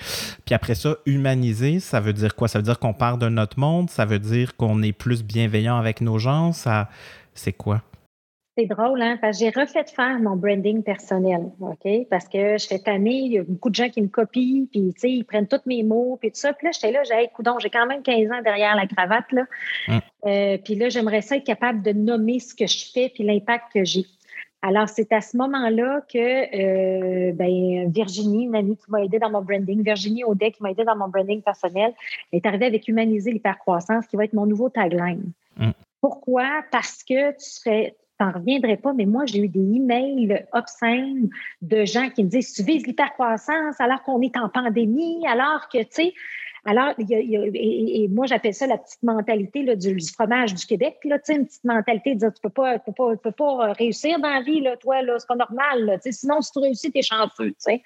Puis 0.45 0.55
après 0.55 0.73
ça, 0.73 0.95
humaniser, 1.05 1.81
ça 1.81 1.99
veut 1.99 2.13
dire 2.13 2.35
quoi? 2.35 2.47
Ça 2.47 2.59
veut 2.59 2.63
dire 2.63 2.79
qu'on 2.79 2.93
part 2.93 3.17
de 3.17 3.27
notre 3.27 3.59
monde? 3.59 3.89
Ça 3.89 4.05
veut 4.05 4.19
dire 4.19 4.55
qu'on 4.55 4.81
est 4.81 4.93
plus 4.93 5.23
bienveillant 5.23 5.77
avec 5.77 5.99
nos 5.99 6.17
gens? 6.17 6.53
Ça, 6.53 6.89
c'est 7.33 7.53
quoi? 7.53 7.81
C'est 8.57 8.65
drôle, 8.65 9.01
hein? 9.01 9.17
Parce 9.21 9.39
que 9.39 9.45
j'ai 9.45 9.49
refait 9.49 9.85
faire 9.85 10.19
mon 10.19 10.35
branding 10.35 10.83
personnel, 10.83 11.51
OK? 11.61 12.07
Parce 12.09 12.27
que 12.27 12.57
je 12.57 12.67
fais 12.67 12.79
tanner, 12.79 13.13
il 13.13 13.31
y 13.31 13.39
a 13.39 13.43
beaucoup 13.43 13.69
de 13.69 13.75
gens 13.75 13.89
qui 13.89 14.01
me 14.01 14.09
copient, 14.09 14.65
puis, 14.69 14.93
tu 14.93 14.99
sais, 14.99 15.09
ils 15.09 15.23
prennent 15.23 15.47
tous 15.47 15.61
mes 15.65 15.83
mots, 15.83 16.17
puis 16.19 16.31
tout 16.31 16.39
ça. 16.39 16.51
Puis 16.51 16.67
là, 16.67 16.71
j'étais 16.73 16.91
là, 16.91 17.01
j'ai, 17.03 17.29
coudon, 17.33 17.59
j'ai 17.59 17.69
quand 17.69 17.85
même 17.85 18.01
15 18.01 18.29
ans 18.31 18.41
derrière 18.43 18.75
la 18.75 18.87
cravate, 18.87 19.31
là. 19.31 19.45
Hum. 19.87 20.01
Euh, 20.25 20.57
puis 20.57 20.75
là, 20.75 20.89
j'aimerais 20.89 21.21
ça 21.21 21.37
être 21.37 21.45
capable 21.45 21.81
de 21.81 21.93
nommer 21.93 22.39
ce 22.39 22.53
que 22.53 22.67
je 22.67 22.91
fais, 22.91 23.09
puis 23.09 23.23
l'impact 23.23 23.71
que 23.73 23.85
j'ai. 23.85 24.05
Alors, 24.61 24.89
c'est 24.89 25.11
à 25.13 25.21
ce 25.21 25.37
moment-là 25.37 26.01
que 26.11 26.17
euh, 26.17 27.31
ben, 27.31 27.89
Virginie, 27.89 28.43
une 28.43 28.55
amie 28.55 28.77
qui 28.77 28.91
m'a 28.91 29.03
aidé 29.03 29.17
dans 29.17 29.31
mon 29.31 29.41
branding, 29.41 29.81
Virginie 29.81 30.23
Audet, 30.23 30.51
qui 30.51 30.61
m'a 30.61 30.71
aidé 30.71 30.83
dans 30.83 30.95
mon 30.95 31.07
branding 31.07 31.41
personnel, 31.41 31.93
est 32.31 32.45
arrivée 32.45 32.65
avec 32.65 32.87
Humaniser 32.87 33.31
l'hypercroissance, 33.31 34.05
qui 34.07 34.17
va 34.17 34.25
être 34.25 34.33
mon 34.33 34.45
nouveau 34.45 34.69
tagline. 34.69 35.31
Hum. 35.59 35.71
Pourquoi? 36.01 36.63
Parce 36.71 37.03
que 37.03 37.31
tu 37.31 37.49
serais, 37.49 37.95
t'en 38.21 38.31
reviendrai 38.31 38.77
pas, 38.77 38.93
mais 38.93 39.05
moi, 39.05 39.25
j'ai 39.25 39.39
eu 39.39 39.47
des 39.47 39.59
emails 39.59 40.45
obscènes 40.53 41.29
de 41.63 41.85
gens 41.85 42.09
qui 42.11 42.23
me 42.23 42.29
disent 42.29 42.53
Tu 42.53 42.61
vises 42.61 42.85
l'hypercroissance 42.85 43.79
alors 43.79 44.03
qu'on 44.03 44.21
est 44.21 44.37
en 44.37 44.47
pandémie, 44.47 45.25
alors 45.27 45.67
que, 45.69 45.79
tu 45.79 45.87
sais, 45.89 46.13
Alors, 46.63 46.93
il 46.99 47.09
y 47.09 47.37
a, 47.37 47.41
et, 47.53 48.07
moi, 48.09 48.27
j'appelle 48.27 48.53
ça 48.53 48.67
la 48.67 48.77
petite 48.77 49.01
mentalité 49.01 49.63
là, 49.63 49.75
du, 49.75 49.97
fromage 50.13 50.53
du 50.53 50.65
Québec. 50.65 50.97
Là, 51.03 51.17
une 51.29 51.47
petite 51.47 51.63
mentalité 51.63 52.13
de 52.13 52.19
dire 52.19 52.33
tu 52.33 52.39
ne 52.43 52.49
peux, 52.49 52.53
pas, 52.53 52.77
peux, 52.77 52.91
pas, 52.91 53.15
peux 53.15 53.31
pas 53.31 53.73
réussir 53.73 54.19
dans 54.19 54.29
la 54.29 54.41
vie, 54.41 54.61
là, 54.61 54.77
toi, 54.77 55.01
là, 55.01 55.17
c'est 55.17 55.27
pas 55.27 55.35
normal. 55.35 55.85
Là, 55.85 55.97
sinon, 55.99 56.41
si 56.41 56.51
tu 56.51 56.59
réussis, 56.59 56.91
tu 56.91 56.99
es 56.99 57.01
chanceux. 57.01 57.53
sais. 57.57 57.81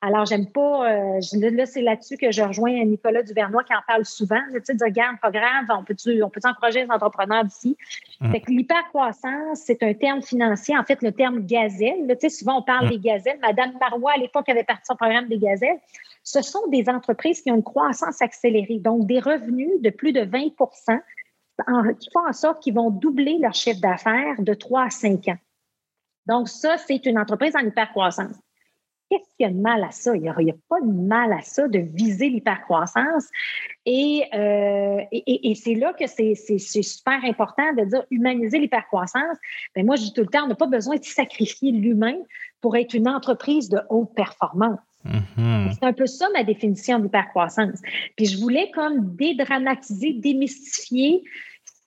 Alors, 0.00 0.26
j'aime 0.26 0.46
pas. 0.46 0.92
Euh, 0.92 1.20
là, 1.32 1.66
c'est 1.66 1.80
là-dessus 1.80 2.16
que 2.18 2.30
je 2.30 2.42
rejoins 2.42 2.84
Nicolas 2.84 3.22
Duvernois 3.22 3.64
qui 3.64 3.74
en 3.74 3.80
parle 3.86 4.04
souvent. 4.04 4.40
Tu 4.52 4.60
sais, 4.62 4.74
dire, 4.74 4.86
regarde, 4.86 5.16
pas 5.20 5.30
grave, 5.30 5.64
on 5.70 5.82
peut-tu 5.82 6.22
on 6.22 6.30
peut 6.30 6.40
encourager 6.44 6.84
les 6.84 6.90
entrepreneurs 6.90 7.44
d'ici? 7.44 7.76
Mmh. 8.20 8.30
Fait 8.30 8.40
que 8.40 8.50
l'hypercroissance, 8.50 9.58
c'est 9.64 9.82
un 9.82 9.94
terme 9.94 10.22
financier. 10.22 10.78
En 10.78 10.84
fait, 10.84 11.02
le 11.02 11.10
terme 11.10 11.40
gazelle, 11.40 12.06
tu 12.08 12.16
sais, 12.20 12.28
souvent 12.28 12.58
on 12.58 12.62
parle 12.62 12.86
mmh. 12.86 12.90
des 12.90 12.98
gazelles. 12.98 13.38
Madame 13.40 13.72
Marois, 13.80 14.12
à 14.14 14.18
l'époque, 14.18 14.48
avait 14.48 14.64
parti 14.64 14.82
son 14.84 14.96
programme 14.96 15.28
des 15.28 15.38
gazelles. 15.38 15.78
Ce 16.30 16.42
sont 16.42 16.66
des 16.68 16.90
entreprises 16.90 17.40
qui 17.40 17.50
ont 17.50 17.54
une 17.54 17.62
croissance 17.62 18.20
accélérée, 18.20 18.80
donc 18.80 19.06
des 19.06 19.18
revenus 19.18 19.80
de 19.80 19.88
plus 19.88 20.12
de 20.12 20.20
20% 20.20 21.00
qui 21.98 22.10
font 22.12 22.28
en 22.28 22.34
sorte 22.34 22.62
qu'ils 22.62 22.74
vont 22.74 22.90
doubler 22.90 23.38
leur 23.40 23.54
chiffre 23.54 23.80
d'affaires 23.80 24.34
de 24.38 24.52
3 24.52 24.82
à 24.82 24.90
5 24.90 25.26
ans. 25.28 25.38
Donc, 26.26 26.50
ça, 26.50 26.76
c'est 26.76 27.06
une 27.06 27.18
entreprise 27.18 27.56
en 27.56 27.60
hypercroissance. 27.60 28.36
Qu'est-ce 29.08 29.34
qu'il 29.36 29.46
y 29.46 29.48
a 29.48 29.50
de 29.50 29.58
mal 29.58 29.82
à 29.82 29.90
ça? 29.90 30.14
Il 30.14 30.20
n'y 30.20 30.28
a, 30.28 30.54
pas 30.68 30.82
de 30.82 30.92
mal 30.92 31.32
à 31.32 31.40
ça 31.40 31.66
de 31.66 31.78
viser 31.78 32.28
l'hypercroissance. 32.28 33.26
Et, 33.86 34.24
euh, 34.34 35.00
et, 35.10 35.54
c'est 35.54 35.76
là 35.76 35.94
que 35.94 36.06
c'est 36.06 36.34
super 36.58 37.24
important 37.24 37.72
de 37.72 37.84
dire 37.86 38.04
humaniser 38.10 38.58
l'hypercroissance. 38.58 39.38
Ben 39.74 39.86
moi, 39.86 39.96
je 39.96 40.02
dis 40.02 40.12
tout 40.12 40.20
le 40.20 40.26
temps, 40.26 40.44
on 40.44 40.48
n'a 40.48 40.54
pas 40.56 40.66
besoin 40.66 40.96
de 40.96 41.04
sacrifier 41.04 41.72
l'humain 41.72 42.18
pour 42.60 42.76
être 42.76 42.92
une 42.92 43.08
entreprise 43.08 43.70
de 43.70 43.80
haute 43.88 44.14
performance. 44.14 44.78
Mm-hmm. 45.06 45.74
C'est 45.74 45.84
un 45.84 45.92
peu 45.92 46.06
ça 46.06 46.28
ma 46.34 46.44
définition 46.44 46.98
d'hypercroissance. 46.98 47.80
Puis 48.16 48.26
je 48.26 48.38
voulais 48.38 48.70
comme 48.72 49.16
dédramatiser, 49.16 50.14
démystifier 50.14 51.22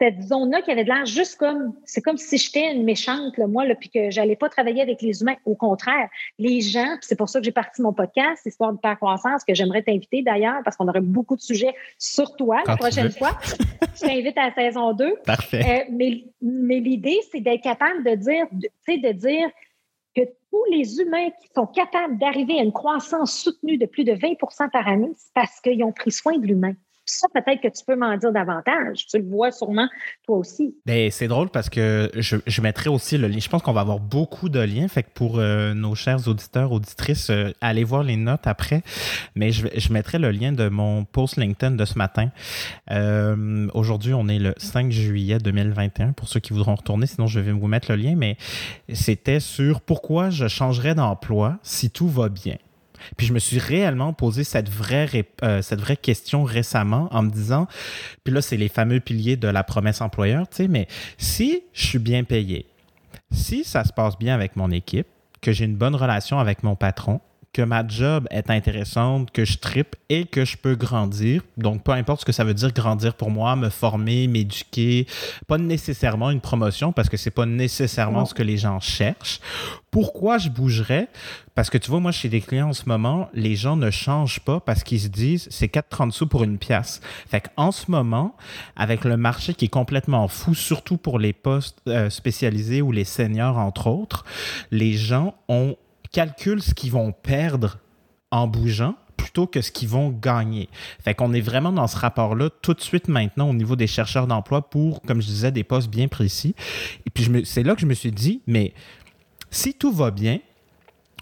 cette 0.02 0.20
zone-là 0.24 0.64
qui 0.64 0.72
avait 0.72 0.84
de 0.84 0.90
l'air 0.90 1.06
juste 1.06 1.36
comme, 1.36 1.76
c'est 1.86 2.02
comme 2.02 2.18
si 2.18 2.38
j'étais 2.38 2.74
une 2.74 2.84
méchante, 2.84 3.38
là, 3.38 3.46
moi, 3.46 3.66
là, 3.66 3.76
puis 3.76 3.90
que 3.90 4.10
j'allais 4.10 4.36
pas 4.36 4.50
travailler 4.50 4.82
avec 4.82 5.04
les 5.04 5.22
humains. 5.22 5.36
Au 5.46 5.54
contraire, 5.54 6.10
les 6.40 6.60
gens, 6.60 6.98
c'est 7.02 7.16
pour 7.16 7.30
ça 7.30 7.40
que 7.40 7.46
j'ai 7.46 7.52
parti 7.52 7.84
mon 7.84 7.94
podcast, 7.94 8.44
Histoire 8.48 8.74
de 8.74 8.96
croissance, 8.96 9.44
que 9.44 9.54
j'aimerais 9.54 9.84
t'inviter 9.84 10.24
d'ailleurs, 10.24 10.62
parce 10.66 10.76
qu'on 10.76 10.88
aurait 10.88 11.02
beaucoup 11.02 11.36
de 11.36 11.42
sujets 11.42 11.76
sur 12.00 12.36
toi 12.36 12.64
la 12.66 12.78
prochaine 12.78 13.12
fois. 13.12 13.38
je 13.96 14.02
t'invite 14.02 14.38
à 14.40 14.48
la 14.48 14.56
saison 14.56 14.94
2. 14.94 15.18
Parfait. 15.24 15.62
Euh, 15.64 15.92
mais 15.92 16.24
mais 16.42 16.80
l'idée, 16.80 17.20
c'est 17.32 17.42
d'être 17.42 17.62
capable 17.62 18.04
de 18.04 18.16
dire, 18.16 18.48
tu 18.60 18.70
sais, 18.88 18.98
de 18.98 19.12
dire 19.12 19.50
tous 20.52 20.66
les 20.70 21.00
humains 21.00 21.30
qui 21.42 21.50
sont 21.56 21.66
capables 21.66 22.18
d'arriver 22.18 22.60
à 22.60 22.64
une 22.64 22.74
croissance 22.74 23.34
soutenue 23.38 23.78
de 23.78 23.86
plus 23.86 24.04
de 24.04 24.12
20% 24.12 24.70
par 24.70 24.88
année, 24.88 25.12
c'est 25.16 25.34
parce 25.34 25.62
qu'ils 25.62 25.84
ont 25.84 25.94
pris 25.94 26.12
soin 26.12 26.38
de 26.38 26.46
l'humain 26.46 26.74
ça, 27.06 27.28
peut-être 27.34 27.62
que 27.62 27.68
tu 27.68 27.84
peux 27.86 27.96
m'en 27.96 28.16
dire 28.16 28.32
davantage. 28.32 29.08
Tu 29.08 29.18
le 29.18 29.28
vois 29.28 29.52
sûrement 29.52 29.88
toi 30.26 30.38
aussi. 30.38 30.76
Ben, 30.86 31.10
c'est 31.10 31.28
drôle 31.28 31.50
parce 31.50 31.70
que 31.70 32.12
je, 32.16 32.62
mettrai 32.62 32.90
aussi 32.90 33.18
le 33.18 33.28
lien. 33.28 33.40
Je 33.40 33.50
pense 33.50 33.62
qu'on 33.64 33.74
va 33.74 33.82
avoir 33.82 34.00
beaucoup 34.00 34.50
de 34.50 34.60
liens. 34.60 34.88
Fait 34.88 35.04
que 35.04 35.10
pour 35.14 35.40
euh, 35.40 35.74
nos 35.74 35.96
chers 35.96 36.28
auditeurs, 36.28 36.72
auditrices, 36.72 37.30
euh, 37.30 37.52
allez 37.60 37.84
voir 37.84 38.04
les 38.04 38.18
notes 38.18 38.46
après. 38.46 38.84
Mais 39.36 39.52
je, 39.52 39.68
je, 39.76 39.92
mettrai 39.92 40.20
le 40.20 40.32
lien 40.32 40.52
de 40.52 40.70
mon 40.70 41.04
post 41.04 41.38
LinkedIn 41.38 41.76
de 41.76 41.86
ce 41.86 41.98
matin. 41.98 42.30
Euh, 42.92 43.68
aujourd'hui, 43.74 44.14
on 44.14 44.28
est 44.28 44.40
le 44.40 44.54
5 44.58 44.92
juillet 44.92 45.40
2021 45.40 46.14
pour 46.14 46.28
ceux 46.28 46.40
qui 46.40 46.54
voudront 46.54 46.76
retourner. 46.76 47.08
Sinon, 47.08 47.28
je 47.28 47.40
vais 47.40 47.52
vous 47.52 47.68
mettre 47.68 47.92
le 47.92 47.98
lien. 47.98 48.16
Mais 48.16 48.38
c'était 48.94 49.40
sur 49.40 49.82
pourquoi 49.82 50.30
je 50.30 50.48
changerais 50.48 50.96
d'emploi 50.96 51.58
si 51.64 51.90
tout 51.90 52.08
va 52.08 52.30
bien. 52.30 52.58
Puis 53.18 53.28
je 53.28 53.34
me 53.34 53.40
suis 53.40 53.60
réellement 53.60 54.14
posé 54.14 54.44
cette 54.44 54.70
vraie, 54.70 55.10
euh, 55.44 55.62
cette 55.62 55.80
vraie 55.80 55.98
question 55.98 56.44
récemment 56.44 57.08
en 57.12 57.24
me 57.24 57.30
disant, 57.30 57.68
puis 58.24 58.34
là, 58.34 58.42
c'est 58.42 58.58
les 58.58 58.70
fameux 58.70 59.00
piliers 59.00 59.38
de 59.38 59.48
la 59.48 59.64
promesse 59.64 60.02
employeur, 60.02 60.48
tu 60.50 60.58
sais, 60.58 60.68
mais 60.68 60.88
si 61.18 61.64
je 61.74 61.86
suis 61.86 62.00
bien 62.00 62.24
payé, 62.24 62.68
si 63.32 63.64
ça 63.64 63.84
se 63.84 63.94
passe 63.94 64.18
bien 64.18 64.36
avec 64.36 64.56
mon 64.56 64.72
équipe, 64.72 65.08
que 65.42 65.52
j'ai 65.52 65.66
une 65.66 65.76
bonne 65.76 65.96
relation 65.96 66.40
avec 66.40 66.64
mon 66.64 66.76
patron, 66.76 67.20
que 67.54 67.62
ma 67.62 67.86
job 67.86 68.28
est 68.32 68.50
intéressante, 68.50 69.30
que 69.32 69.44
je 69.44 69.58
tripe 69.58 69.96
et 70.10 70.26
que 70.26 70.46
je 70.46 70.56
peux 70.56 70.76
grandir. 70.76 71.42
Donc, 71.58 71.84
peu 71.84 71.92
importe 71.92 72.22
ce 72.22 72.26
que 72.26 72.32
ça 72.32 72.46
veut 72.46 72.54
dire 72.54 72.72
grandir 72.72 73.14
pour 73.14 73.30
moi, 73.30 73.58
me 73.58 73.70
former, 73.70 74.28
m'éduquer, 74.28 75.06
pas 75.48 75.58
nécessairement 75.58 76.32
une 76.32 76.40
promotion 76.40 76.94
parce 76.94 77.10
que 77.10 77.18
c'est 77.18 77.32
pas 77.32 77.46
nécessairement 77.46 78.26
ce 78.26 78.34
que 78.34 78.44
les 78.44 78.58
gens 78.58 78.80
cherchent. 78.80 79.42
Pourquoi 79.90 80.38
je 80.38 80.48
bougerais? 80.48 81.10
Parce 81.54 81.70
que 81.70 81.78
tu 81.78 81.92
vois, 81.92 82.00
moi, 82.00 82.14
chez 82.14 82.30
des 82.30 82.40
clients 82.40 82.70
en 82.70 82.74
ce 82.74 82.88
moment, 82.88 83.30
les 83.34 83.58
gens 83.58 83.76
ne 83.76 83.92
changent 83.92 84.40
pas 84.40 84.62
parce 84.62 84.84
qu'ils 84.84 85.02
se 85.02 85.10
disent 85.10 85.50
c'est 85.52 85.68
4,30 85.68 86.12
sous 86.12 86.28
pour 86.28 86.44
une 86.46 86.58
pièce. 86.58 87.02
Fait 87.28 87.42
qu'en 87.42 87.74
ce 87.74 87.92
moment, 87.92 88.38
avec 88.78 89.04
le 89.04 89.18
marché 89.18 89.54
qui 89.54 89.66
est 89.66 89.70
complètement 89.70 90.30
fou, 90.30 90.56
surtout 90.56 90.96
pour 90.96 91.20
les 91.20 91.34
postes 91.34 91.80
euh, 91.90 92.10
spécialisés 92.10 92.82
ou 92.82 92.94
les 92.94 93.04
seniors, 93.04 93.58
entre 93.58 93.88
autres, 93.88 94.24
les 94.72 94.94
gens 94.94 95.36
ont 95.50 95.76
calculent 96.12 96.62
ce 96.62 96.74
qu'ils 96.74 96.92
vont 96.92 97.12
perdre 97.12 97.80
en 98.32 98.48
bougeant 98.48 98.96
plutôt 99.18 99.48
que 99.48 99.62
ce 99.62 99.72
qu'ils 99.72 99.90
vont 99.90 100.10
gagner. 100.10 100.68
Fait 101.04 101.14
qu'on 101.14 101.34
est 101.34 101.42
vraiment 101.42 101.72
dans 101.72 101.88
ce 101.88 101.98
rapport-là 101.98 102.50
tout 102.62 102.74
de 102.74 102.82
suite 102.82 103.08
maintenant 103.08 103.50
au 103.50 103.54
niveau 103.54 103.76
des 103.76 103.88
chercheurs 103.88 104.28
d'emploi 104.28 104.70
pour, 104.70 105.02
comme 105.04 105.22
je 105.22 105.28
disais, 105.28 105.52
des 105.52 105.64
postes 105.64 105.90
bien 105.90 106.08
précis. 106.08 106.56
Et 107.06 107.10
puis 107.10 107.46
c'est 107.46 107.64
là 107.64 107.76
que 107.76 107.82
je 107.82 107.86
me 107.86 107.94
suis 107.94 108.12
dit, 108.12 108.42
mais 108.48 108.74
si 109.52 109.74
tout 109.74 109.92
va 109.92 110.12
bien, 110.12 110.40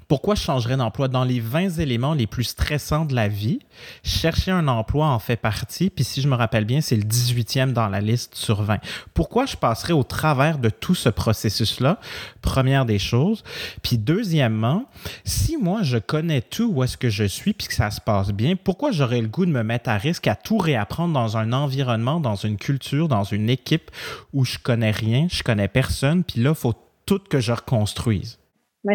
pourquoi 0.09 0.33
je 0.33 0.41
changerais 0.41 0.75
d'emploi? 0.75 1.07
Dans 1.07 1.23
les 1.23 1.39
20 1.39 1.77
éléments 1.77 2.15
les 2.15 2.25
plus 2.25 2.43
stressants 2.43 3.05
de 3.05 3.13
la 3.13 3.27
vie, 3.27 3.59
chercher 4.03 4.49
un 4.49 4.67
emploi 4.67 5.07
en 5.07 5.19
fait 5.19 5.37
partie, 5.37 5.91
puis 5.91 6.03
si 6.03 6.21
je 6.21 6.27
me 6.27 6.35
rappelle 6.35 6.65
bien, 6.65 6.81
c'est 6.81 6.95
le 6.95 7.03
18e 7.03 7.73
dans 7.73 7.87
la 7.87 8.01
liste 8.01 8.33
sur 8.33 8.63
20. 8.63 8.79
Pourquoi 9.13 9.45
je 9.45 9.55
passerais 9.55 9.93
au 9.93 10.01
travers 10.01 10.57
de 10.57 10.69
tout 10.69 10.95
ce 10.95 11.09
processus-là? 11.09 11.99
Première 12.41 12.85
des 12.85 12.97
choses. 12.97 13.43
Puis 13.83 13.99
deuxièmement, 13.99 14.85
si 15.25 15.57
moi 15.57 15.83
je 15.83 15.99
connais 15.99 16.41
tout 16.41 16.71
où 16.73 16.83
est-ce 16.83 16.97
que 16.97 17.09
je 17.09 17.25
suis, 17.25 17.53
puis 17.53 17.67
que 17.67 17.75
ça 17.75 17.91
se 17.91 18.01
passe 18.01 18.31
bien, 18.31 18.55
pourquoi 18.55 18.91
j'aurais 18.91 19.21
le 19.21 19.27
goût 19.27 19.45
de 19.45 19.51
me 19.51 19.63
mettre 19.63 19.91
à 19.91 19.97
risque 19.97 20.25
à 20.25 20.33
tout 20.33 20.57
réapprendre 20.57 21.13
dans 21.13 21.37
un 21.37 21.53
environnement, 21.53 22.19
dans 22.19 22.35
une 22.35 22.57
culture, 22.57 23.09
dans 23.09 23.25
une 23.25 23.47
équipe 23.47 23.91
où 24.33 24.43
je 24.43 24.57
connais 24.57 24.89
rien, 24.89 25.27
je 25.29 25.43
connais 25.43 25.67
personne, 25.67 26.23
puis 26.23 26.41
là, 26.41 26.49
il 26.49 26.55
faut 26.55 26.73
tout 27.05 27.19
que 27.29 27.39
je 27.39 27.51
reconstruise? 27.51 28.39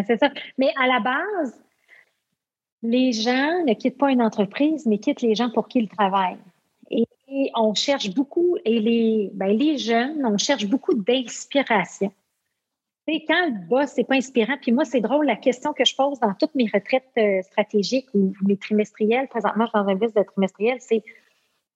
C'est 0.05 0.17
ça. 0.17 0.31
Mais 0.57 0.73
à 0.81 0.87
la 0.87 0.99
base, 0.99 1.61
les 2.81 3.11
gens 3.13 3.63
ne 3.65 3.73
quittent 3.73 3.97
pas 3.97 4.11
une 4.11 4.21
entreprise, 4.21 4.85
mais 4.85 4.97
quittent 4.97 5.21
les 5.21 5.35
gens 5.35 5.49
pour 5.49 5.67
qui 5.67 5.79
ils 5.79 5.89
travaillent. 5.89 6.37
Et 6.91 7.51
on 7.55 7.73
cherche 7.73 8.13
beaucoup, 8.13 8.57
et 8.65 8.79
les, 8.79 9.31
ben, 9.33 9.47
les 9.47 9.77
jeunes, 9.77 10.25
on 10.25 10.37
cherche 10.37 10.65
beaucoup 10.67 10.93
d'inspiration. 10.93 12.11
quand 13.07 13.47
le 13.47 13.67
boss 13.67 13.97
n'est 13.97 14.03
pas 14.03 14.15
inspirant, 14.15 14.57
puis 14.61 14.71
moi, 14.71 14.85
c'est 14.85 15.01
drôle, 15.01 15.25
la 15.25 15.35
question 15.35 15.73
que 15.73 15.83
je 15.83 15.95
pose 15.95 16.19
dans 16.19 16.33
toutes 16.35 16.53
mes 16.53 16.69
retraites 16.71 17.09
euh, 17.17 17.41
stratégiques 17.41 18.07
ou 18.13 18.33
mes 18.43 18.57
trimestrielles, 18.57 19.27
présentement, 19.27 19.65
je 19.65 19.71
suis 19.71 19.79
dans 19.79 19.89
un 19.89 19.95
bus 19.95 20.13
de 20.13 20.23
trimestriel, 20.23 20.77
c'est 20.79 21.03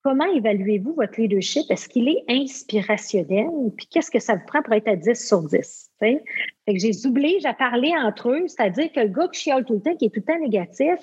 comment 0.02 0.24
évaluez-vous 0.24 0.94
votre 0.94 1.20
leadership? 1.20 1.70
Est-ce 1.70 1.88
qu'il 1.88 2.08
est 2.08 2.24
inspirationnel? 2.28 3.48
Puis 3.76 3.86
qu'est-ce 3.86 4.10
que 4.10 4.18
ça 4.18 4.34
vous 4.34 4.46
prend 4.46 4.62
pour 4.62 4.74
être 4.74 4.88
à 4.88 4.96
10 4.96 5.26
sur 5.26 5.42
10? 5.42 5.90
Fait 5.98 6.22
que 6.66 6.78
j'ai 6.78 6.92
oblige 7.06 7.44
à 7.44 7.52
parler 7.52 7.92
entre 7.96 8.30
eux, 8.30 8.46
c'est-à-dire 8.46 8.90
que 8.92 9.00
le 9.00 9.08
gars 9.08 9.28
qui 9.32 9.40
chiale 9.40 9.64
tout 9.64 9.74
le 9.74 9.80
temps, 9.80 9.94
qui 9.96 10.06
est 10.06 10.10
tout 10.10 10.22
le 10.26 10.32
temps 10.32 10.40
négatif, 10.40 10.98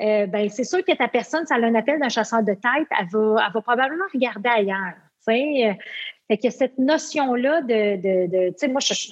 euh, 0.00 0.26
ben, 0.26 0.48
c'est 0.48 0.64
sûr 0.64 0.84
que 0.84 0.92
ta 0.96 1.06
personne, 1.06 1.46
ça 1.46 1.54
a 1.54 1.58
un 1.58 1.74
appel 1.74 2.00
d'un 2.00 2.08
chasseur 2.08 2.42
de 2.42 2.54
tête, 2.54 2.88
elle 2.98 3.06
va, 3.12 3.50
probablement 3.62 4.04
regarder 4.12 4.48
ailleurs. 4.48 4.94
Fait 5.24 6.38
que 6.42 6.50
cette 6.50 6.78
notion-là 6.78 7.62
de, 7.62 7.96
de, 7.96 8.26
de 8.26 8.48
tu 8.48 8.54
sais, 8.56 8.68
moi, 8.68 8.80
je 8.80 8.94
suis 8.94 9.10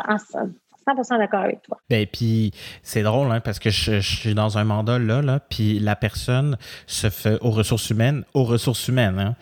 100% 0.86 1.18
d'accord 1.18 1.40
avec 1.40 1.62
toi. 1.62 1.78
Ben, 1.88 2.06
puis 2.06 2.52
c'est 2.82 3.02
drôle, 3.02 3.30
hein, 3.30 3.40
parce 3.40 3.58
que 3.58 3.70
je, 3.70 4.00
suis 4.00 4.34
dans 4.34 4.58
un 4.58 4.64
mandat 4.64 4.98
là, 4.98 5.22
là 5.22 5.40
puis 5.40 5.78
la 5.78 5.96
personne 5.96 6.56
se 6.86 7.10
fait 7.10 7.38
aux 7.40 7.50
ressources 7.50 7.90
humaines, 7.90 8.24
aux 8.34 8.44
ressources 8.44 8.88
humaines, 8.88 9.18
hein, 9.18 9.34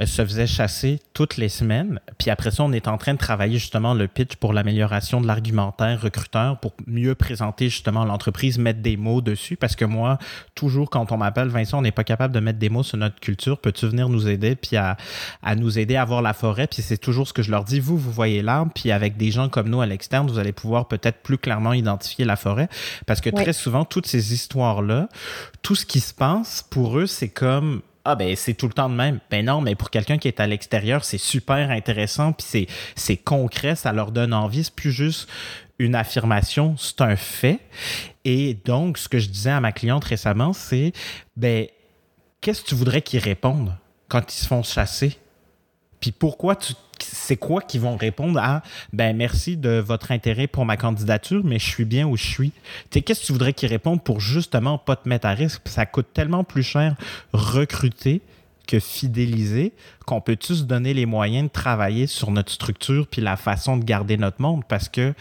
euh, 0.00 0.06
se 0.06 0.24
faisait 0.24 0.46
chasser 0.46 1.00
toutes 1.12 1.36
les 1.36 1.48
semaines. 1.48 2.00
Puis 2.18 2.30
après 2.30 2.50
ça, 2.50 2.64
on 2.64 2.72
est 2.72 2.88
en 2.88 2.98
train 2.98 3.14
de 3.14 3.18
travailler 3.18 3.58
justement 3.58 3.94
le 3.94 4.08
pitch 4.08 4.36
pour 4.36 4.52
l'amélioration 4.52 5.20
de 5.20 5.26
l'argumentaire 5.26 6.00
recruteur 6.00 6.58
pour 6.58 6.72
mieux 6.86 7.14
présenter 7.14 7.68
justement 7.68 8.04
l'entreprise, 8.04 8.58
mettre 8.58 8.80
des 8.80 8.96
mots 8.96 9.20
dessus. 9.20 9.56
Parce 9.56 9.76
que 9.76 9.84
moi, 9.84 10.18
toujours 10.54 10.90
quand 10.90 11.12
on 11.12 11.16
m'appelle, 11.16 11.48
Vincent, 11.48 11.78
on 11.78 11.82
n'est 11.82 11.92
pas 11.92 12.04
capable 12.04 12.34
de 12.34 12.40
mettre 12.40 12.58
des 12.58 12.68
mots 12.68 12.82
sur 12.82 12.98
notre 12.98 13.20
culture, 13.20 13.58
peux-tu 13.58 13.86
venir 13.86 14.08
nous 14.08 14.28
aider, 14.28 14.56
puis 14.56 14.76
à, 14.76 14.96
à 15.42 15.54
nous 15.54 15.78
aider 15.78 15.96
à 15.96 16.04
voir 16.04 16.22
la 16.22 16.32
forêt? 16.32 16.66
Puis 16.66 16.82
c'est 16.82 16.98
toujours 16.98 17.28
ce 17.28 17.32
que 17.32 17.42
je 17.42 17.50
leur 17.50 17.64
dis, 17.64 17.80
vous, 17.80 17.96
vous 17.96 18.12
voyez 18.12 18.42
l'arbre, 18.42 18.72
puis 18.74 18.90
avec 18.90 19.16
des 19.16 19.30
gens 19.30 19.48
comme 19.48 19.68
nous 19.68 19.80
à 19.80 19.86
l'externe, 19.86 20.28
vous 20.28 20.38
allez 20.38 20.52
pouvoir 20.52 20.77
peut-être 20.86 21.22
plus 21.22 21.38
clairement 21.38 21.72
identifier 21.72 22.24
la 22.24 22.36
forêt. 22.36 22.68
Parce 23.06 23.20
que 23.20 23.30
très 23.30 23.52
souvent, 23.52 23.84
toutes 23.84 24.06
ces 24.06 24.32
histoires-là, 24.32 25.08
tout 25.62 25.74
ce 25.74 25.86
qui 25.86 26.00
se 26.00 26.14
passe, 26.14 26.64
pour 26.70 26.98
eux, 26.98 27.06
c'est 27.06 27.28
comme 27.28 27.82
ah 28.04 28.14
ben 28.14 28.34
c'est 28.36 28.54
tout 28.54 28.66
le 28.66 28.72
temps 28.72 28.88
de 28.88 28.94
même. 28.94 29.18
Ben 29.30 29.44
non, 29.44 29.60
mais 29.60 29.74
pour 29.74 29.90
quelqu'un 29.90 30.16
qui 30.16 30.28
est 30.28 30.40
à 30.40 30.46
l'extérieur, 30.46 31.04
c'est 31.04 31.18
super 31.18 31.70
intéressant, 31.70 32.32
puis 32.32 32.68
c'est 32.94 33.16
concret, 33.16 33.74
ça 33.74 33.92
leur 33.92 34.12
donne 34.12 34.32
envie. 34.32 34.64
C'est 34.64 34.74
plus 34.74 34.92
juste 34.92 35.28
une 35.78 35.94
affirmation, 35.94 36.76
c'est 36.78 37.00
un 37.00 37.16
fait. 37.16 37.60
Et 38.24 38.54
donc, 38.64 38.98
ce 38.98 39.08
que 39.08 39.18
je 39.18 39.28
disais 39.28 39.50
à 39.50 39.60
ma 39.60 39.72
cliente 39.72 40.04
récemment, 40.04 40.52
c'est 40.52 40.92
ben 41.36 41.66
qu'est-ce 42.40 42.62
que 42.62 42.68
tu 42.68 42.74
voudrais 42.74 43.02
qu'ils 43.02 43.20
répondent? 43.20 43.74
quand 44.08 44.34
ils 44.34 44.40
se 44.40 44.46
font 44.46 44.62
chasser? 44.62 45.18
Puis 46.00 46.12
pourquoi 46.12 46.56
tu 46.56 46.74
c'est 47.02 47.36
quoi 47.36 47.60
qu'ils 47.60 47.80
vont 47.80 47.96
répondre 47.96 48.38
à 48.40 48.62
ben 48.92 49.16
merci 49.16 49.56
de 49.56 49.78
votre 49.78 50.12
intérêt 50.12 50.46
pour 50.46 50.64
ma 50.64 50.76
candidature, 50.76 51.42
mais 51.44 51.58
je 51.58 51.66
suis 51.66 51.84
bien 51.84 52.06
où 52.06 52.16
je 52.16 52.26
suis. 52.26 52.52
Qu'est-ce 52.90 53.20
que 53.20 53.26
tu 53.26 53.32
voudrais 53.32 53.52
qu'ils 53.52 53.68
répondent 53.68 54.02
pour 54.02 54.20
justement 54.20 54.78
pas 54.78 54.96
te 54.96 55.08
mettre 55.08 55.26
à 55.26 55.32
risque? 55.32 55.62
Ça 55.66 55.86
coûte 55.86 56.08
tellement 56.12 56.44
plus 56.44 56.62
cher 56.62 56.94
recruter 57.32 58.22
que 58.66 58.78
fidéliser 58.78 59.72
qu'on 60.06 60.20
peut 60.20 60.36
tous 60.36 60.66
donner 60.66 60.92
les 60.92 61.06
moyens 61.06 61.48
de 61.48 61.52
travailler 61.52 62.06
sur 62.06 62.30
notre 62.30 62.52
structure 62.52 63.06
puis 63.08 63.22
la 63.22 63.36
façon 63.36 63.78
de 63.78 63.84
garder 63.84 64.18
notre 64.18 64.42
monde 64.42 64.62
parce 64.68 64.88
que 64.88 65.14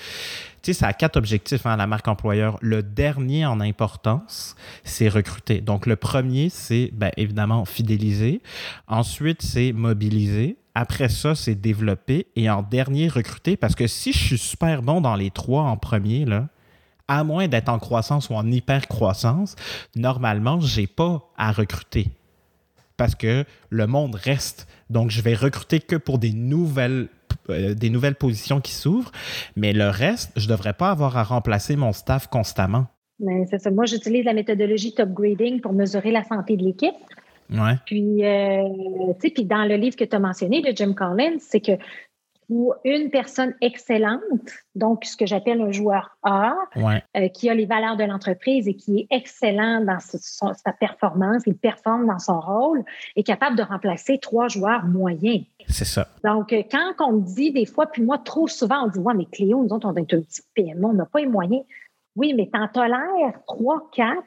tu 0.61 0.73
sais, 0.73 0.79
ça 0.79 0.87
a 0.87 0.93
quatre 0.93 1.15
objectifs, 1.15 1.65
hein, 1.65 1.77
la 1.77 1.87
marque 1.87 2.09
employeur. 2.09 2.57
Le 2.61 2.83
dernier 2.83 3.45
en 3.45 3.61
importance, 3.61 4.57
c'est 4.83 5.07
recruter. 5.07 5.61
Donc, 5.61 5.85
le 5.85 5.95
premier, 5.95 6.49
c'est 6.49 6.89
ben, 6.93 7.11
évidemment 7.15 7.63
fidéliser. 7.63 8.41
Ensuite, 8.87 9.41
c'est 9.41 9.71
mobiliser. 9.71 10.57
Après 10.79 11.09
ça, 11.09 11.33
c'est 11.33 11.55
développer. 11.55 12.27
Et 12.35 12.51
en 12.51 12.61
dernier, 12.61 13.07
recruter. 13.07 13.57
Parce 13.57 13.73
que 13.73 13.87
si 13.87 14.13
je 14.13 14.19
suis 14.19 14.37
super 14.37 14.83
bon 14.83 15.01
dans 15.01 15.15
les 15.15 15.31
trois 15.31 15.63
en 15.63 15.75
premier, 15.75 16.23
là, 16.23 16.49
à 17.07 17.23
moins 17.23 17.47
d'être 17.47 17.69
en 17.69 17.79
croissance 17.79 18.29
ou 18.29 18.35
en 18.35 18.45
hyper 18.45 18.87
croissance, 18.87 19.55
normalement, 19.95 20.59
je 20.59 20.81
n'ai 20.81 20.85
pas 20.85 21.31
à 21.35 21.51
recruter. 21.51 22.09
Parce 22.95 23.15
que 23.15 23.43
le 23.71 23.87
monde 23.87 24.13
reste. 24.13 24.67
Donc, 24.91 25.09
je 25.09 25.23
vais 25.23 25.33
recruter 25.33 25.79
que 25.79 25.95
pour 25.95 26.19
des 26.19 26.31
nouvelles, 26.31 27.07
euh, 27.49 27.73
des 27.73 27.89
nouvelles 27.89 28.13
positions 28.13 28.61
qui 28.61 28.73
s'ouvrent. 28.73 29.11
Mais 29.55 29.73
le 29.73 29.89
reste, 29.89 30.31
je 30.35 30.45
ne 30.45 30.51
devrais 30.51 30.73
pas 30.73 30.91
avoir 30.91 31.17
à 31.17 31.23
remplacer 31.23 31.75
mon 31.75 31.91
staff 31.91 32.27
constamment. 32.27 32.85
c'est 33.49 33.57
ça. 33.57 33.71
Moi, 33.71 33.85
j'utilise 33.85 34.25
la 34.25 34.33
méthodologie 34.33 34.93
top 34.93 35.09
grading 35.09 35.59
pour 35.59 35.73
mesurer 35.73 36.11
la 36.11 36.23
santé 36.23 36.55
de 36.55 36.63
l'équipe. 36.63 36.93
Puis, 37.85 38.25
euh, 38.25 38.63
tu 39.13 39.27
sais, 39.27 39.29
puis 39.29 39.45
dans 39.45 39.63
le 39.63 39.75
livre 39.75 39.95
que 39.95 40.03
tu 40.03 40.15
as 40.15 40.19
mentionné 40.19 40.61
de 40.61 40.75
Jim 40.75 40.93
Collins, 40.93 41.37
c'est 41.39 41.61
que 41.61 41.73
pour 42.47 42.75
une 42.85 43.09
personne 43.09 43.53
excellente, 43.59 44.21
donc 44.73 45.03
ce 45.03 45.17
que 45.17 45.25
j'appelle 45.25 45.61
un 45.61 45.71
joueur 45.71 46.17
A, 46.23 46.55
euh, 46.77 47.27
qui 47.29 47.49
a 47.49 47.53
les 47.53 47.65
valeurs 47.65 47.97
de 47.97 48.05
l'entreprise 48.05 48.69
et 48.69 48.73
qui 48.73 48.99
est 48.99 49.07
excellent 49.11 49.83
dans 49.83 49.99
sa 49.99 50.73
performance, 50.73 51.43
il 51.45 51.57
performe 51.57 52.07
dans 52.07 52.19
son 52.19 52.39
rôle, 52.39 52.85
est 53.17 53.23
capable 53.23 53.57
de 53.57 53.63
remplacer 53.63 54.17
trois 54.19 54.47
joueurs 54.47 54.85
moyens. 54.85 55.43
C'est 55.67 55.85
ça. 55.85 56.07
Donc, 56.23 56.53
euh, 56.53 56.63
quand 56.71 56.93
on 57.05 57.13
me 57.13 57.21
dit 57.21 57.51
des 57.51 57.65
fois, 57.65 57.87
puis 57.87 58.01
moi, 58.01 58.17
trop 58.17 58.47
souvent, 58.47 58.85
on 58.85 58.87
dit 58.87 58.99
Ouais, 58.99 59.13
mais 59.13 59.25
Cléo, 59.25 59.61
nous 59.63 59.73
autres, 59.73 59.87
on 59.87 59.95
est 59.95 60.13
un 60.13 60.21
petit 60.21 60.41
PME, 60.55 60.85
on 60.85 60.93
n'a 60.93 61.05
pas 61.05 61.19
les 61.19 61.27
moyens. 61.27 61.63
Oui, 62.15 62.33
mais 62.33 62.49
t'en 62.51 62.67
tolères 62.69 63.41
trois, 63.45 63.89
quatre 63.93 64.23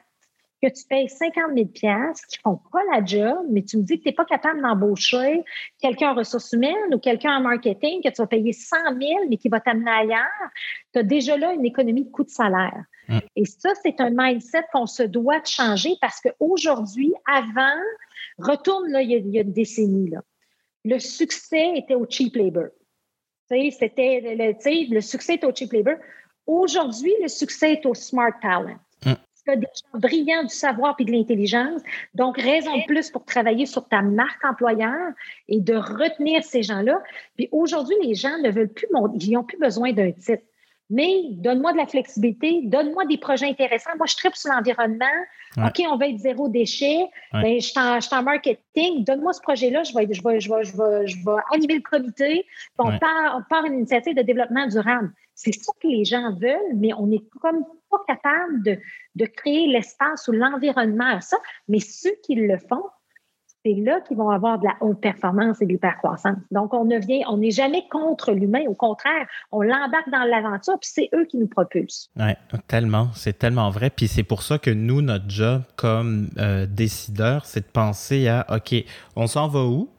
que 0.61 0.67
tu 0.69 0.85
payes 0.87 1.09
50 1.09 1.53
000 1.55 1.67
qui 1.69 2.37
font 2.43 2.59
pas 2.71 2.83
la 2.93 3.03
job, 3.03 3.47
mais 3.49 3.63
tu 3.63 3.77
me 3.77 3.83
dis 3.83 3.97
que 3.97 4.03
tu 4.03 4.09
n'es 4.09 4.15
pas 4.15 4.25
capable 4.25 4.61
d'embaucher 4.61 5.43
quelqu'un 5.81 6.11
en 6.11 6.15
ressources 6.15 6.51
humaines 6.53 6.93
ou 6.93 6.99
quelqu'un 6.99 7.37
en 7.37 7.41
marketing 7.41 8.01
que 8.03 8.09
tu 8.09 8.21
vas 8.21 8.27
payer 8.27 8.53
100 8.53 8.77
000 8.99 8.99
mais 9.29 9.37
qui 9.37 9.49
va 9.49 9.59
t'amener 9.59 9.89
ailleurs, 9.89 10.49
tu 10.93 10.99
as 10.99 11.03
déjà 11.03 11.35
là 11.37 11.53
une 11.53 11.65
économie 11.65 12.05
de 12.05 12.11
coût 12.11 12.23
de 12.23 12.29
salaire. 12.29 12.83
Mm. 13.07 13.19
Et 13.35 13.45
ça, 13.45 13.69
c'est 13.81 13.99
un 13.99 14.11
mindset 14.11 14.63
qu'on 14.71 14.85
se 14.85 15.03
doit 15.03 15.39
de 15.39 15.47
changer 15.47 15.95
parce 15.99 16.21
qu'aujourd'hui, 16.21 17.13
avant, 17.27 17.81
retourne 18.37 18.91
là, 18.91 19.01
il 19.01 19.11
y 19.11 19.39
a, 19.39 19.41
une 19.41 19.53
décennie, 19.53 20.11
là, 20.11 20.21
le 20.85 20.99
succès 20.99 21.73
était 21.75 21.95
au 21.95 22.05
cheap 22.07 22.35
labor. 22.35 22.67
C'était 23.49 24.21
le, 24.21 24.93
le 24.93 25.01
succès 25.01 25.35
était 25.35 25.45
au 25.45 25.53
cheap 25.53 25.73
labor. 25.73 25.95
Aujourd'hui, 26.47 27.13
le 27.21 27.27
succès 27.27 27.73
est 27.73 27.85
au 27.85 27.93
smart 27.93 28.31
talent 28.41 28.79
tu 29.43 29.51
as 29.51 29.55
des 29.55 29.67
gens 29.67 29.99
brillants 29.99 30.43
du 30.43 30.53
savoir 30.53 30.95
et 30.99 31.05
de 31.05 31.11
l'intelligence. 31.11 31.81
Donc, 32.13 32.37
raison 32.37 32.75
de 32.77 32.85
plus 32.85 33.09
pour 33.09 33.25
travailler 33.25 33.65
sur 33.65 33.87
ta 33.87 34.01
marque 34.01 34.43
employeur 34.43 35.11
et 35.47 35.59
de 35.59 35.75
retenir 35.75 36.43
ces 36.43 36.63
gens-là. 36.63 37.01
Puis 37.37 37.49
aujourd'hui, 37.51 37.95
les 38.03 38.15
gens 38.15 38.37
ne 38.39 38.51
veulent 38.51 38.73
plus, 38.73 38.87
ils 39.19 39.31
n'ont 39.31 39.43
plus 39.43 39.57
besoin 39.57 39.93
d'un 39.93 40.11
titre. 40.11 40.43
Mais 40.91 41.23
donne-moi 41.31 41.71
de 41.71 41.77
la 41.77 41.87
flexibilité, 41.87 42.63
donne-moi 42.65 43.05
des 43.05 43.17
projets 43.17 43.47
intéressants. 43.47 43.91
Moi, 43.97 44.07
je 44.07 44.15
tripe 44.17 44.35
sur 44.35 44.51
l'environnement. 44.51 45.05
OK, 45.57 45.81
on 45.89 45.95
va 45.95 46.07
être 46.09 46.17
zéro 46.17 46.49
déchet. 46.49 47.05
Ben, 47.31 47.61
je 47.61 47.67
suis 47.67 47.79
en, 47.79 48.23
marketing. 48.23 49.05
Donne-moi 49.05 49.31
ce 49.31 49.41
projet-là. 49.41 49.83
Je 49.83 49.93
vais, 49.93 50.13
je, 50.13 50.21
vais, 50.21 50.41
je, 50.41 50.49
vais, 50.49 50.65
je, 50.65 50.77
vais, 50.77 51.07
je 51.07 51.15
vais 51.25 51.41
animer 51.53 51.75
le 51.75 51.81
comité. 51.81 52.45
on, 52.77 52.97
part, 52.99 53.37
on 53.37 53.43
part 53.49 53.63
une 53.63 53.75
initiative 53.75 54.15
de 54.15 54.21
développement 54.21 54.67
durable. 54.67 55.13
C'est 55.43 55.53
ça 55.53 55.71
que 55.81 55.87
les 55.87 56.05
gens 56.05 56.35
veulent, 56.35 56.75
mais 56.75 56.93
on 56.93 57.07
n'est 57.07 57.23
comme 57.41 57.63
pas 57.89 57.97
capable 58.07 58.61
de, 59.15 59.25
créer 59.25 59.67
l'espace 59.67 60.27
ou 60.27 60.33
l'environnement 60.33 61.15
à 61.15 61.21
ça. 61.21 61.37
Mais 61.67 61.79
ceux 61.79 62.13
qui 62.23 62.35
le 62.35 62.57
font, 62.57 62.83
c'est 63.65 63.73
là 63.73 64.01
qu'ils 64.01 64.17
vont 64.17 64.29
avoir 64.29 64.59
de 64.59 64.65
la 64.65 64.75
haute 64.81 65.01
performance 65.01 65.59
et 65.61 65.65
de 65.65 65.71
l'hypercroissance. 65.71 66.37
Donc, 66.51 66.75
on 66.75 66.85
ne 66.85 66.99
vient, 66.99 67.21
on 67.27 67.37
n'est 67.37 67.51
jamais 67.51 67.87
contre 67.89 68.33
l'humain. 68.33 68.63
Au 68.67 68.75
contraire, 68.75 69.27
on 69.51 69.61
l'embarque 69.63 70.11
dans 70.11 70.23
l'aventure, 70.23 70.79
puis 70.79 70.89
c'est 70.93 71.09
eux 71.15 71.25
qui 71.25 71.37
nous 71.37 71.47
propulsent. 71.47 72.11
Oui, 72.17 72.33
tellement. 72.67 73.09
C'est 73.15 73.39
tellement 73.39 73.71
vrai. 73.71 73.89
Puis 73.89 74.07
c'est 74.07 74.23
pour 74.23 74.43
ça 74.43 74.59
que 74.59 74.69
nous, 74.69 75.01
notre 75.01 75.27
job 75.27 75.63
comme 75.75 76.29
euh, 76.37 76.67
décideur, 76.67 77.45
c'est 77.45 77.61
de 77.61 77.71
penser 77.71 78.27
à, 78.27 78.45
OK, 78.49 78.75
on 79.15 79.25
s'en 79.25 79.47
va 79.47 79.63
où? 79.65 79.89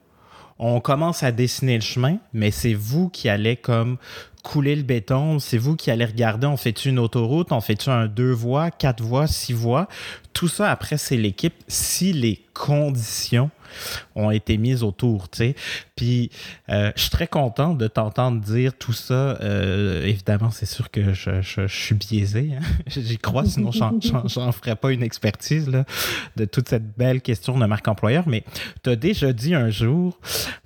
On 0.59 0.79
commence 0.79 1.23
à 1.23 1.31
dessiner 1.31 1.75
le 1.75 1.81
chemin, 1.81 2.19
mais 2.31 2.51
c'est 2.51 2.73
vous 2.73 3.09
qui 3.09 3.27
allez 3.27 3.57
comme 3.57 3.97
couler 4.43 4.75
le 4.75 4.83
béton, 4.83 5.39
c'est 5.39 5.57
vous 5.57 5.75
qui 5.75 5.89
allez 5.89 6.05
regarder, 6.05 6.45
on 6.47 6.57
fait 6.57 6.85
une 6.85 6.99
autoroute, 6.99 7.51
on 7.51 7.61
fait 7.61 7.87
un 7.87 8.07
deux 8.07 8.31
voies, 8.31 8.71
quatre 8.71 9.01
voies, 9.01 9.25
six 9.25 9.53
voies? 9.53 9.87
Tout 10.33 10.49
ça, 10.49 10.69
après, 10.69 10.97
c'est 10.97 11.15
l'équipe 11.15 11.53
si 11.67 12.11
les 12.11 12.43
conditions 12.53 13.49
ont 14.15 14.31
été 14.31 14.57
mises 14.57 14.83
autour, 14.83 15.29
tu 15.29 15.37
sais. 15.37 15.55
Puis, 15.95 16.29
euh, 16.69 16.91
je 16.95 17.01
suis 17.01 17.09
très 17.09 17.27
content 17.27 17.73
de 17.73 17.87
t'entendre 17.87 18.41
dire 18.41 18.73
tout 18.77 18.93
ça. 18.93 19.37
Euh, 19.41 20.05
évidemment, 20.05 20.51
c'est 20.51 20.65
sûr 20.65 20.91
que 20.91 21.13
je, 21.13 21.65
suis 21.67 21.95
biaisé, 21.95 22.51
hein. 22.55 22.63
j'y 22.87 23.17
crois, 23.17 23.45
sinon 23.45 23.71
j'en 24.25 24.51
ferais 24.51 24.75
pas 24.75 24.91
une 24.91 25.03
expertise 25.03 25.71
de 26.35 26.45
toute 26.45 26.69
cette 26.69 26.95
belle 26.97 27.21
question 27.21 27.57
de 27.57 27.65
marque 27.65 27.87
employeur. 27.87 28.27
Mais 28.27 28.43
tu 28.83 28.89
as 28.89 28.95
déjà 28.95 29.31
dit 29.31 29.55
un 29.55 29.69
jour, 29.69 30.19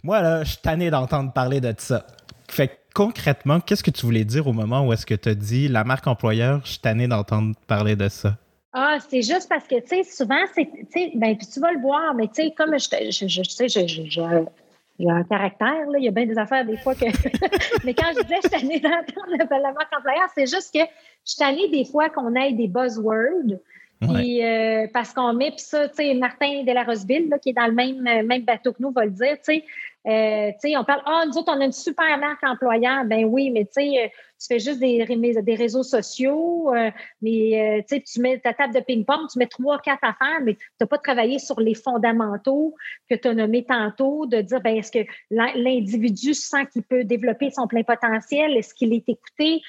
moi, 0.03 0.21
là, 0.21 0.43
je 0.43 0.49
suis 0.49 0.61
tanné 0.61 0.89
d'entendre 0.89 1.31
parler 1.31 1.61
de 1.61 1.73
ça. 1.77 2.07
Fait 2.49 2.79
concrètement, 2.97 3.59
qu'est-ce 3.59 3.83
que 3.83 3.91
tu 3.91 4.07
voulais 4.07 4.25
dire 4.25 4.47
au 4.47 4.53
moment 4.53 4.87
où 4.87 4.91
est-ce 4.91 5.05
que 5.05 5.13
tu 5.13 5.29
as 5.29 5.35
dit 5.35 5.67
la 5.67 5.83
marque 5.83 6.07
employeur, 6.07 6.61
je 6.63 6.71
suis 6.71 6.79
tanné 6.79 7.07
d'entendre 7.07 7.53
parler 7.67 7.95
de 7.95 8.09
ça? 8.09 8.37
Ah, 8.73 8.97
c'est 9.07 9.21
juste 9.21 9.47
parce 9.47 9.67
que, 9.67 9.79
tu 9.81 9.87
sais, 9.87 10.03
souvent, 10.03 10.43
c'est, 10.55 10.65
tu 10.65 10.87
sais, 10.89 11.11
ben, 11.13 11.37
tu 11.37 11.59
vas 11.59 11.71
le 11.73 11.79
voir, 11.79 12.15
mais 12.15 12.27
tu 12.27 12.41
sais, 12.41 12.53
comme 12.57 12.75
je, 12.79 12.87
je, 13.11 13.27
je, 13.27 13.43
sais, 13.43 13.67
j'ai 13.67 15.09
un 15.09 15.23
caractère, 15.25 15.85
là, 15.91 15.99
il 15.99 16.05
y 16.05 16.07
a 16.07 16.11
bien 16.11 16.25
des 16.25 16.39
affaires 16.39 16.65
des 16.65 16.77
fois 16.77 16.95
que. 16.95 17.05
mais 17.85 17.93
quand 17.93 18.07
je 18.17 18.23
disais, 18.23 18.39
je 18.43 18.49
suis 18.49 18.59
tannée 18.61 18.79
d'entendre 18.79 19.61
la 19.61 19.73
marque 19.73 19.95
employeur, 19.95 20.27
c'est 20.33 20.47
juste 20.47 20.73
que 20.73 20.79
je 20.79 21.31
suis 21.33 21.37
tannée 21.37 21.69
des 21.69 21.85
fois 21.85 22.09
qu'on 22.09 22.33
ait 22.33 22.53
des 22.53 22.67
buzzwords. 22.67 23.59
Puis, 24.01 24.43
euh, 24.43 24.87
parce 24.93 25.13
qu'on 25.13 25.33
met, 25.33 25.51
puis 25.51 25.59
ça, 25.59 25.87
tu 25.89 25.97
sais, 25.97 26.13
Martin 26.15 26.63
de 26.63 26.71
la 26.71 26.83
Roseville, 26.83 27.29
qui 27.41 27.49
est 27.49 27.53
dans 27.53 27.67
le 27.67 27.73
même, 27.73 28.01
même 28.01 28.41
bateau 28.41 28.73
que 28.73 28.81
nous, 28.81 28.91
va 28.91 29.05
le 29.05 29.11
dire, 29.11 29.37
tu 29.37 29.53
sais, 29.53 29.63
euh, 30.07 30.51
on 30.77 30.83
parle, 30.85 31.01
ah, 31.05 31.23
nous 31.27 31.37
autres, 31.37 31.51
on 31.53 31.59
a 31.59 31.65
une 31.65 31.71
super 31.73 32.17
marque 32.17 32.43
employeur. 32.43 33.03
Ben 33.05 33.25
oui, 33.25 33.51
mais 33.51 33.65
tu 33.65 33.81
euh, 33.81 34.07
fais 34.47 34.59
juste 34.59 34.79
des, 34.79 35.05
des 35.05 35.55
réseaux 35.55 35.83
sociaux, 35.83 36.73
euh, 36.73 36.91
mais 37.21 37.85
tu 37.89 38.21
mets 38.21 38.39
ta 38.39 38.53
table 38.53 38.73
de 38.73 38.79
ping-pong, 38.79 39.27
tu 39.31 39.37
mets 39.37 39.47
trois, 39.47 39.79
quatre 39.79 40.03
affaires, 40.03 40.39
mais 40.43 40.55
tu 40.55 40.61
n'as 40.79 40.87
pas 40.87 40.97
travaillé 40.97 41.39
sur 41.39 41.59
les 41.59 41.73
fondamentaux 41.73 42.73
que 43.09 43.15
tu 43.15 43.27
as 43.27 43.33
nommés 43.33 43.65
tantôt, 43.65 44.25
de 44.25 44.39
dire, 44.41 44.61
ben, 44.61 44.77
est-ce 44.77 44.91
que 44.91 45.05
l'individu 45.29 46.33
sent 46.33 46.67
qu'il 46.71 46.83
peut 46.83 47.03
développer 47.03 47.49
son 47.49 47.67
plein 47.67 47.83
potentiel? 47.83 48.55
Est-ce 48.55 48.73
qu'il 48.73 48.93
est 48.93 49.09
écouté? 49.09 49.61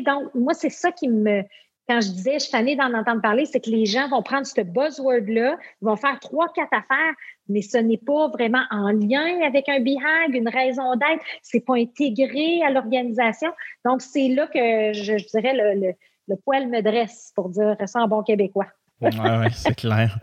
donc, 0.00 0.34
moi, 0.34 0.52
c'est 0.52 0.70
ça 0.70 0.92
qui 0.92 1.08
me, 1.08 1.42
quand 1.88 2.02
je 2.02 2.10
disais, 2.10 2.34
je 2.34 2.44
suis 2.44 2.76
d'en 2.76 2.92
entendre 2.92 3.22
parler, 3.22 3.46
c'est 3.46 3.60
que 3.60 3.70
les 3.70 3.86
gens 3.86 4.08
vont 4.08 4.22
prendre 4.22 4.46
ce 4.46 4.60
buzzword-là, 4.60 5.56
vont 5.80 5.96
faire 5.96 6.20
trois, 6.20 6.52
quatre 6.52 6.72
affaires, 6.72 7.14
mais 7.48 7.62
ce 7.62 7.78
n'est 7.78 7.98
pas 7.98 8.28
vraiment 8.28 8.62
en 8.70 8.90
lien 8.90 9.40
avec 9.46 9.68
un 9.68 9.80
BHAG, 9.80 10.34
une 10.34 10.48
raison 10.48 10.94
d'être, 10.96 11.24
c'est 11.42 11.64
pas 11.64 11.76
intégré 11.76 12.62
à 12.62 12.70
l'organisation. 12.70 13.50
Donc, 13.84 14.02
c'est 14.02 14.28
là 14.28 14.46
que 14.46 14.92
je, 14.92 15.26
dirais 15.30 15.54
le, 15.54 16.36
poil 16.44 16.68
me 16.68 16.82
dresse, 16.82 17.32
pour 17.34 17.48
dire 17.48 17.76
ça 17.86 18.00
en 18.00 18.08
bon 18.08 18.22
québécois. 18.22 18.66
Oui, 19.00 19.10
ouais, 19.16 19.50
c'est 19.54 19.76
clair. 19.76 20.18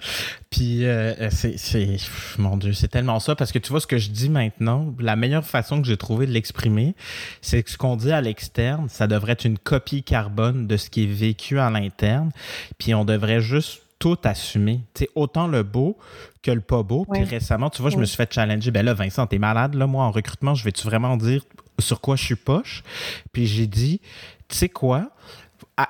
Puis, 0.49 0.85
euh, 0.85 1.29
c'est, 1.29 1.97
mon 2.37 2.57
Dieu, 2.57 2.73
c'est 2.73 2.89
tellement 2.89 3.19
ça 3.19 3.33
parce 3.33 3.53
que 3.53 3.59
tu 3.59 3.69
vois 3.69 3.79
ce 3.79 3.87
que 3.87 3.97
je 3.97 4.09
dis 4.09 4.29
maintenant, 4.29 4.93
la 4.99 5.15
meilleure 5.15 5.45
façon 5.45 5.81
que 5.81 5.87
j'ai 5.87 5.95
trouvé 5.95 6.27
de 6.27 6.31
l'exprimer, 6.31 6.93
c'est 7.41 7.63
que 7.63 7.69
ce 7.69 7.77
qu'on 7.77 7.95
dit 7.95 8.11
à 8.11 8.19
l'externe, 8.19 8.89
ça 8.89 9.07
devrait 9.07 9.31
être 9.31 9.45
une 9.45 9.57
copie 9.57 10.03
carbone 10.03 10.67
de 10.67 10.75
ce 10.75 10.89
qui 10.89 11.03
est 11.03 11.13
vécu 11.13 11.57
à 11.57 11.69
l'interne. 11.69 12.31
Puis, 12.77 12.93
on 12.93 13.05
devrait 13.05 13.39
juste 13.39 13.84
tout 13.99 14.17
assumer. 14.23 14.81
Tu 14.93 15.05
sais, 15.05 15.09
autant 15.15 15.47
le 15.47 15.63
beau 15.63 15.97
que 16.41 16.51
le 16.51 16.61
pas 16.61 16.83
beau. 16.83 17.05
Puis 17.11 17.23
récemment, 17.23 17.69
tu 17.69 17.81
vois, 17.81 17.91
je 17.91 17.97
me 17.97 18.05
suis 18.05 18.17
fait 18.17 18.31
challenger. 18.31 18.71
Ben 18.71 18.85
là, 18.85 18.93
Vincent, 18.93 19.25
t'es 19.27 19.39
malade, 19.39 19.73
là, 19.75 19.87
moi, 19.87 20.03
en 20.03 20.11
recrutement, 20.11 20.55
je 20.55 20.63
vais-tu 20.63 20.85
vraiment 20.85 21.17
dire 21.17 21.43
sur 21.79 22.01
quoi 22.01 22.15
je 22.15 22.23
suis 22.23 22.35
poche? 22.35 22.83
Puis 23.31 23.47
j'ai 23.47 23.67
dit, 23.67 24.01
tu 24.47 24.55
sais 24.55 24.69
quoi? 24.69 25.09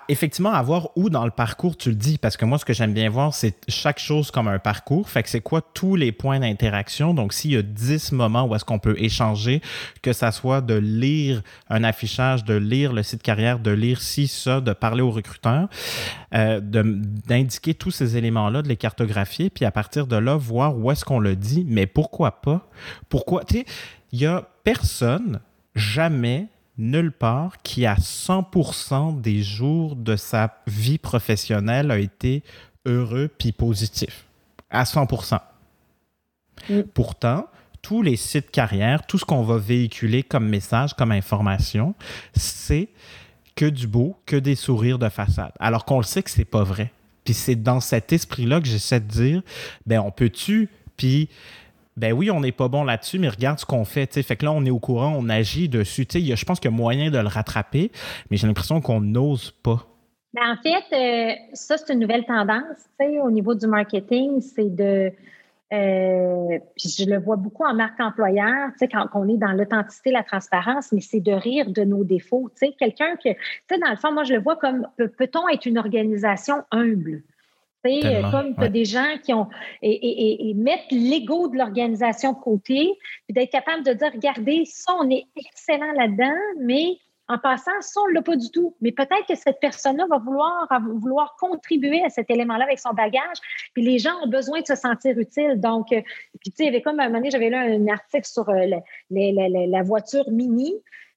Effectivement, 0.10 0.52
avoir 0.52 0.90
où 0.96 1.10
dans 1.12 1.26
le 1.26 1.32
parcours 1.32 1.78
tu 1.78 1.90
le 1.90 1.96
dis, 1.96 2.18
parce 2.18 2.38
que 2.38 2.46
moi, 2.46 2.58
ce 2.58 2.66
que 2.66 2.74
j'aime 2.74 2.94
bien 2.94 3.10
voir, 3.10 3.34
c'est 3.36 3.56
chaque 3.68 4.00
chose 4.00 4.32
comme 4.32 4.48
un 4.48 4.58
parcours. 4.58 5.10
Fait 5.10 5.22
que 5.22 5.30
c'est 5.30 5.42
quoi 5.42 5.62
tous 5.62 5.96
les 5.96 6.12
points 6.12 6.40
d'interaction? 6.40 7.14
Donc, 7.14 7.34
s'il 7.34 7.52
y 7.52 7.58
a 7.58 7.62
10 7.62 8.12
moments 8.12 8.46
où 8.46 8.56
est-ce 8.56 8.66
qu'on 8.66 8.80
peut 8.80 8.96
échanger, 8.98 9.62
que 10.02 10.12
ça 10.12 10.32
soit 10.32 10.62
de 10.62 10.74
lire 10.74 11.44
un 11.70 11.84
affichage, 11.84 12.44
de 12.44 12.56
lire 12.56 12.94
le 12.94 13.04
site 13.04 13.22
carrière, 13.22 13.60
de 13.60 13.72
lire 13.72 14.02
ci, 14.02 14.28
ça, 14.28 14.60
de 14.60 14.74
parler 14.74 15.04
aux 15.04 15.12
recruteurs, 15.12 15.68
euh, 16.34 16.60
d'indiquer 16.62 17.76
tous 17.76 17.92
ces 17.92 18.18
éléments-là, 18.18 18.64
de 18.64 18.68
les 18.68 18.78
cartographier, 18.78 19.52
puis 19.52 19.66
à 19.66 19.72
partir 19.72 20.08
de 20.08 20.16
là, 20.16 20.36
voir 20.36 20.76
où 20.76 20.92
est-ce 20.92 21.06
qu'on 21.06 21.20
le 21.20 21.36
dit, 21.36 21.64
mais 21.68 21.86
pourquoi 21.86 22.42
pas? 22.42 22.68
Pourquoi? 23.08 23.44
Tu 23.44 23.60
sais, 23.60 23.66
il 24.12 24.20
y 24.20 24.26
a 24.26 24.48
personne, 24.64 25.42
jamais, 25.76 26.48
nulle 26.78 27.12
part 27.12 27.62
qui, 27.64 27.86
à 27.86 27.96
100% 27.96 29.22
des 29.22 29.42
jours 29.42 29.96
de 29.96 30.16
sa 30.16 30.58
vie 30.68 30.98
professionnelle, 30.98 31.92
a 31.92 32.00
été 32.00 32.44
heureux 32.86 33.30
puis 33.38 33.52
positif. 33.52 34.26
À 34.70 34.84
100%. 34.84 35.40
Mm. 36.70 36.82
Pourtant, 36.94 37.48
tous 37.82 38.02
les 38.02 38.16
sites 38.16 38.52
carrière, 38.52 39.06
tout 39.06 39.18
ce 39.18 39.26
qu'on 39.26 39.44
va 39.44 39.58
véhiculer 39.58 40.24
comme 40.24 40.48
message, 40.48 40.94
comme 40.96 41.12
information, 41.12 41.94
c'est 42.36 42.90
que 43.56 43.66
du 43.66 43.88
beau, 43.88 44.18
que 44.26 44.36
des 44.36 44.56
sourires 44.56 45.00
de 45.00 45.10
façade. 45.10 45.52
Alors 45.60 45.86
qu'on 45.86 45.98
le 45.98 46.04
sait 46.04 46.24
que 46.24 46.32
c'est 46.32 46.46
pas 46.46 46.64
vrai. 46.64 46.92
Puis 47.24 47.34
c'est 47.34 47.56
dans 47.56 47.80
cet 47.80 48.12
esprit-là 48.12 48.60
que 48.60 48.68
j'essaie 48.68 49.00
de 49.00 49.08
dire, 49.08 49.42
ben 49.86 50.00
on 50.00 50.12
peut-tu, 50.12 50.70
puis 50.98 51.30
ben 51.98 52.12
oui, 52.12 52.30
on 52.30 52.42
n'est 52.42 52.52
pas 52.52 52.68
bon 52.68 52.84
là-dessus, 52.84 53.20
mais 53.20 53.30
regarde 53.30 53.60
ce 53.60 53.66
qu'on 53.66 53.86
fait. 53.86 54.22
Fait 54.22 54.36
que 54.36 54.46
là, 54.46 54.52
on 54.52 54.66
est 54.66 54.70
au 54.70 54.80
courant, 54.80 55.16
on 55.18 55.30
agit 55.30 55.70
dessus. 55.70 56.06
je 56.12 56.46
pense 56.46 56.60
qu'il 56.60 56.70
y 56.70 56.74
a 56.74 56.76
moyen 56.76 57.10
de 57.10 57.18
le 57.18 57.28
rattraper, 57.28 57.92
mais 58.30 58.38
j'ai 58.38 58.48
l'impression 58.48 58.82
qu'on 58.82 59.00
n'ose 59.00 59.52
pas. 59.52 59.88
Ben, 60.34 60.52
en 60.52 60.58
fait, 60.62 60.84
euh, 60.92 61.34
ça, 61.54 61.78
c'est 61.78 61.94
une 61.94 62.00
nouvelle 62.00 62.26
tendance 62.26 62.90
au 63.00 63.32
niveau 63.32 63.56
du 63.56 63.68
marketing, 63.68 64.42
c'est 64.42 64.76
de. 64.76 65.12
Euh, 65.74 66.60
je 66.78 67.10
le 67.10 67.20
vois 67.20 67.38
beaucoup 67.38 67.64
en 67.64 67.74
marque 67.74 68.00
employeur, 68.00 68.70
quand 68.92 69.08
on 69.14 69.28
est 69.28 69.38
dans 69.38 69.52
l'authenticité, 69.52 70.12
la 70.12 70.24
transparence, 70.24 70.92
mais 70.92 71.02
c'est 71.02 71.22
de 71.22 71.32
rire 71.32 71.72
de 71.72 71.84
nos 71.84 72.04
défauts. 72.04 72.52
Quelqu'un 72.78 73.16
que, 73.16 73.30
dans 73.70 73.90
le 73.90 73.96
fond, 73.96 74.12
moi, 74.12 74.24
je 74.26 74.34
le 74.34 74.42
vois 74.42 74.58
comme 74.58 74.88
peut-on 74.98 75.48
être 75.50 75.66
une 75.66 75.78
organisation 75.78 76.64
humble? 76.72 77.24
Comme 78.32 78.56
tu 78.56 78.64
as 78.64 78.70
des 78.70 78.86
gens 78.86 79.18
qui 79.24 79.34
ont. 79.34 79.48
Et, 79.82 80.54
mettre 80.56 80.86
l'ego 80.92 81.48
de 81.50 81.58
l'organisation 81.58 82.34
de 82.34 82.40
côté, 82.40 82.92
puis 83.26 83.34
d'être 83.34 83.52
capable 83.52 83.84
de 83.84 83.94
dire 83.94 84.12
regardez, 84.14 84.64
ça, 84.66 84.94
on 85.00 85.10
est 85.10 85.26
excellent 85.36 85.92
là-dedans, 85.94 86.36
mais 86.60 86.98
en 87.28 87.40
passant, 87.40 87.72
ça, 87.82 88.02
on 88.02 88.10
ne 88.10 88.14
l'a 88.14 88.22
pas 88.22 88.36
du 88.36 88.52
tout. 88.52 88.76
Mais 88.82 88.92
peut-être 88.92 89.26
que 89.28 89.36
cette 89.36 89.60
personne-là 89.60 90.06
va 90.10 90.20
vouloir, 90.20 90.68
vouloir 91.02 91.36
contribuer 91.40 92.04
à 92.04 92.10
cet 92.10 92.30
élément-là 92.30 92.66
avec 92.66 92.80
son 92.80 92.92
bagage. 92.92 93.38
Puis 93.74 93.84
les 93.84 93.98
gens 93.98 94.14
ont 94.24 94.28
besoin 94.28 94.62
de 94.62 94.68
se 94.68 94.76
sentir 94.76 95.18
utiles. 95.18 95.60
Donc, 95.60 95.92
euh, 95.92 96.02
puis 96.40 96.52
tu 96.52 96.58
sais, 96.58 96.64
il 96.64 96.66
y 96.66 96.70
avait 96.70 96.82
comme 96.82 97.00
un 97.00 97.06
moment 97.06 97.18
donné, 97.18 97.32
j'avais 97.32 97.50
lu 97.50 97.56
un 97.56 97.88
article 97.88 98.28
sur 98.28 98.48
euh, 98.50 98.66
la 99.10 99.84
voiture 99.84 100.30
mini 100.30 100.74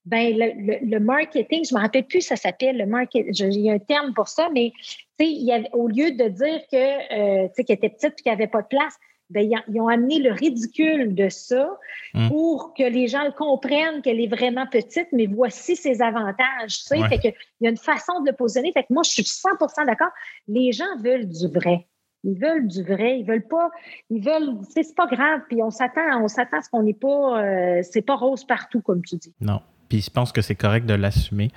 ben 0.09 0.35
le, 0.37 0.99
marketing, 0.99 1.65
je 1.65 1.75
ne 1.75 1.79
me 1.79 1.83
rappelle 1.83 2.07
plus 2.07 2.23
ça 2.23 2.37
s'appelle 2.37 2.79
le 2.79 2.87
marketing, 2.87 3.53
il 3.53 3.61
y 3.61 3.71
a 3.71 3.75
un 3.75 3.79
terme 3.79 4.15
pour 4.15 4.29
ça, 4.29 4.49
mais 4.55 4.73
y 5.21 5.53
avait, 5.53 5.69
au 5.73 5.87
lieu 5.87 6.13
de 6.13 6.29
dire 6.29 6.61
que 6.73 7.45
euh, 7.45 7.49
qu'elle 7.55 7.77
était 7.77 7.91
petite 7.91 8.15
et 8.19 8.23
qu'il 8.23 8.33
n'y 8.33 8.37
avait 8.37 8.47
pas 8.47 8.63
de 8.63 8.69
place, 8.69 8.95
ben, 9.29 9.47
ils, 9.69 9.81
ont 9.81 9.89
amené 9.89 10.19
le 10.21 10.33
ridicule 10.33 11.15
de 11.15 11.29
ça 11.29 11.77
hum. 12.15 12.29
pour 12.29 12.73
que 12.73 12.83
les 12.83 13.09
gens 13.09 13.31
comprennent 13.37 14.01
qu'elle 14.01 14.21
est 14.21 14.35
vraiment 14.35 14.67
petite, 14.67 15.09
mais 15.13 15.27
voici 15.27 15.77
ses 15.77 16.01
avantages. 16.01 16.85
Tu 16.91 17.09
Fait 17.09 17.19
que, 17.19 17.29
il 17.61 17.65
y 17.65 17.67
a 17.67 17.71
une 17.71 17.77
façon 17.77 18.23
de 18.23 18.31
le 18.31 18.37
positionner. 18.37 18.73
Fait 18.73 18.85
que 18.85 18.93
moi, 18.93 19.03
je 19.03 19.11
suis 19.11 19.23
100% 19.23 19.85
d'accord. 19.85 20.09
Les 20.47 20.73
gens 20.73 20.97
veulent 21.03 21.29
du 21.29 21.49
vrai. 21.49 21.87
Ils 22.25 22.39
veulent 22.39 22.67
du 22.67 22.83
vrai, 22.83 23.21
ils 23.21 23.27
veulent 23.27 23.47
pas, 23.47 23.71
ils 24.11 24.25
veulent, 24.25 24.57
c'est 24.71 24.95
pas 24.97 25.07
grave, 25.07 25.43
puis 25.49 25.63
on 25.63 25.71
s'attend, 25.71 26.21
on 26.21 26.27
s'attend 26.27 26.59
à 26.59 26.63
ce 26.63 26.69
qu'on 26.69 26.83
n'est 26.83 26.93
pas, 26.93 27.45
euh, 27.45 27.81
c'est 27.83 28.03
pas 28.03 28.17
rose 28.17 28.45
partout, 28.45 28.81
comme 28.81 29.03
tu 29.03 29.17
dis. 29.17 29.33
Non. 29.41 29.61
Puis 29.89 30.03
je 30.03 30.11
pense 30.11 30.33
que 30.33 30.43
c'est 30.43 30.55
correct 30.55 30.87
de 30.87 30.95
l'assumer. 30.95 31.51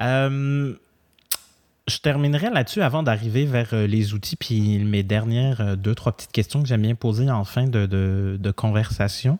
Euh, 0.00 0.74
je 1.88 1.98
terminerai 1.98 2.50
là-dessus 2.50 2.82
avant 2.82 3.02
d'arriver 3.02 3.46
vers 3.46 3.70
euh, 3.72 3.86
les 3.86 4.14
outils, 4.14 4.36
puis 4.36 4.78
mes 4.78 5.02
dernières 5.02 5.60
euh, 5.60 5.76
deux, 5.76 5.94
trois 5.94 6.12
petites 6.12 6.30
questions 6.30 6.62
que 6.62 6.68
j'aime 6.68 6.82
bien 6.82 6.94
poser 6.94 7.28
en 7.28 7.44
fin 7.44 7.64
de, 7.64 7.86
de, 7.86 8.50
conversation. 8.52 9.38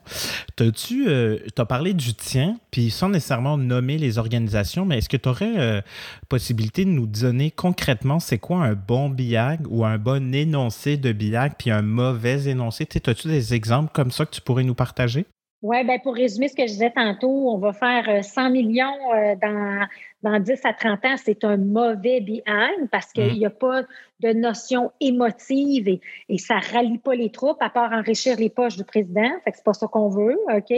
As-tu 0.58 1.08
as 1.08 1.64
parlé 1.64 1.94
du 1.94 2.14
tien, 2.14 2.58
puis 2.70 2.90
sans 2.90 3.08
nécessairement 3.08 3.56
nommer 3.56 3.98
les 3.98 4.18
organisations, 4.18 4.84
mais 4.84 4.98
est-ce 4.98 5.08
que 5.08 5.16
tu 5.16 5.28
aurais 5.28 5.84
possibilité 6.28 6.84
de 6.84 6.90
nous 6.90 7.06
donner 7.06 7.50
concrètement 7.50 8.18
c'est 8.18 8.38
quoi 8.38 8.58
un 8.64 8.74
bon 8.74 9.10
BIAG 9.10 9.60
ou 9.68 9.84
un 9.84 9.98
bon 9.98 10.34
énoncé 10.34 10.96
de 10.96 11.12
BIAG, 11.12 11.54
puis 11.58 11.70
un 11.70 11.82
mauvais 11.82 12.48
énoncé? 12.48 12.88
As-tu 13.06 13.28
des 13.28 13.54
exemples 13.54 13.90
comme 13.92 14.10
ça 14.10 14.26
que 14.26 14.30
tu 14.30 14.40
pourrais 14.40 14.64
nous 14.64 14.74
partager? 14.74 15.26
Oui, 15.62 15.84
ben 15.84 16.00
pour 16.00 16.14
résumer 16.14 16.48
ce 16.48 16.56
que 16.56 16.62
je 16.62 16.72
disais 16.72 16.90
tantôt, 16.90 17.50
on 17.50 17.58
va 17.58 17.74
faire 17.74 18.24
100 18.24 18.46
euh, 18.46 18.50
millions 18.50 18.96
euh, 19.14 19.34
dans, 19.42 19.86
dans 20.22 20.40
10 20.40 20.58
à 20.64 20.72
30 20.72 21.04
ans. 21.04 21.14
C'est 21.18 21.44
un 21.44 21.58
mauvais 21.58 22.22
behind 22.22 22.88
parce 22.90 23.12
qu'il 23.12 23.34
n'y 23.34 23.44
mm. 23.44 23.46
a 23.46 23.50
pas 23.50 23.82
de 24.20 24.32
notion 24.32 24.90
émotive 25.00 25.86
et, 25.86 26.00
et 26.30 26.38
ça 26.38 26.58
rallie 26.72 26.98
pas 26.98 27.14
les 27.14 27.30
troupes 27.30 27.60
à 27.60 27.68
part 27.68 27.92
enrichir 27.92 28.38
les 28.38 28.48
poches 28.48 28.76
du 28.76 28.84
président. 28.84 29.30
Fait 29.44 29.50
que 29.50 29.58
c'est 29.58 29.64
pas 29.64 29.74
ça 29.74 29.86
qu'on 29.86 30.08
veut, 30.08 30.38
OK? 30.50 30.72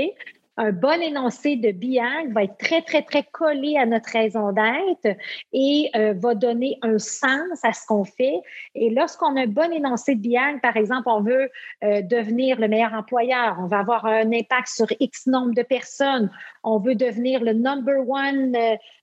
Un 0.57 0.71
bon 0.73 1.01
énoncé 1.01 1.57
de 1.57 1.71
BIAG 1.73 2.33
va 2.33 2.45
être 2.45 2.59
très, 2.59 2.83
très, 2.83 3.03
très 3.03 3.25
collé 3.25 3.77
à 3.77 3.87
notre 3.87 4.11
raison 4.11 4.53
d'être 4.53 5.17
et 5.53 5.91
euh, 5.97 6.13
va 6.17 6.35
donner 6.35 6.79
un 6.83 6.99
sens 6.99 7.65
à 7.65 7.73
ce 7.73 7.87
qu'on 7.87 8.05
fait. 8.05 8.41
Et 8.75 8.91
lorsqu'on 8.91 9.37
a 9.37 9.43
un 9.43 9.47
bon 9.47 9.73
énoncé 9.73 10.15
de 10.15 10.21
BIAG, 10.21 10.61
par 10.61 10.77
exemple, 10.77 11.09
on 11.09 11.23
veut 11.23 11.51
euh, 11.85 12.03
devenir 12.03 12.61
le 12.61 12.69
meilleur 12.69 12.93
employeur, 12.93 13.57
on 13.61 13.67
va 13.67 13.79
avoir 13.79 14.05
un 14.05 14.31
impact 14.33 14.69
sur 14.69 14.87
X 15.01 15.27
nombre 15.27 15.55
de 15.55 15.63
personnes, 15.63 16.31
on 16.63 16.79
veut 16.79 16.95
devenir 16.95 17.43
le 17.43 17.55
number 17.55 18.07
one 18.07 18.55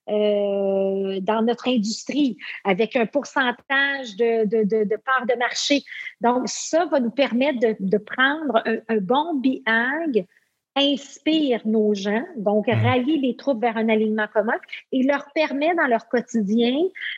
euh, 0.09 1.19
dans 1.21 1.41
notre 1.41 1.67
industrie 1.67 2.37
avec 2.63 2.95
un 2.95 3.05
pourcentage 3.05 4.15
de, 4.17 4.45
de, 4.45 4.63
de, 4.63 4.83
de 4.83 4.95
part 4.97 5.25
de 5.27 5.35
marché. 5.37 5.81
Donc, 6.21 6.43
ça 6.47 6.85
va 6.85 6.99
nous 6.99 7.11
permettre 7.11 7.59
de, 7.79 7.97
prendre 7.97 8.61
un, 8.65 8.77
un 8.87 8.97
bon 8.97 9.35
BIAG 9.35 10.27
inspire 10.75 11.61
nos 11.65 11.93
gens, 11.93 12.23
donc 12.37 12.67
mmh. 12.67 12.71
rallie 12.71 13.19
les 13.19 13.35
troupes 13.35 13.61
vers 13.61 13.77
un 13.77 13.89
alignement 13.89 14.27
commun 14.33 14.57
et 14.91 15.03
leur 15.03 15.25
permet 15.33 15.73
dans 15.75 15.87
leur 15.87 16.07
quotidien, 16.07 16.75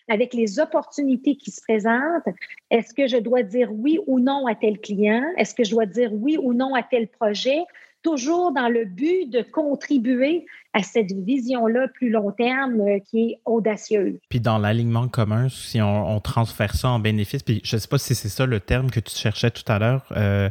avec 0.10 0.34
les 0.34 0.60
opportunités 0.60 1.36
qui 1.36 1.52
se 1.52 1.62
présentent, 1.62 2.36
est-ce 2.70 2.94
que 2.94 3.08
je 3.08 3.18
dois 3.18 3.44
dire 3.44 3.70
oui 3.72 4.00
ou 4.08 4.20
non 4.20 4.48
à 4.48 4.56
tel 4.56 4.80
client? 4.80 5.24
Est-ce 5.38 5.54
que 5.54 5.64
je 5.64 5.72
dois 5.72 5.86
dire 5.86 6.12
oui 6.14 6.38
ou 6.42 6.54
non 6.54 6.74
à 6.74 6.84
tel 6.84 7.08
projet? 7.08 7.60
Toujours 8.02 8.54
dans 8.54 8.68
le 8.68 8.86
but 8.86 9.30
de 9.30 9.42
contribuer 9.42 10.46
à 10.74 10.84
cette 10.84 11.12
vision-là 11.12 11.88
plus 11.94 12.10
long 12.10 12.32
terme 12.32 12.80
euh, 12.82 13.00
qui 13.00 13.32
est 13.32 13.42
audacieuse. 13.46 14.18
Puis 14.30 14.40
dans 14.40 14.58
l'alignement 14.58 15.08
commun, 15.08 15.50
si 15.50 15.82
on, 15.82 16.20
transfère 16.22 16.76
ça 16.76 16.90
en 16.90 17.00
bénéfice, 17.00 17.44
puis 17.44 17.62
je 17.64 17.76
ne 17.76 17.80
sais 17.80 17.88
pas 17.88 17.98
si 17.98 18.16
c'est 18.16 18.30
ça 18.30 18.46
le 18.46 18.60
terme 18.60 18.90
que 18.90 19.00
tu 19.00 19.16
cherchais 19.16 19.52
tout 19.52 19.70
à 19.70 19.80
l'heure, 19.80 20.06
euh, 20.16 20.50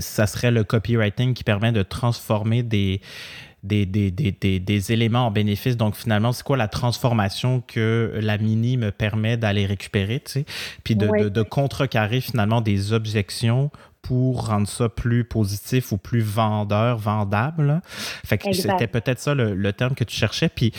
ça 0.00 0.26
serait 0.26 0.50
le 0.50 0.64
copywriting 0.64 1.34
qui 1.34 1.44
permet 1.44 1.70
de 1.70 1.82
transformer 1.82 2.62
des, 2.62 3.00
des, 3.62 3.86
des, 3.86 4.10
des, 4.10 4.58
des, 4.58 4.92
éléments 4.92 5.26
en 5.26 5.30
bénéfice. 5.30 5.76
Donc, 5.76 5.94
finalement, 5.94 6.32
c'est 6.32 6.42
quoi 6.42 6.56
la 6.56 6.68
transformation 6.68 7.62
que 7.66 8.18
la 8.20 8.38
mini 8.38 8.76
me 8.76 8.90
permet 8.90 9.36
d'aller 9.36 9.66
récupérer, 9.66 10.20
tu 10.20 10.32
sais? 10.32 10.44
Puis 10.82 10.96
de, 10.96 11.06
de, 11.06 11.28
de, 11.28 11.42
contrecarrer 11.42 12.20
finalement 12.20 12.60
des 12.60 12.92
objections 12.92 13.70
pour 14.02 14.48
rendre 14.48 14.68
ça 14.68 14.88
plus 14.88 15.24
positif 15.24 15.92
ou 15.92 15.96
plus 15.96 16.20
vendeur, 16.20 16.98
vendable. 16.98 17.80
Fait 18.24 18.36
que 18.36 18.52
c'était 18.52 18.88
peut-être 18.88 19.20
ça 19.20 19.34
le, 19.34 19.54
le, 19.54 19.72
terme 19.72 19.94
que 19.94 20.04
tu 20.04 20.16
cherchais. 20.16 20.48
Puis 20.48 20.72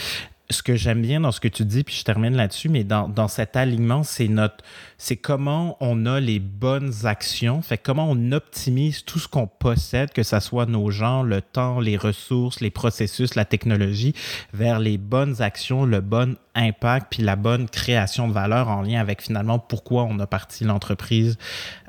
ce 0.50 0.62
que 0.62 0.76
j'aime 0.76 1.02
bien 1.02 1.22
dans 1.22 1.32
ce 1.32 1.40
que 1.40 1.48
tu 1.48 1.64
dis, 1.64 1.84
puis 1.84 1.96
je 1.96 2.04
termine 2.04 2.36
là-dessus, 2.36 2.70
mais 2.70 2.84
dans, 2.84 3.08
dans, 3.08 3.28
cet 3.28 3.56
alignement, 3.56 4.04
c'est 4.04 4.28
notre, 4.28 4.64
c'est 4.98 5.16
comment 5.16 5.78
on 5.80 6.06
a 6.06 6.20
les 6.20 6.40
bonnes 6.40 7.06
actions, 7.06 7.62
fait 7.62 7.78
comment 7.78 8.08
on 8.10 8.32
optimise 8.32 9.04
tout 9.06 9.20
ce 9.20 9.28
qu'on 9.28 9.48
possède, 9.48 10.12
que 10.12 10.24
ce 10.24 10.40
soit 10.40 10.66
nos 10.66 10.92
gens, 10.92 11.24
le 11.24 11.42
temps, 11.42 11.80
les 11.80 11.98
ressources, 11.98 12.62
les 12.62 12.72
processus, 12.72 13.36
la 13.36 13.46
technologie, 13.46 14.14
vers 14.54 14.80
les 14.80 14.98
bonnes 14.98 15.42
actions, 15.42 15.86
le 15.86 16.02
bon 16.02 16.36
impact, 16.56 17.08
puis 17.12 17.24
la 17.24 17.36
bonne 17.36 17.68
création 17.68 18.28
de 18.28 18.34
valeur 18.34 18.70
en 18.70 18.82
lien 18.82 19.00
avec 19.00 19.22
finalement 19.22 19.60
pourquoi 19.60 20.04
on 20.04 20.20
a 20.20 20.28
parti 20.28 20.66
l'entreprise 20.66 21.38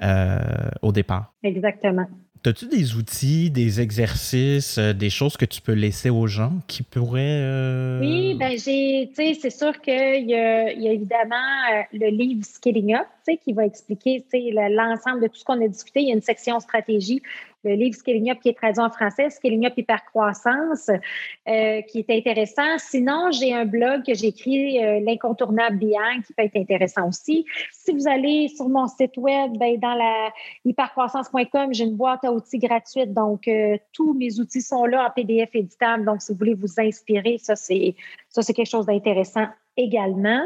euh, 0.02 0.38
au 0.82 0.92
départ. 0.92 1.32
Exactement. 1.42 2.06
As-tu 2.46 2.66
des 2.66 2.94
outils, 2.94 3.50
des 3.50 3.80
exercices, 3.80 4.76
euh, 4.76 4.92
des 4.92 5.08
choses 5.08 5.38
que 5.38 5.46
tu 5.46 5.62
peux 5.62 5.72
laisser 5.72 6.10
aux 6.10 6.26
gens 6.26 6.52
qui 6.66 6.82
pourraient. 6.82 7.40
Euh, 7.40 8.00
oui, 8.00 8.34
ben 8.34 8.50
j'ai, 8.58 9.08
tu 9.08 9.14
sais, 9.14 9.34
c'est 9.40 9.50
sûr 9.50 9.80
qu'il 9.80 10.28
y, 10.28 10.34
a, 10.34 10.70
y 10.72 10.88
a 10.88 10.92
évidemment 10.92 11.36
euh, 11.72 11.82
le 11.94 12.10
livre 12.10 12.44
Skilling 12.44 12.96
Up, 12.96 13.06
tu 13.26 13.32
sais, 13.32 13.40
qui 13.42 13.54
va 13.54 13.64
expliquer, 13.64 14.26
tu 14.30 14.38
sais, 14.38 14.50
l'ensemble 14.70 15.22
de 15.22 15.28
tout 15.28 15.36
ce 15.36 15.44
qu'on 15.44 15.64
a 15.64 15.68
discuté. 15.68 16.00
Il 16.00 16.08
y 16.08 16.10
a 16.10 16.14
une 16.14 16.20
section 16.20 16.60
stratégie 16.60 17.22
le 17.64 17.74
livre 17.74 17.96
Scaling 17.96 18.30
Up 18.30 18.38
qui 18.40 18.50
est 18.50 18.54
traduit 18.54 18.80
en 18.80 18.90
français, 18.90 19.30
Scaling 19.30 19.66
Up 19.66 19.74
Hypercroissance, 19.76 20.90
euh, 21.48 21.80
qui 21.82 22.00
est 22.00 22.10
intéressant. 22.10 22.78
Sinon, 22.78 23.30
j'ai 23.30 23.52
un 23.52 23.64
blog 23.64 24.04
que 24.04 24.14
j'ai 24.14 24.28
écrit, 24.28 24.84
euh, 24.84 25.00
L'incontournable 25.00 25.78
bien, 25.78 26.20
qui 26.26 26.32
peut 26.32 26.44
être 26.44 26.56
intéressant 26.56 27.08
aussi. 27.08 27.44
Si 27.72 27.92
vous 27.92 28.06
allez 28.08 28.48
sur 28.48 28.68
mon 28.68 28.86
site 28.86 29.16
web, 29.16 29.52
ben, 29.58 29.78
dans 29.78 29.94
la 29.94 30.30
hypercroissance.com, 30.64 31.72
j'ai 31.72 31.84
une 31.84 31.96
boîte 31.96 32.24
à 32.24 32.32
outils 32.32 32.58
gratuite. 32.58 33.12
Donc, 33.12 33.48
euh, 33.48 33.76
tous 33.92 34.14
mes 34.14 34.38
outils 34.38 34.62
sont 34.62 34.84
là 34.86 35.06
en 35.06 35.10
PDF 35.10 35.50
éditable. 35.54 36.04
Donc, 36.04 36.22
si 36.22 36.32
vous 36.32 36.38
voulez 36.38 36.54
vous 36.54 36.78
inspirer, 36.78 37.38
ça, 37.38 37.56
c'est 37.56 37.94
quelque 38.32 38.64
chose 38.64 38.86
d'intéressant 38.86 39.46
également. 39.76 40.42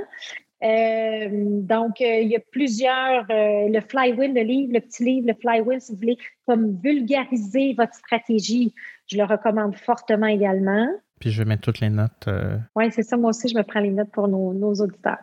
Euh, 0.62 1.28
donc, 1.30 2.00
euh, 2.00 2.20
il 2.20 2.28
y 2.28 2.36
a 2.36 2.40
plusieurs, 2.40 3.24
euh, 3.30 3.68
le 3.68 3.80
Flywheel, 3.80 4.34
le 4.34 4.42
livre, 4.42 4.72
le 4.72 4.80
petit 4.80 5.04
livre, 5.04 5.28
le 5.28 5.34
Flywheel, 5.34 5.80
si 5.80 5.92
vous 5.92 5.98
voulez, 5.98 6.18
comme 6.46 6.78
vulgariser 6.82 7.74
votre 7.74 7.94
stratégie, 7.94 8.74
je 9.06 9.16
le 9.16 9.24
recommande 9.24 9.76
fortement 9.76 10.26
également. 10.26 10.88
Puis 11.20 11.30
je 11.30 11.42
vais 11.42 11.48
mettre 11.48 11.62
toutes 11.62 11.80
les 11.80 11.90
notes. 11.90 12.28
Oui, 12.76 12.86
c'est 12.92 13.02
ça, 13.02 13.16
moi 13.16 13.30
aussi, 13.30 13.48
je 13.48 13.56
me 13.56 13.62
prends 13.62 13.80
les 13.80 13.90
notes 13.90 14.10
pour 14.12 14.28
nos, 14.28 14.52
nos 14.52 14.74
auditeurs. 14.74 15.18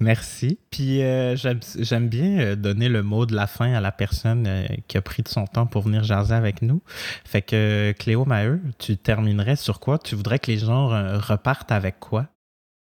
Merci. 0.00 0.58
Puis 0.70 1.00
j'aime 1.34 2.08
bien 2.08 2.56
donner 2.56 2.88
le 2.88 3.02
mot 3.02 3.26
de 3.26 3.34
la 3.34 3.46
fin 3.46 3.74
à 3.74 3.80
la 3.80 3.92
personne 3.92 4.48
qui 4.88 4.96
a 4.96 5.02
pris 5.02 5.22
de 5.22 5.28
son 5.28 5.46
temps 5.46 5.66
pour 5.66 5.82
venir 5.82 6.02
jaser 6.02 6.34
avec 6.34 6.62
nous. 6.62 6.80
Fait 7.26 7.42
que 7.42 7.92
Cléo 7.98 8.24
Maheu, 8.24 8.60
tu 8.78 8.96
terminerais 8.96 9.56
sur 9.56 9.80
quoi? 9.80 9.98
Tu 9.98 10.14
voudrais 10.14 10.38
que 10.38 10.50
les 10.50 10.56
gens 10.56 10.88
repartent 11.18 11.72
avec 11.72 12.00
quoi? 12.00 12.28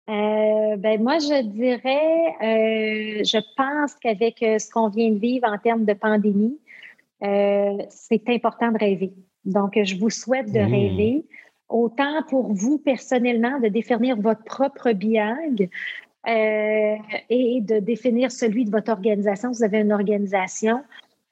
Euh, 0.07 0.54
ben 0.77 1.01
moi, 1.01 1.19
je 1.19 1.41
dirais, 1.43 2.35
euh, 2.41 3.23
je 3.23 3.37
pense 3.57 3.95
qu'avec 3.95 4.41
euh, 4.43 4.59
ce 4.59 4.69
qu'on 4.69 4.89
vient 4.89 5.11
de 5.11 5.19
vivre 5.19 5.47
en 5.47 5.57
termes 5.57 5.85
de 5.85 5.93
pandémie, 5.93 6.59
c'est 7.21 8.29
important 8.29 8.71
de 8.71 8.77
rêver. 8.77 9.13
Donc, 9.45 9.79
je 9.81 9.97
vous 9.97 10.11
souhaite 10.11 10.51
de 10.51 10.59
mmh. 10.59 10.71
rêver, 10.71 11.25
autant 11.69 12.21
pour 12.29 12.53
vous 12.53 12.77
personnellement, 12.77 13.59
de 13.59 13.67
définir 13.67 14.15
votre 14.19 14.43
propre 14.43 14.91
biag 14.91 15.69
et 16.27 17.59
de 17.61 17.79
définir 17.79 18.31
celui 18.31 18.65
de 18.65 18.69
votre 18.69 18.91
organisation. 18.91 19.49
Vous 19.51 19.63
avez 19.63 19.79
une 19.79 19.93
organisation. 19.93 20.83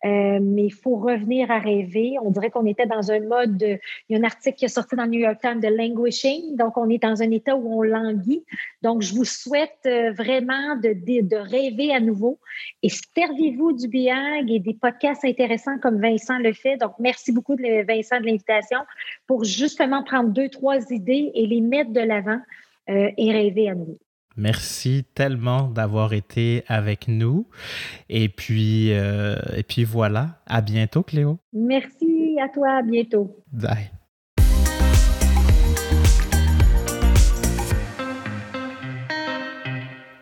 Euh, 0.05 0.39
mais 0.41 0.65
il 0.65 0.73
faut 0.73 0.97
revenir 0.97 1.49
à 1.49 1.59
rêver. 1.59 2.15
On 2.21 2.31
dirait 2.31 2.49
qu'on 2.49 2.65
était 2.65 2.85
dans 2.85 3.11
un 3.11 3.21
mode, 3.21 3.61
il 3.61 3.79
y 4.09 4.15
a 4.15 4.19
un 4.19 4.23
article 4.23 4.57
qui 4.57 4.65
est 4.65 4.69
sorti 4.69 4.95
dans 4.95 5.03
le 5.03 5.11
New 5.11 5.19
York 5.19 5.39
Times 5.39 5.61
de 5.61 5.67
languishing, 5.67 6.57
donc 6.57 6.77
on 6.77 6.89
est 6.89 7.01
dans 7.01 7.21
un 7.21 7.31
état 7.31 7.55
où 7.55 7.79
on 7.79 7.83
languit. 7.83 8.43
Donc, 8.81 9.01
je 9.01 9.13
vous 9.13 9.23
souhaite 9.23 9.79
euh, 9.85 10.11
vraiment 10.11 10.75
de, 10.75 10.93
de, 10.93 11.35
rêver 11.35 11.93
à 11.93 12.01
nouveau 12.01 12.39
et 12.81 12.89
servez-vous 12.89 13.73
du 13.73 13.87
BIAG 13.87 14.51
et 14.51 14.59
des 14.59 14.73
podcasts 14.73 15.23
intéressants 15.23 15.77
comme 15.79 16.01
Vincent 16.01 16.37
le 16.37 16.51
fait. 16.51 16.77
Donc, 16.77 16.93
merci 16.99 17.31
beaucoup 17.31 17.55
de 17.55 17.85
Vincent 17.85 18.19
de 18.19 18.25
l'invitation 18.25 18.79
pour 19.25 19.45
justement 19.45 20.03
prendre 20.03 20.29
deux, 20.31 20.49
trois 20.49 20.79
idées 20.91 21.31
et 21.33 21.47
les 21.47 21.61
mettre 21.61 21.91
de 21.91 22.01
l'avant 22.01 22.39
euh, 22.89 23.09
et 23.17 23.31
rêver 23.31 23.69
à 23.69 23.75
nouveau. 23.75 23.97
Merci 24.35 25.05
tellement 25.13 25.67
d'avoir 25.67 26.13
été 26.13 26.63
avec 26.67 27.07
nous. 27.07 27.47
Et 28.09 28.29
puis, 28.29 28.91
euh, 28.91 29.35
et 29.55 29.63
puis 29.63 29.83
voilà, 29.83 30.41
à 30.47 30.61
bientôt, 30.61 31.03
Cléo. 31.03 31.39
Merci 31.53 32.37
à 32.43 32.49
toi, 32.49 32.77
à 32.77 32.81
bientôt. 32.81 33.37
Bye. 33.51 33.91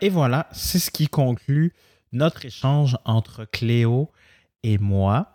Et 0.02 0.10
voilà, 0.10 0.48
c'est 0.52 0.80
ce 0.80 0.92
qui 0.92 1.08
conclut 1.08 1.74
notre 2.12 2.46
échange 2.46 2.98
entre 3.06 3.46
Cléo 3.46 4.10
et 4.64 4.78
moi. 4.78 5.34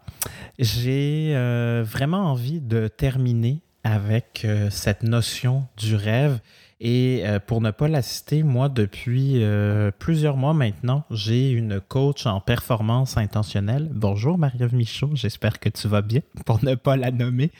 J'ai 0.58 1.32
euh, 1.34 1.84
vraiment 1.86 2.30
envie 2.32 2.60
de 2.60 2.88
terminer 2.88 3.60
avec 3.84 4.42
euh, 4.44 4.68
cette 4.68 5.04
notion 5.04 5.64
du 5.76 5.94
rêve 5.94 6.40
et 6.78 7.22
euh, 7.24 7.38
pour 7.40 7.62
ne 7.62 7.70
pas 7.70 7.88
l'assister, 7.88 8.42
moi, 8.42 8.68
depuis 8.68 9.42
euh, 9.42 9.90
plusieurs 9.98 10.36
mois 10.36 10.52
maintenant, 10.52 11.04
j'ai 11.10 11.50
une 11.50 11.80
coach 11.80 12.26
en 12.26 12.40
performance 12.40 13.16
intentionnelle. 13.16 13.88
Bonjour 13.92 14.36
Marie-Ève 14.36 14.74
Michaud, 14.74 15.12
j'espère 15.14 15.58
que 15.58 15.70
tu 15.70 15.88
vas 15.88 16.02
bien, 16.02 16.20
pour 16.44 16.62
ne 16.62 16.74
pas 16.74 16.96
la 16.96 17.10
nommer, 17.10 17.50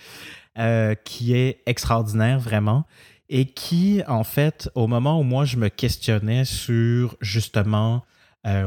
euh, 0.59 0.95
qui 0.95 1.35
est 1.35 1.63
extraordinaire 1.65 2.39
vraiment 2.39 2.85
et 3.29 3.47
qui, 3.47 4.03
en 4.07 4.23
fait, 4.23 4.71
au 4.75 4.87
moment 4.87 5.19
où 5.19 5.23
moi, 5.23 5.45
je 5.45 5.57
me 5.57 5.69
questionnais 5.69 6.45
sur 6.45 7.17
justement 7.21 8.05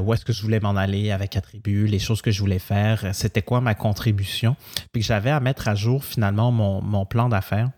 où 0.01 0.13
est-ce 0.13 0.25
que 0.25 0.33
je 0.33 0.41
voulais 0.41 0.59
m'en 0.59 0.75
aller 0.75 1.09
avec 1.09 1.37
Attribut, 1.37 1.87
les 1.87 1.99
choses 1.99 2.21
que 2.21 2.31
je 2.31 2.41
voulais 2.41 2.59
faire, 2.59 3.15
c'était 3.15 3.41
quoi 3.41 3.61
ma 3.61 3.75
contribution, 3.75 4.57
puis 4.91 5.01
que 5.01 5.07
j'avais 5.07 5.29
à 5.29 5.39
mettre 5.39 5.69
à 5.69 5.75
jour 5.75 6.03
finalement 6.03 6.51
mon, 6.51 6.81
mon 6.81 7.05
plan 7.05 7.29
d'affaires. 7.29 7.71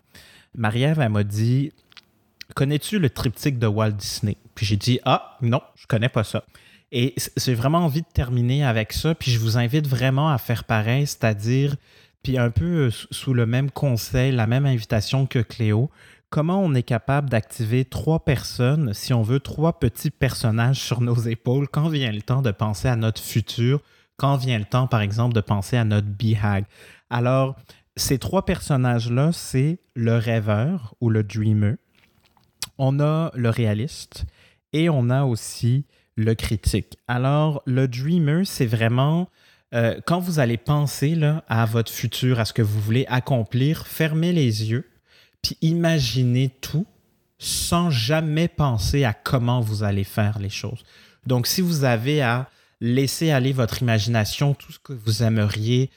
Marie-Ève, 0.56 0.98
elle 1.00 1.10
m'a 1.10 1.22
dit 1.22 1.70
Connais-tu 2.54 2.98
le 2.98 3.10
triptyque 3.10 3.58
de 3.58 3.66
Walt 3.66 3.92
Disney? 3.92 4.36
Puis 4.54 4.66
j'ai 4.66 4.76
dit 4.76 5.00
Ah, 5.04 5.36
non, 5.40 5.60
je 5.74 5.86
connais 5.86 6.08
pas 6.08 6.24
ça. 6.24 6.44
Et 6.90 7.14
j'ai 7.38 7.54
vraiment 7.54 7.78
envie 7.78 8.02
de 8.02 8.06
terminer 8.12 8.64
avec 8.64 8.92
ça. 8.92 9.14
Puis 9.14 9.30
je 9.30 9.38
vous 9.38 9.56
invite 9.56 9.86
vraiment 9.86 10.30
à 10.30 10.38
faire 10.38 10.64
pareil, 10.64 11.06
c'est-à-dire, 11.06 11.76
puis 12.22 12.38
un 12.38 12.50
peu 12.50 12.86
euh, 12.86 12.90
sous 13.10 13.32
le 13.32 13.46
même 13.46 13.70
conseil, 13.70 14.32
la 14.32 14.46
même 14.46 14.66
invitation 14.66 15.26
que 15.26 15.38
Cléo, 15.38 15.90
comment 16.28 16.60
on 16.62 16.74
est 16.74 16.82
capable 16.82 17.30
d'activer 17.30 17.84
trois 17.84 18.24
personnes, 18.24 18.92
si 18.94 19.14
on 19.14 19.22
veut, 19.22 19.40
trois 19.40 19.78
petits 19.78 20.10
personnages 20.10 20.80
sur 20.80 21.00
nos 21.00 21.16
épaules? 21.16 21.68
Quand 21.68 21.88
vient 21.88 22.12
le 22.12 22.22
temps 22.22 22.42
de 22.42 22.50
penser 22.50 22.88
à 22.88 22.96
notre 22.96 23.22
futur, 23.22 23.80
quand 24.18 24.36
vient 24.36 24.58
le 24.58 24.64
temps, 24.66 24.86
par 24.86 25.00
exemple, 25.00 25.34
de 25.34 25.40
penser 25.40 25.76
à 25.76 25.84
notre 25.84 26.06
BHAG? 26.06 26.64
Alors, 27.08 27.56
ces 27.96 28.18
trois 28.18 28.44
personnages-là, 28.44 29.32
c'est 29.32 29.80
le 29.94 30.16
rêveur 30.16 30.94
ou 31.00 31.10
le 31.10 31.22
dreamer, 31.22 31.76
on 32.84 32.98
a 32.98 33.30
le 33.36 33.48
réaliste 33.48 34.24
et 34.72 34.90
on 34.90 35.08
a 35.08 35.22
aussi 35.22 35.84
le 36.16 36.34
critique. 36.34 36.98
Alors, 37.06 37.62
le 37.64 37.86
dreamer, 37.86 38.44
c'est 38.44 38.66
vraiment 38.66 39.28
euh, 39.72 40.00
quand 40.04 40.18
vous 40.18 40.40
allez 40.40 40.56
penser 40.56 41.16
à 41.48 41.64
votre 41.64 41.92
futur, 41.92 42.40
à 42.40 42.44
ce 42.44 42.52
que 42.52 42.60
vous 42.60 42.80
voulez 42.80 43.06
accomplir, 43.08 43.86
fermez 43.86 44.32
les 44.32 44.68
yeux, 44.68 44.90
puis 45.42 45.56
imaginez 45.62 46.50
tout 46.60 46.84
sans 47.38 47.88
jamais 47.90 48.48
penser 48.48 49.04
à 49.04 49.12
comment 49.12 49.60
vous 49.60 49.84
allez 49.84 50.04
faire 50.04 50.40
les 50.40 50.50
choses. 50.50 50.82
Donc, 51.24 51.46
si 51.46 51.60
vous 51.60 51.84
avez 51.84 52.20
à 52.20 52.50
laisser 52.80 53.30
aller 53.30 53.52
votre 53.52 53.80
imagination, 53.80 54.54
tout 54.54 54.72
ce 54.72 54.80
que 54.80 54.92
vous 54.92 55.22
aimeriez 55.22 55.88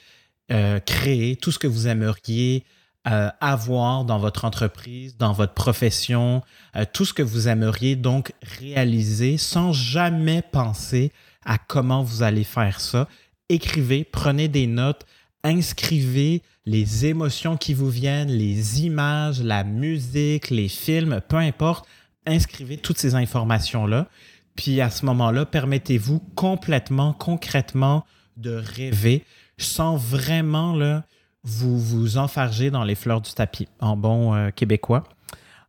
euh, 0.51 0.79
créer, 0.79 1.35
tout 1.35 1.51
ce 1.51 1.57
que 1.57 1.67
vous 1.67 1.87
aimeriez 1.87 2.63
euh, 3.07 3.29
avoir 3.39 4.03
dans 4.03 4.17
votre 4.17 4.45
entreprise, 4.45 5.15
dans 5.17 5.31
votre 5.31 5.53
profession, 5.53 6.41
euh, 6.75 6.85
tout 6.91 7.05
ce 7.05 7.13
que 7.13 7.21
vous 7.21 7.47
aimeriez 7.47 7.95
donc 7.95 8.33
réaliser 8.59 9.37
sans 9.37 9.73
jamais 9.73 10.41
penser 10.41 11.11
à 11.45 11.59
comment 11.59 12.01
vous 12.01 12.23
allez 12.23 12.43
faire 12.43 12.79
ça. 12.79 13.07
Écrivez, 13.47 14.03
prenez 14.03 14.47
des 14.47 14.65
notes, 14.65 15.05
inscrivez 15.43 16.41
les 16.65 17.05
émotions 17.05 17.57
qui 17.57 17.75
vous 17.75 17.91
viennent, 17.91 18.31
les 18.31 18.83
images, 18.83 19.41
la 19.41 19.63
musique, 19.63 20.49
les 20.49 20.67
films, 20.67 21.21
peu 21.27 21.37
importe, 21.37 21.87
inscrivez 22.25 22.77
toutes 22.77 22.97
ces 22.97 23.13
informations-là. 23.13 24.07
Puis 24.55 24.81
à 24.81 24.89
ce 24.89 25.05
moment-là, 25.05 25.45
permettez-vous 25.45 26.19
complètement, 26.35 27.13
concrètement 27.13 28.03
de 28.37 28.55
rêver 28.55 29.23
sans 29.57 29.95
vraiment 29.95 30.75
là, 30.75 31.05
vous 31.45 31.79
vous 31.79 32.17
enfargez 32.17 32.71
dans 32.71 32.83
les 32.83 32.95
fleurs 32.95 33.21
du 33.21 33.31
tapis, 33.31 33.67
en 33.79 33.95
bon 33.95 34.33
euh, 34.33 34.49
québécois. 34.49 35.03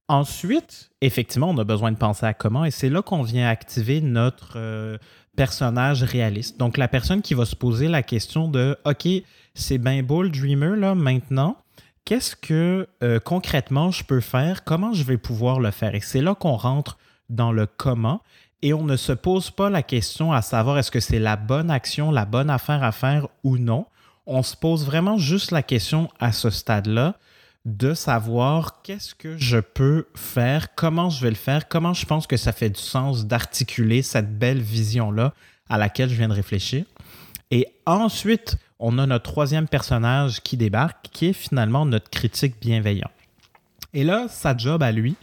Ensuite, 0.09 0.91
effectivement, 1.01 1.51
on 1.51 1.59
a 1.59 1.65
besoin 1.65 1.93
de 1.93 1.97
penser 1.97 2.25
à 2.25 2.33
comment, 2.33 2.65
et 2.65 2.71
c'est 2.71 2.89
là 2.89 3.03
qu'on 3.03 3.23
vient 3.23 3.49
activer 3.49 4.01
notre 4.01 4.55
euh, 4.57 4.97
personnage 5.37 6.03
réaliste. 6.03 6.59
Donc, 6.59 6.79
la 6.79 6.89
personne 6.89 7.23
qui 7.23 7.35
va 7.35 7.45
se 7.45 7.57
poser 7.57 7.89
la 7.89 8.03
question 8.03 8.49
de 8.49 8.79
OK, 8.85 9.07
c'est 9.55 9.79
bien 9.79 10.03
beau 10.03 10.23
le 10.23 10.31
dreamer, 10.31 10.77
là, 10.77 10.95
maintenant, 10.95 11.59
qu'est-ce 12.05 12.37
que 12.37 12.89
euh, 13.03 13.19
concrètement 13.21 13.91
je 13.91 14.05
peux 14.05 14.21
faire? 14.21 14.65
Comment 14.65 14.95
je 14.95 15.03
vais 15.03 15.19
pouvoir 15.19 15.61
le 15.61 15.73
faire? 15.73 15.95
Et 15.95 16.01
c'est 16.01 16.23
là 16.23 16.35
qu'on 16.35 16.57
rentre 16.57 16.97
dans 17.29 17.53
le 17.53 17.67
comment. 17.67 18.23
Et 18.63 18.73
on 18.73 18.85
ne 18.85 18.97
se 18.97 19.13
pose 19.13 19.51
pas 19.51 19.69
la 19.69 19.83
question 19.83 20.33
à 20.33 20.41
savoir 20.41 20.79
est-ce 20.79 20.91
que 20.91 21.01
c'est 21.01 21.19
la 21.19 21.37
bonne 21.37 21.71
action, 21.71 22.11
la 22.11 22.25
bonne 22.25 22.49
affaire 22.49 22.83
à 22.83 22.93
faire 22.93 23.29
ou 23.45 23.59
non 23.59 23.87
on 24.27 24.43
se 24.43 24.57
pose 24.57 24.85
vraiment 24.85 25.19
juste 25.19 25.51
la 25.51 25.63
question 25.63 26.09
à 26.19 26.33
ce 26.33 26.51
stade-là 26.51 27.15
de 27.65 27.95
savoir 27.95 28.83
qu'est-ce 28.83 29.15
que 29.15 29.37
je 29.39 29.59
peux 29.59 30.07
faire, 30.15 30.75
comment 30.75 31.11
je 31.11 31.21
vais 31.23 31.31
le 31.31 31.37
faire, 31.37 31.67
comment 31.67 31.95
je 31.95 32.07
pense 32.07 32.27
que 32.27 32.37
ça 32.37 32.53
fait 32.53 32.71
du 32.71 32.81
sens 32.81 33.27
d'articuler 33.27 34.03
cette 34.03 34.39
belle 34.39 34.61
vision-là 34.61 35.35
à 35.69 35.79
laquelle 35.79 36.09
je 36.09 36.15
viens 36.15 36.29
de 36.29 36.33
réfléchir. 36.33 36.85
Et 37.51 37.67
ensuite, 37.85 38.57
on 38.79 38.99
a 38.99 39.07
notre 39.07 39.31
troisième 39.31 39.67
personnage 39.67 40.43
qui 40.43 40.57
débarque, 40.57 41.09
qui 41.13 41.27
est 41.27 41.33
finalement 41.33 41.87
notre 41.87 42.11
critique 42.11 42.55
bienveillant. 42.61 43.11
Et 43.95 44.05
là, 44.05 44.27
sa 44.29 44.57
job 44.57 44.83
à 44.83 44.93
lui, 44.93 45.17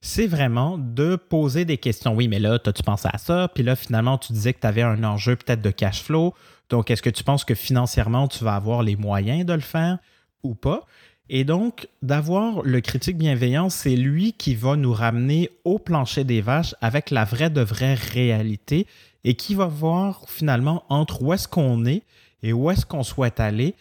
c'est 0.00 0.26
vraiment 0.26 0.78
de 0.78 1.16
poser 1.16 1.64
des 1.64 1.78
questions. 1.78 2.14
Oui, 2.14 2.28
mais 2.28 2.38
là, 2.38 2.58
as-tu 2.64 2.82
pensé 2.82 3.08
à 3.12 3.18
ça? 3.18 3.48
Puis 3.54 3.62
là, 3.62 3.74
finalement, 3.74 4.18
tu 4.18 4.32
disais 4.32 4.52
que 4.52 4.60
tu 4.60 4.66
avais 4.66 4.82
un 4.82 5.02
enjeu 5.04 5.36
peut-être 5.36 5.62
de 5.62 5.70
cash 5.70 6.02
flow. 6.02 6.34
Donc, 6.68 6.90
est-ce 6.90 7.02
que 7.02 7.10
tu 7.10 7.24
penses 7.24 7.44
que 7.44 7.54
financièrement, 7.54 8.28
tu 8.28 8.42
vas 8.44 8.56
avoir 8.56 8.82
les 8.82 8.96
moyens 8.96 9.44
de 9.44 9.52
le 9.52 9.60
faire 9.60 9.98
ou 10.42 10.54
pas? 10.54 10.86
Et 11.28 11.44
donc, 11.44 11.88
d'avoir 12.02 12.62
le 12.62 12.80
critique 12.80 13.18
bienveillant, 13.18 13.68
c'est 13.68 13.96
lui 13.96 14.32
qui 14.32 14.54
va 14.54 14.76
nous 14.76 14.92
ramener 14.92 15.50
au 15.64 15.78
plancher 15.78 16.24
des 16.24 16.40
vaches 16.40 16.74
avec 16.80 17.10
la 17.10 17.24
vraie 17.24 17.50
de 17.50 17.60
vraie 17.60 17.94
réalité 17.94 18.86
et 19.24 19.34
qui 19.34 19.54
va 19.54 19.66
voir 19.66 20.24
finalement 20.28 20.84
entre 20.88 21.22
où 21.22 21.32
est-ce 21.32 21.48
qu'on 21.48 21.84
est 21.84 22.02
et 22.42 22.52
où 22.52 22.70
est-ce 22.70 22.86
qu'on 22.86 23.02
souhaite 23.02 23.40
aller, 23.40 23.74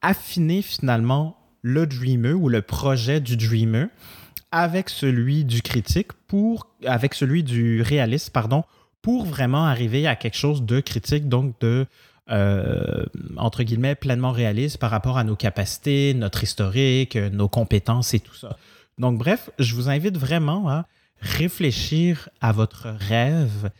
affiner 0.00 0.62
finalement 0.62 1.36
le 1.60 1.86
dreamer 1.86 2.32
ou 2.32 2.48
le 2.48 2.62
projet 2.62 3.20
du 3.20 3.36
dreamer 3.36 3.88
avec 4.50 4.88
celui 4.88 5.44
du 5.44 5.60
critique 5.60 6.12
pour, 6.28 6.68
avec 6.86 7.12
celui 7.12 7.42
du 7.42 7.82
réaliste, 7.82 8.30
pardon, 8.30 8.64
pour 9.02 9.26
vraiment 9.26 9.66
arriver 9.66 10.06
à 10.06 10.16
quelque 10.16 10.36
chose 10.36 10.62
de 10.62 10.80
critique, 10.80 11.28
donc 11.28 11.58
de, 11.60 11.86
euh, 12.30 13.04
entre 13.36 13.62
guillemets, 13.62 13.94
pleinement 13.94 14.32
réaliste 14.32 14.78
par 14.78 14.90
rapport 14.90 15.18
à 15.18 15.24
nos 15.24 15.36
capacités, 15.36 16.14
notre 16.14 16.42
historique, 16.42 17.16
nos 17.16 17.48
compétences 17.48 18.14
et 18.14 18.20
tout 18.20 18.34
ça. 18.34 18.56
Donc, 18.98 19.18
bref, 19.18 19.50
je 19.58 19.74
vous 19.74 19.88
invite 19.88 20.16
vraiment 20.16 20.68
à 20.68 20.86
réfléchir 21.20 22.28
à 22.40 22.52
votre 22.52 22.88
rêve, 22.88 23.70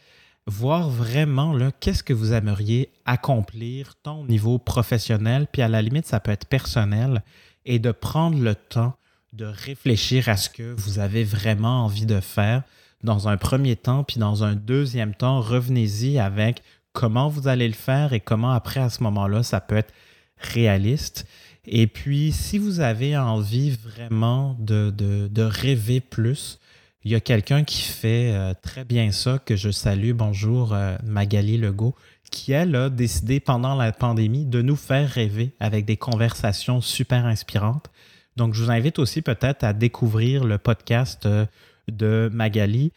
voir 0.47 0.89
vraiment 0.89 1.57
qu'est-ce 1.81 2.03
que 2.03 2.13
vous 2.13 2.33
aimeriez 2.33 2.91
accomplir 3.05 3.95
tant 4.03 4.21
au 4.21 4.27
niveau 4.27 4.59
professionnel, 4.59 5.47
puis 5.51 5.63
à 5.63 5.69
la 5.69 5.83
limite, 5.83 6.07
ça 6.07 6.21
peut 6.21 6.31
être 6.31 6.47
personnel, 6.47 7.23
et 7.65 7.79
de 7.79 7.91
prendre 7.91 8.39
le 8.39 8.55
temps 8.55 8.95
de 9.33 9.45
réfléchir 9.45 10.29
à 10.29 10.37
ce 10.37 10.49
que 10.49 10.75
vous 10.79 10.99
avez 10.99 11.25
vraiment 11.25 11.85
envie 11.85 12.07
de 12.07 12.21
faire 12.21 12.63
dans 13.03 13.29
un 13.29 13.37
premier 13.37 13.77
temps, 13.77 14.05
puis 14.05 14.19
dans 14.19 14.45
un 14.45 14.55
deuxième 14.55 15.15
temps, 15.15 15.41
revenez-y 15.41 16.19
avec 16.19 16.63
comment 16.97 17.29
vous 17.29 17.47
allez 17.47 17.69
le 17.69 17.75
faire 17.75 18.15
et 18.15 18.21
comment 18.21 18.53
après, 18.53 18.81
à 18.81 18.89
ce 18.89 19.03
moment-là, 19.03 19.43
ça 19.43 19.61
peut 19.61 19.77
être 19.77 19.93
réaliste. 20.39 21.27
Et 21.67 21.87
puis, 21.87 22.33
si 22.33 22.57
vous 22.57 22.81
avez 22.81 23.19
envie 23.19 23.73
vraiment 23.73 24.57
de, 24.59 24.91
de, 24.91 25.43
rêver 25.43 26.01
plus, 26.01 26.59
il 27.05 27.11
y 27.11 27.15
a 27.15 27.21
quelqu'un 27.21 27.65
qui 27.65 27.83
fait 27.83 28.33
euh, 28.33 28.55
très 28.63 28.87
bien 28.87 29.13
ça, 29.13 29.39
que 29.39 29.57
je 29.57 29.71
salue. 29.71 30.13
Bonjour, 30.13 30.73
euh, 30.73 30.97
Magali 31.05 31.59
Legault, 31.59 31.95
qui, 32.31 32.53
elle, 32.53 32.75
a 32.75 32.89
décidé 32.89 33.41
pendant 33.41 33.75
la 33.75 33.93
pandémie 33.93 34.47
de 34.47 34.63
nous 34.63 34.77
faire 34.77 35.11
rêver 35.11 35.53
avec 35.61 35.85
des 35.85 35.99
conversations 35.99 36.81
super 36.81 37.27
inspirantes. 37.27 37.91
Donc, 38.37 38.55
je 38.55 38.65
vous 38.65 38.71
invite 38.71 38.99
aussi 38.99 39.21
peut-être 39.21 39.65
à 39.65 39.75
découvrir 39.75 40.45
le 40.45 40.57
podcast 40.57 41.27
euh, 41.27 41.45
de 41.89 42.31
Magali 42.33 42.93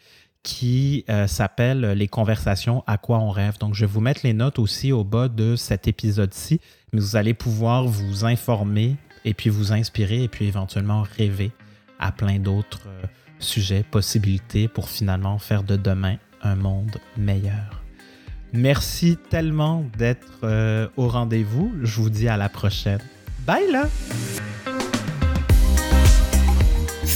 qui 0.49 1.05
euh, 1.09 1.27
s'appelle 1.27 1.81
Les 1.91 2.07
conversations 2.07 2.83
à 2.87 2.97
quoi 2.97 3.19
on 3.19 3.29
rêve. 3.29 3.59
Donc, 3.59 3.75
je 3.75 3.81
vais 3.81 3.91
vous 3.91 4.01
mettre 4.01 4.21
les 4.23 4.33
notes 4.33 4.57
aussi 4.57 4.91
au 4.91 5.03
bas 5.03 5.27
de 5.27 5.55
cet 5.55 5.87
épisode-ci, 5.87 6.59
mais 6.91 6.99
vous 6.99 7.15
allez 7.15 7.35
pouvoir 7.35 7.85
vous 7.85 8.25
informer 8.25 8.95
et 9.25 9.35
puis 9.35 9.51
vous 9.51 9.73
inspirer 9.73 10.23
et 10.23 10.27
puis 10.27 10.45
éventuellement 10.45 11.05
rêver 11.17 11.51
à 11.99 12.11
plein 12.11 12.39
d'autres 12.39 12.87
euh, 12.87 13.05
sujets, 13.37 13.83
possibilités 13.83 14.67
pour 14.67 14.89
finalement 14.89 15.37
faire 15.37 15.61
de 15.61 15.75
demain 15.75 16.15
un 16.41 16.55
monde 16.55 16.97
meilleur. 17.15 17.83
Merci 18.51 19.17
tellement 19.29 19.85
d'être 19.99 20.89
au 20.97 21.07
rendez-vous. 21.07 21.71
Je 21.83 22.01
vous 22.01 22.09
dis 22.09 22.27
à 22.27 22.37
la 22.37 22.49
prochaine. 22.49 23.01
Bye 23.45 23.71
là! 23.71 23.87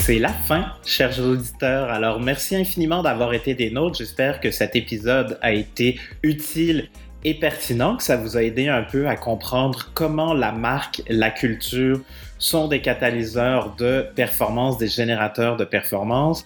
C'est 0.05 0.19
la 0.19 0.33
fin, 0.33 0.65
chers 0.85 1.17
auditeurs. 1.21 1.89
Alors, 1.89 2.19
merci 2.19 2.57
infiniment 2.57 3.03
d'avoir 3.03 3.33
été 3.33 3.53
des 3.53 3.71
nôtres. 3.71 3.99
J'espère 3.99 4.41
que 4.41 4.51
cet 4.51 4.75
épisode 4.75 5.39
a 5.41 5.53
été 5.53 5.97
utile 6.23 6.89
et 7.23 7.33
pertinent, 7.33 7.95
que 7.95 8.03
ça 8.03 8.17
vous 8.17 8.35
a 8.35 8.43
aidé 8.43 8.67
un 8.67 8.83
peu 8.83 9.07
à 9.07 9.15
comprendre 9.15 9.91
comment 9.93 10.33
la 10.33 10.51
marque, 10.51 11.03
la 11.07 11.29
culture 11.29 12.01
sont 12.37 12.67
des 12.67 12.81
catalyseurs 12.81 13.77
de 13.77 14.05
performance, 14.13 14.77
des 14.77 14.89
générateurs 14.89 15.55
de 15.55 15.63
performance 15.63 16.45